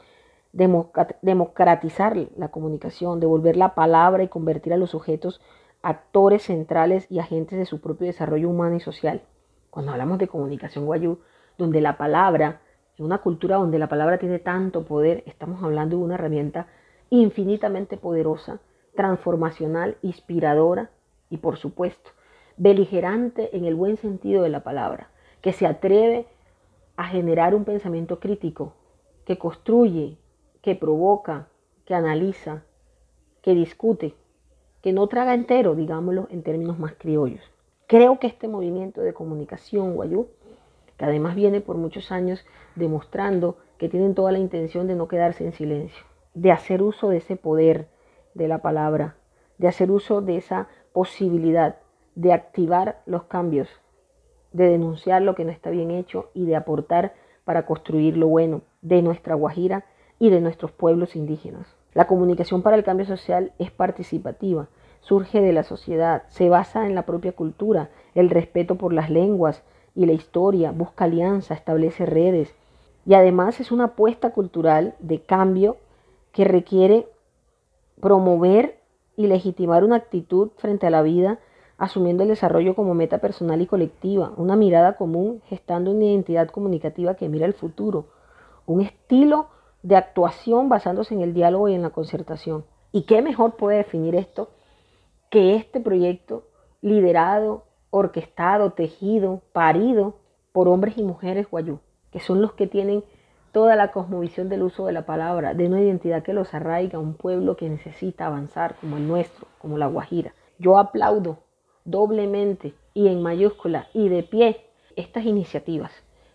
democratizar 0.51 2.17
la 2.35 2.49
comunicación, 2.49 3.21
devolver 3.21 3.55
la 3.55 3.73
palabra 3.73 4.21
y 4.21 4.27
convertir 4.27 4.73
a 4.73 4.77
los 4.77 4.89
sujetos 4.89 5.39
actores 5.81 6.43
centrales 6.43 7.07
y 7.09 7.19
agentes 7.19 7.57
de 7.57 7.65
su 7.65 7.79
propio 7.79 8.05
desarrollo 8.05 8.49
humano 8.49 8.75
y 8.75 8.81
social. 8.81 9.21
Cuando 9.69 9.93
hablamos 9.93 10.17
de 10.17 10.27
comunicación 10.27 10.85
guayú, 10.85 11.19
donde 11.57 11.79
la 11.79 11.97
palabra, 11.97 12.59
en 12.97 13.05
una 13.05 13.19
cultura 13.19 13.55
donde 13.55 13.79
la 13.79 13.87
palabra 13.87 14.17
tiene 14.17 14.39
tanto 14.39 14.83
poder, 14.83 15.23
estamos 15.25 15.63
hablando 15.63 15.95
de 15.95 16.03
una 16.03 16.15
herramienta 16.15 16.67
infinitamente 17.09 17.95
poderosa, 17.95 18.59
transformacional, 18.93 19.95
inspiradora 20.01 20.89
y 21.29 21.37
por 21.37 21.55
supuesto, 21.55 22.11
beligerante 22.57 23.55
en 23.55 23.65
el 23.65 23.75
buen 23.75 23.97
sentido 23.97 24.43
de 24.43 24.49
la 24.49 24.63
palabra, 24.63 25.09
que 25.41 25.53
se 25.53 25.67
atreve 25.67 26.25
a 26.95 27.07
generar 27.07 27.53
un 27.55 27.65
pensamiento 27.65 28.19
crítico, 28.19 28.73
que 29.25 29.37
construye, 29.37 30.17
que 30.61 30.75
provoca, 30.75 31.47
que 31.85 31.93
analiza, 31.93 32.63
que 33.41 33.53
discute, 33.53 34.15
que 34.81 34.93
no 34.93 35.07
traga 35.07 35.33
entero, 35.33 35.75
digámoslo 35.75 36.27
en 36.31 36.43
términos 36.43 36.79
más 36.79 36.93
criollos. 36.93 37.41
Creo 37.87 38.19
que 38.19 38.27
este 38.27 38.47
movimiento 38.47 39.01
de 39.01 39.13
comunicación 39.13 39.93
guayú, 39.93 40.27
que 40.97 41.05
además 41.05 41.35
viene 41.35 41.61
por 41.61 41.77
muchos 41.77 42.11
años 42.11 42.45
demostrando 42.75 43.57
que 43.77 43.89
tienen 43.89 44.15
toda 44.15 44.31
la 44.31 44.39
intención 44.39 44.87
de 44.87 44.95
no 44.95 45.07
quedarse 45.07 45.45
en 45.45 45.53
silencio, 45.53 46.05
de 46.33 46.51
hacer 46.51 46.81
uso 46.81 47.09
de 47.09 47.17
ese 47.17 47.35
poder 47.35 47.87
de 48.33 48.47
la 48.47 48.59
palabra, 48.59 49.17
de 49.57 49.67
hacer 49.67 49.91
uso 49.91 50.21
de 50.21 50.37
esa 50.37 50.67
posibilidad 50.93 51.77
de 52.15 52.33
activar 52.33 53.01
los 53.05 53.23
cambios, 53.23 53.69
de 54.51 54.69
denunciar 54.69 55.21
lo 55.21 55.35
que 55.35 55.45
no 55.45 55.51
está 55.51 55.69
bien 55.69 55.91
hecho 55.91 56.29
y 56.33 56.45
de 56.45 56.55
aportar 56.55 57.13
para 57.43 57.65
construir 57.65 58.17
lo 58.17 58.27
bueno 58.27 58.61
de 58.81 59.01
nuestra 59.01 59.35
Guajira 59.35 59.85
y 60.17 60.29
de 60.29 60.41
nuestros 60.41 60.71
pueblos 60.71 61.15
indígenas. 61.15 61.67
La 61.93 62.07
comunicación 62.07 62.61
para 62.61 62.75
el 62.75 62.83
cambio 62.83 63.05
social 63.05 63.53
es 63.59 63.71
participativa, 63.71 64.67
surge 65.01 65.41
de 65.41 65.53
la 65.53 65.63
sociedad, 65.63 66.23
se 66.29 66.49
basa 66.49 66.87
en 66.87 66.95
la 66.95 67.05
propia 67.05 67.33
cultura, 67.33 67.89
el 68.15 68.29
respeto 68.29 68.75
por 68.75 68.91
las 68.91 69.09
lenguas 69.09 69.63
y 69.93 70.05
la 70.05 70.13
historia, 70.13 70.71
busca 70.71 71.05
alianza, 71.05 71.53
establece 71.53 72.05
redes 72.05 72.53
y 73.05 73.13
además 73.13 73.59
es 73.59 73.71
una 73.71 73.85
apuesta 73.85 74.31
cultural 74.31 74.95
de 74.99 75.21
cambio 75.21 75.77
que 76.31 76.43
requiere 76.43 77.07
promover 78.01 78.79
y 79.15 79.27
legitimar 79.27 79.83
una 79.83 79.95
actitud 79.95 80.49
frente 80.57 80.87
a 80.87 80.89
la 80.89 81.01
vida, 81.01 81.39
asumiendo 81.77 82.23
el 82.23 82.29
desarrollo 82.29 82.75
como 82.75 82.93
meta 82.93 83.17
personal 83.17 83.61
y 83.61 83.67
colectiva, 83.67 84.31
una 84.37 84.55
mirada 84.55 84.95
común, 84.95 85.41
gestando 85.47 85.91
una 85.91 86.05
identidad 86.05 86.49
comunicativa 86.49 87.15
que 87.15 87.29
mira 87.29 87.45
el 87.45 87.53
futuro, 87.53 88.07
un 88.65 88.81
estilo 88.81 89.47
de 89.83 89.95
actuación 89.95 90.69
basándose 90.69 91.13
en 91.13 91.21
el 91.21 91.33
diálogo 91.33 91.69
y 91.69 91.75
en 91.75 91.81
la 91.81 91.89
concertación. 91.91 92.65
¿Y 92.91 93.03
qué 93.03 93.21
mejor 93.21 93.55
puede 93.55 93.77
definir 93.77 94.15
esto 94.15 94.49
que 95.29 95.55
este 95.55 95.79
proyecto 95.79 96.43
liderado, 96.81 97.63
orquestado, 97.89 98.71
tejido, 98.71 99.41
parido 99.51 100.15
por 100.51 100.67
hombres 100.69 100.97
y 100.97 101.03
mujeres 101.03 101.49
guayú, 101.49 101.79
que 102.11 102.19
son 102.19 102.41
los 102.41 102.53
que 102.53 102.67
tienen 102.67 103.03
toda 103.51 103.75
la 103.75 103.91
cosmovisión 103.91 104.49
del 104.49 104.63
uso 104.63 104.85
de 104.85 104.93
la 104.93 105.05
palabra, 105.05 105.53
de 105.53 105.67
una 105.67 105.81
identidad 105.81 106.23
que 106.23 106.33
los 106.33 106.53
arraiga 106.53 106.99
un 106.99 107.13
pueblo 107.13 107.55
que 107.55 107.69
necesita 107.69 108.25
avanzar, 108.25 108.75
como 108.81 108.97
el 108.97 109.07
nuestro, 109.07 109.47
como 109.59 109.77
la 109.77 109.87
Guajira. 109.87 110.33
Yo 110.57 110.77
aplaudo 110.77 111.39
doblemente 111.85 112.73
y 112.93 113.07
en 113.07 113.21
mayúscula 113.21 113.87
y 113.93 114.09
de 114.09 114.23
pie 114.23 114.65
estas 114.95 115.25
iniciativas 115.25 115.91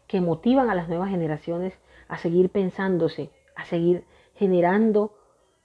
que 0.06 0.20
motivan 0.20 0.70
a 0.70 0.74
las 0.74 0.88
nuevas 0.88 1.10
generaciones 1.10 1.74
a 2.08 2.18
seguir 2.18 2.50
pensándose, 2.50 3.30
a 3.54 3.64
seguir 3.64 4.04
generando 4.34 5.14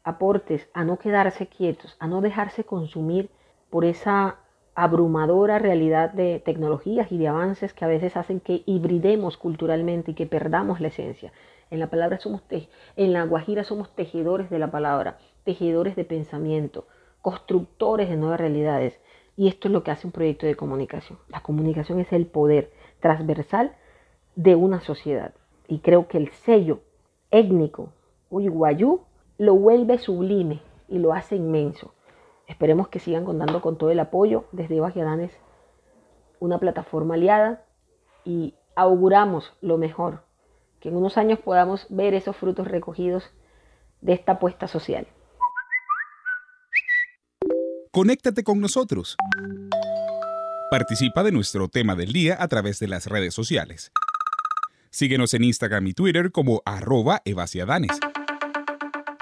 aportes, 0.03 0.69
a 0.73 0.83
no 0.83 0.97
quedarse 0.97 1.47
quietos, 1.47 1.95
a 1.99 2.07
no 2.07 2.21
dejarse 2.21 2.63
consumir 2.63 3.29
por 3.69 3.85
esa 3.85 4.37
abrumadora 4.75 5.57
realidad 5.57 6.11
de 6.11 6.41
tecnologías 6.43 7.11
y 7.11 7.17
de 7.17 7.29
avances 7.29 7.73
que 7.73 7.85
a 7.85 7.87
veces 7.87 8.17
hacen 8.17 8.39
que 8.39 8.63
hibridemos 8.65 9.37
culturalmente 9.37 10.11
y 10.11 10.13
que 10.13 10.27
perdamos 10.27 10.81
la 10.81 10.89
esencia. 10.89 11.31
En 11.71 11.79
la 11.79 11.89
palabra 11.89 12.19
somos 12.19 12.41
en 12.49 13.13
la 13.13 13.23
Guajira 13.23 13.63
somos 13.63 13.95
tejedores 13.95 14.49
de 14.49 14.59
la 14.59 14.69
palabra, 14.69 15.17
tejedores 15.43 15.95
de 15.95 16.05
pensamiento, 16.05 16.85
constructores 17.21 18.09
de 18.09 18.17
nuevas 18.17 18.39
realidades. 18.39 18.99
Y 19.37 19.47
esto 19.47 19.67
es 19.67 19.73
lo 19.73 19.83
que 19.83 19.91
hace 19.91 20.07
un 20.07 20.13
proyecto 20.13 20.45
de 20.45 20.55
comunicación. 20.55 21.19
La 21.27 21.41
comunicación 21.41 21.99
es 21.99 22.11
el 22.13 22.25
poder 22.25 22.71
transversal 22.99 23.75
de 24.35 24.55
una 24.55 24.79
sociedad. 24.79 25.33
Y 25.67 25.79
creo 25.79 26.07
que 26.07 26.17
el 26.17 26.29
sello 26.29 26.79
étnico 27.31 27.89
uiguayú 28.29 29.01
lo 29.37 29.55
vuelve 29.55 29.97
sublime 29.97 30.61
y 30.87 30.99
lo 30.99 31.13
hace 31.13 31.35
inmenso. 31.35 31.93
Esperemos 32.47 32.87
que 32.87 32.99
sigan 32.99 33.25
contando 33.25 33.61
con 33.61 33.77
todo 33.77 33.89
el 33.89 33.99
apoyo 33.99 34.45
desde 34.51 34.77
Evas 34.77 34.93
una 36.39 36.59
plataforma 36.59 37.15
aliada 37.15 37.65
y 38.23 38.55
auguramos 38.75 39.53
lo 39.61 39.77
mejor, 39.77 40.21
que 40.79 40.89
en 40.89 40.97
unos 40.97 41.17
años 41.17 41.39
podamos 41.39 41.87
ver 41.89 42.13
esos 42.13 42.35
frutos 42.35 42.67
recogidos 42.67 43.31
de 44.01 44.13
esta 44.13 44.33
apuesta 44.33 44.67
social. 44.67 45.07
Conéctate 47.95 48.43
con 48.43 48.59
nosotros. 48.59 49.15
Participa 50.69 51.23
de 51.23 51.31
nuestro 51.31 51.69
tema 51.69 51.95
del 51.95 52.11
día 52.11 52.35
a 52.37 52.49
través 52.49 52.77
de 52.79 52.89
las 52.89 53.05
redes 53.05 53.33
sociales. 53.33 53.93
Síguenos 54.89 55.33
en 55.33 55.45
Instagram 55.45 55.87
y 55.87 55.93
Twitter 55.93 56.33
como 56.33 56.61
arroba 56.65 57.21
evasiadanes 57.23 57.97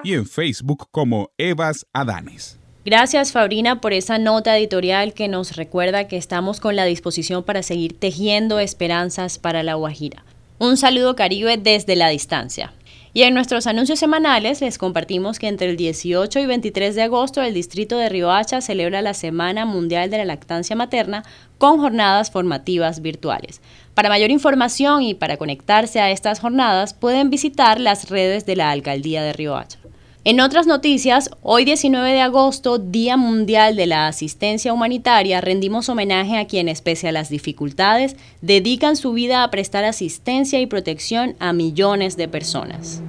y 0.03 0.15
en 0.15 0.26
Facebook 0.26 0.88
como 0.89 1.30
Evas 1.38 1.86
Adanes. 1.93 2.57
Gracias 2.84 3.32
Fabrina 3.32 3.80
por 3.80 3.93
esa 3.93 4.17
nota 4.17 4.57
editorial 4.57 5.13
que 5.13 5.28
nos 5.28 5.55
recuerda 5.55 6.07
que 6.07 6.17
estamos 6.17 6.59
con 6.59 6.76
la 6.76 6.86
disposición 6.86 7.43
para 7.43 7.61
seguir 7.61 7.99
tejiendo 7.99 8.57
esperanzas 8.57 9.38
para 9.38 9.61
la 9.61 9.76
Guajira. 9.76 10.26
Un 10.57 10.78
saludo 10.78 11.15
caribe 11.15 11.57
desde 11.57 11.95
la 11.95 12.09
distancia. 12.09 12.74
Y 13.16 13.22
en 13.22 13.36
nuestros 13.36 13.68
anuncios 13.68 13.99
semanales 13.99 14.61
les 14.61 14.80
compartimos 14.80 15.38
que 15.38 15.47
entre 15.47 15.70
el 15.70 15.78
18 15.78 16.39
y 16.39 16.45
23 16.47 16.95
de 16.95 17.03
agosto 17.03 17.43
el 17.43 17.53
distrito 17.53 17.95
de 17.97 18.09
Riohacha 18.09 18.59
celebra 18.59 19.03
la 19.03 19.14
Semana 19.14 19.66
Mundial 19.66 20.09
de 20.09 20.18
la 20.18 20.26
Lactancia 20.26 20.76
Materna 20.76 21.24
con 21.59 21.80
jornadas 21.80 22.32
formativas 22.32 23.03
virtuales. 23.03 23.61
Para 23.93 24.09
mayor 24.09 24.32
información 24.32 25.03
y 25.03 25.14
para 25.14 25.38
conectarse 25.38 25.99
a 25.99 26.09
estas 26.09 26.39
jornadas 26.39 26.95
pueden 26.95 27.30
visitar 27.30 27.80
las 27.80 28.09
redes 28.09 28.47
de 28.47 28.55
la 28.55 28.72
Alcaldía 28.72 29.22
de 29.22 29.34
Riohacha. 29.34 29.78
En 30.26 30.39
otras 30.39 30.67
noticias, 30.67 31.30
hoy 31.41 31.65
19 31.65 32.13
de 32.13 32.21
agosto, 32.21 32.78
Día 32.78 33.17
Mundial 33.17 33.76
de 33.76 33.88
la 33.88 34.07
Asistencia 34.07 34.71
Humanitaria, 34.71 35.41
rendimos 35.41 35.89
homenaje 35.89 36.38
a 36.38 36.47
quienes, 36.47 36.82
pese 36.82 37.09
a 37.09 37.11
las 37.11 37.28
dificultades, 37.28 38.15
dedican 38.41 38.95
su 38.95 39.11
vida 39.11 39.43
a 39.43 39.51
prestar 39.51 39.84
asistencia 39.84 40.61
y 40.61 40.65
protección 40.65 41.36
a 41.39 41.51
millones 41.51 42.15
de 42.15 42.30
personas. 42.30 43.01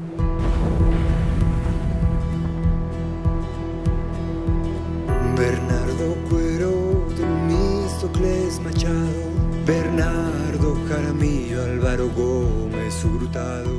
Bernardo 5.36 6.16
Cuero, 6.28 7.06
Machado, 8.64 9.06
Bernardo 9.64 10.76
Jaramillo, 10.88 11.62
Álvaro 11.62 12.10
Gómez 12.10 13.04
Hurtado. 13.04 13.73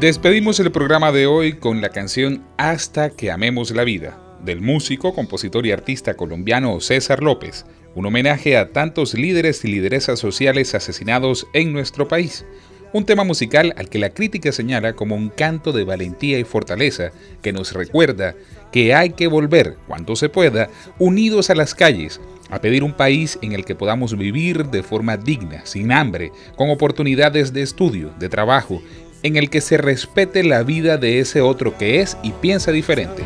Despedimos 0.00 0.58
el 0.60 0.72
programa 0.72 1.12
de 1.12 1.26
hoy 1.26 1.52
con 1.52 1.82
la 1.82 1.90
canción 1.90 2.42
Hasta 2.56 3.10
que 3.10 3.30
amemos 3.30 3.70
la 3.72 3.84
vida, 3.84 4.18
del 4.42 4.62
músico, 4.62 5.12
compositor 5.12 5.66
y 5.66 5.72
artista 5.72 6.14
colombiano 6.14 6.80
César 6.80 7.22
López, 7.22 7.66
un 7.94 8.06
homenaje 8.06 8.56
a 8.56 8.72
tantos 8.72 9.12
líderes 9.12 9.62
y 9.62 9.68
lideresas 9.68 10.18
sociales 10.18 10.74
asesinados 10.74 11.48
en 11.52 11.74
nuestro 11.74 12.08
país. 12.08 12.46
Un 12.94 13.04
tema 13.04 13.24
musical 13.24 13.74
al 13.76 13.90
que 13.90 13.98
la 13.98 14.08
crítica 14.14 14.52
señala 14.52 14.94
como 14.94 15.16
un 15.16 15.28
canto 15.28 15.70
de 15.70 15.84
valentía 15.84 16.38
y 16.38 16.44
fortaleza 16.44 17.10
que 17.42 17.52
nos 17.52 17.74
recuerda 17.74 18.34
que 18.72 18.94
hay 18.94 19.10
que 19.10 19.26
volver, 19.26 19.76
cuando 19.86 20.16
se 20.16 20.30
pueda, 20.30 20.70
unidos 20.98 21.50
a 21.50 21.54
las 21.54 21.74
calles, 21.74 22.22
a 22.48 22.62
pedir 22.62 22.84
un 22.84 22.94
país 22.94 23.38
en 23.42 23.52
el 23.52 23.66
que 23.66 23.74
podamos 23.74 24.16
vivir 24.16 24.64
de 24.64 24.82
forma 24.82 25.18
digna, 25.18 25.66
sin 25.66 25.92
hambre, 25.92 26.32
con 26.56 26.70
oportunidades 26.70 27.52
de 27.52 27.60
estudio, 27.60 28.12
de 28.18 28.30
trabajo 28.30 28.80
en 29.22 29.36
el 29.36 29.50
que 29.50 29.60
se 29.60 29.76
respete 29.76 30.42
la 30.42 30.62
vida 30.62 30.96
de 30.96 31.20
ese 31.20 31.40
otro 31.40 31.76
que 31.76 32.00
es 32.00 32.16
y 32.22 32.32
piensa 32.32 32.72
diferente. 32.72 33.22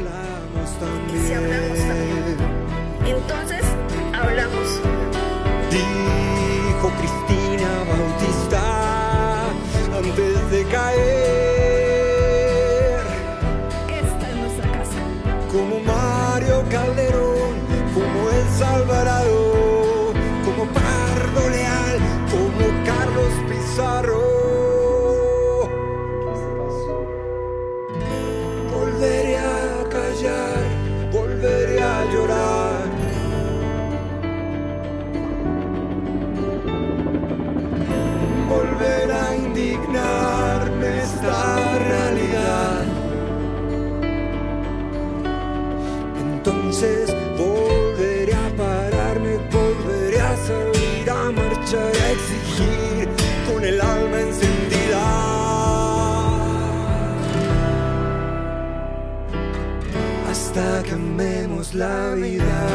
La 61.74 62.14
vida. 62.14 62.66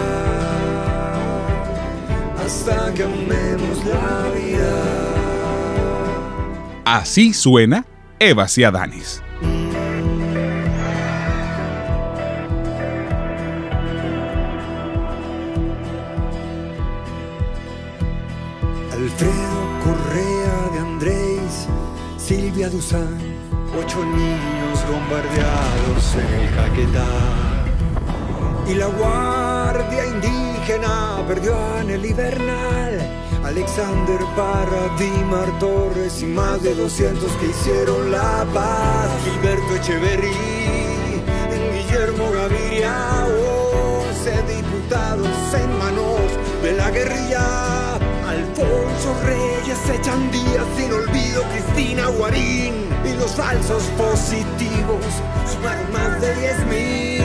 Hasta 2.43 2.93
que 2.93 3.03
amemos 3.03 3.85
la 3.85 4.29
vida. 4.35 4.73
Así 6.85 7.33
suena 7.33 7.85
Eva 8.19 8.47
Ciadanes. 8.47 9.21
Alfredo 18.91 19.33
Correa 19.83 20.69
de 20.73 20.79
Andrés, 20.79 21.67
Silvia 22.17 22.69
Duzán, 22.69 23.17
ocho 23.77 24.03
niños 24.03 24.85
bombardeados 24.89 26.15
en 26.15 26.41
el 26.41 26.55
Caquetá. 26.55 27.48
Y 28.69 28.75
la 28.75 28.85
guardia 28.85 30.05
indígena 30.05 31.23
perdió 31.27 31.55
a 31.57 31.83
Nelly 31.83 32.13
Bernal, 32.13 32.99
Alexander 33.43 34.19
Parra, 34.35 34.95
Dimar 34.99 35.57
Torres 35.57 36.21
y 36.21 36.27
más 36.27 36.61
de 36.61 36.75
200 36.75 37.31
que 37.37 37.47
hicieron 37.47 38.11
la 38.11 38.45
paz. 38.53 39.09
Gilberto 39.23 39.75
Echeverry, 39.75 40.31
Guillermo 41.73 42.29
Gaviria, 42.31 43.25
11 44.11 44.55
diputados 44.55 45.53
en 45.55 45.79
manos 45.79 46.29
de 46.61 46.73
la 46.73 46.91
guerrilla. 46.91 47.95
Alfonso 48.27 49.17
Reyes 49.25 49.79
echan 49.99 50.29
días 50.29 50.65
sin 50.77 50.93
olvido 50.93 51.41
Cristina 51.53 52.05
Guarín 52.09 52.85
y 53.03 53.17
los 53.17 53.31
falsos 53.31 53.81
positivos 53.97 55.03
sumaron 55.51 55.91
más 55.91 56.21
de 56.21 56.35
10 56.35 56.65
mil. 56.67 57.18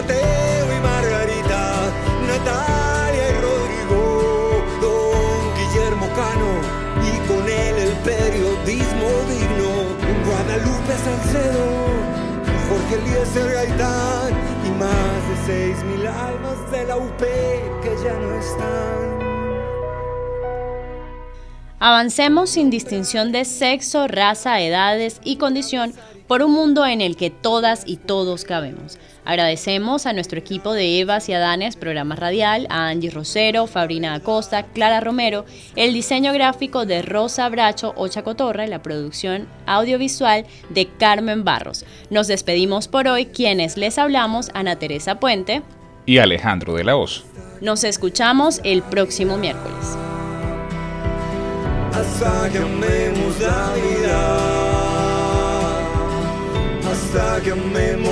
Mateo 0.00 0.66
y 0.74 0.80
Margarita, 0.80 1.92
Natalia 2.26 3.28
y 3.28 3.40
Rodrigo, 3.42 4.64
Don 4.80 5.42
Guillermo 5.58 6.08
Cano 6.16 6.52
y 7.04 7.28
con 7.28 7.44
él 7.46 7.76
el 7.76 7.92
periodismo 7.98 9.08
digno. 9.28 9.70
Guadalupe 10.24 10.94
Salcedo, 11.04 11.66
Jorge 12.70 12.94
Eliezer 12.94 13.52
Gaitán 13.52 14.32
y 14.64 14.70
más 14.78 15.20
de 15.28 15.74
6 15.74 15.84
mil 15.84 16.06
almas 16.06 16.70
de 16.70 16.84
la 16.86 16.96
UP 16.96 17.20
que 17.20 17.94
ya 18.02 18.14
no 18.14 18.38
están. 18.40 19.20
Avancemos 21.78 22.48
sin 22.48 22.70
distinción 22.70 23.32
de 23.32 23.44
sexo, 23.44 24.08
raza, 24.08 24.60
edades 24.62 25.20
y 25.24 25.36
condición 25.36 25.92
por 26.30 26.44
un 26.44 26.52
mundo 26.52 26.86
en 26.86 27.00
el 27.00 27.16
que 27.16 27.28
todas 27.28 27.82
y 27.86 27.96
todos 27.96 28.44
cabemos. 28.44 29.00
Agradecemos 29.24 30.06
a 30.06 30.12
nuestro 30.12 30.38
equipo 30.38 30.74
de 30.74 31.00
Evas 31.00 31.28
y 31.28 31.32
Adanes, 31.32 31.74
programa 31.74 32.14
radial, 32.14 32.68
a 32.70 32.86
Angie 32.86 33.10
Rosero, 33.10 33.66
Fabrina 33.66 34.14
Acosta, 34.14 34.62
Clara 34.62 35.00
Romero, 35.00 35.44
el 35.74 35.92
diseño 35.92 36.32
gráfico 36.32 36.86
de 36.86 37.02
Rosa 37.02 37.48
Bracho 37.48 37.94
Ocha 37.96 38.22
Cotorra 38.22 38.64
y 38.64 38.68
la 38.68 38.80
producción 38.80 39.48
audiovisual 39.66 40.46
de 40.68 40.86
Carmen 40.86 41.42
Barros. 41.42 41.84
Nos 42.10 42.28
despedimos 42.28 42.86
por 42.86 43.08
hoy, 43.08 43.26
quienes 43.26 43.76
les 43.76 43.98
hablamos, 43.98 44.50
Ana 44.54 44.76
Teresa 44.76 45.18
Puente 45.18 45.62
y 46.06 46.18
Alejandro 46.18 46.74
de 46.74 46.84
la 46.84 46.94
Hoz. 46.94 47.24
Nos 47.60 47.82
escuchamos 47.82 48.60
el 48.62 48.82
próximo 48.82 49.36
miércoles. 49.36 49.96
hasta 51.92 52.48
que 52.50 52.58
amemos 52.58 53.40
la 53.40 53.72
vida, 53.74 54.59
hasta 57.00 57.40
que 57.42 57.52
amemos. 57.52 58.09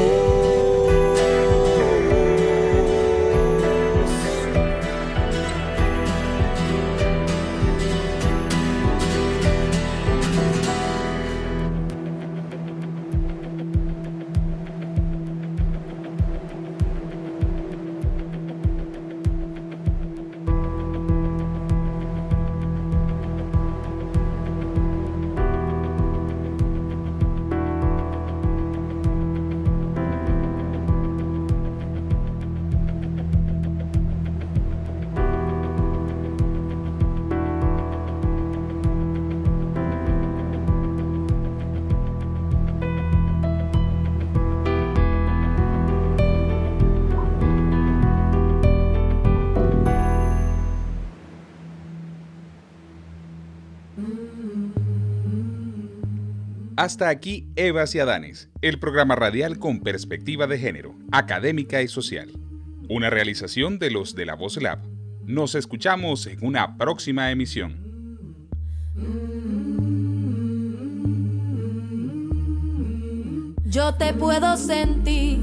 Hasta 56.78 57.08
aquí 57.08 57.48
Evas 57.56 57.92
y 57.96 57.98
Adanes, 57.98 58.50
el 58.62 58.78
programa 58.78 59.16
radial 59.16 59.58
con 59.58 59.80
perspectiva 59.80 60.46
de 60.46 60.60
género, 60.60 60.94
académica 61.10 61.82
y 61.82 61.88
social. 61.88 62.30
Una 62.88 63.10
realización 63.10 63.80
de 63.80 63.90
los 63.90 64.14
de 64.14 64.24
la 64.24 64.36
Voz 64.36 64.62
Lab. 64.62 64.78
Nos 65.24 65.56
escuchamos 65.56 66.28
en 66.28 66.46
una 66.46 66.76
próxima 66.76 67.32
emisión. 67.32 67.80
Yo 73.64 73.94
te 73.94 74.14
puedo 74.14 74.56
sentir, 74.56 75.40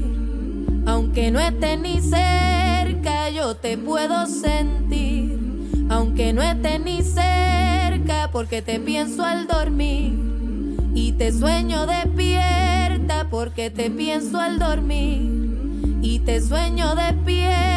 aunque 0.86 1.30
no 1.30 1.38
estés 1.38 1.78
ni 1.78 2.00
cerca, 2.00 3.28
yo 3.28 3.56
te 3.56 3.76
puedo 3.76 4.24
sentir, 4.24 5.38
aunque 5.90 6.32
no 6.32 6.40
estés 6.40 6.80
ni 6.80 7.02
cerca, 7.02 8.30
porque 8.32 8.62
te 8.62 8.80
pienso 8.80 9.22
al 9.22 9.46
dormir 9.46 10.25
y 10.96 11.12
te 11.12 11.30
sueño 11.30 11.86
despierta, 11.86 13.28
porque 13.30 13.70
te 13.70 13.90
pienso 13.90 14.40
al 14.40 14.58
dormir 14.58 15.98
y 16.00 16.20
te 16.20 16.40
sueño 16.40 16.94
despierta 16.94 17.75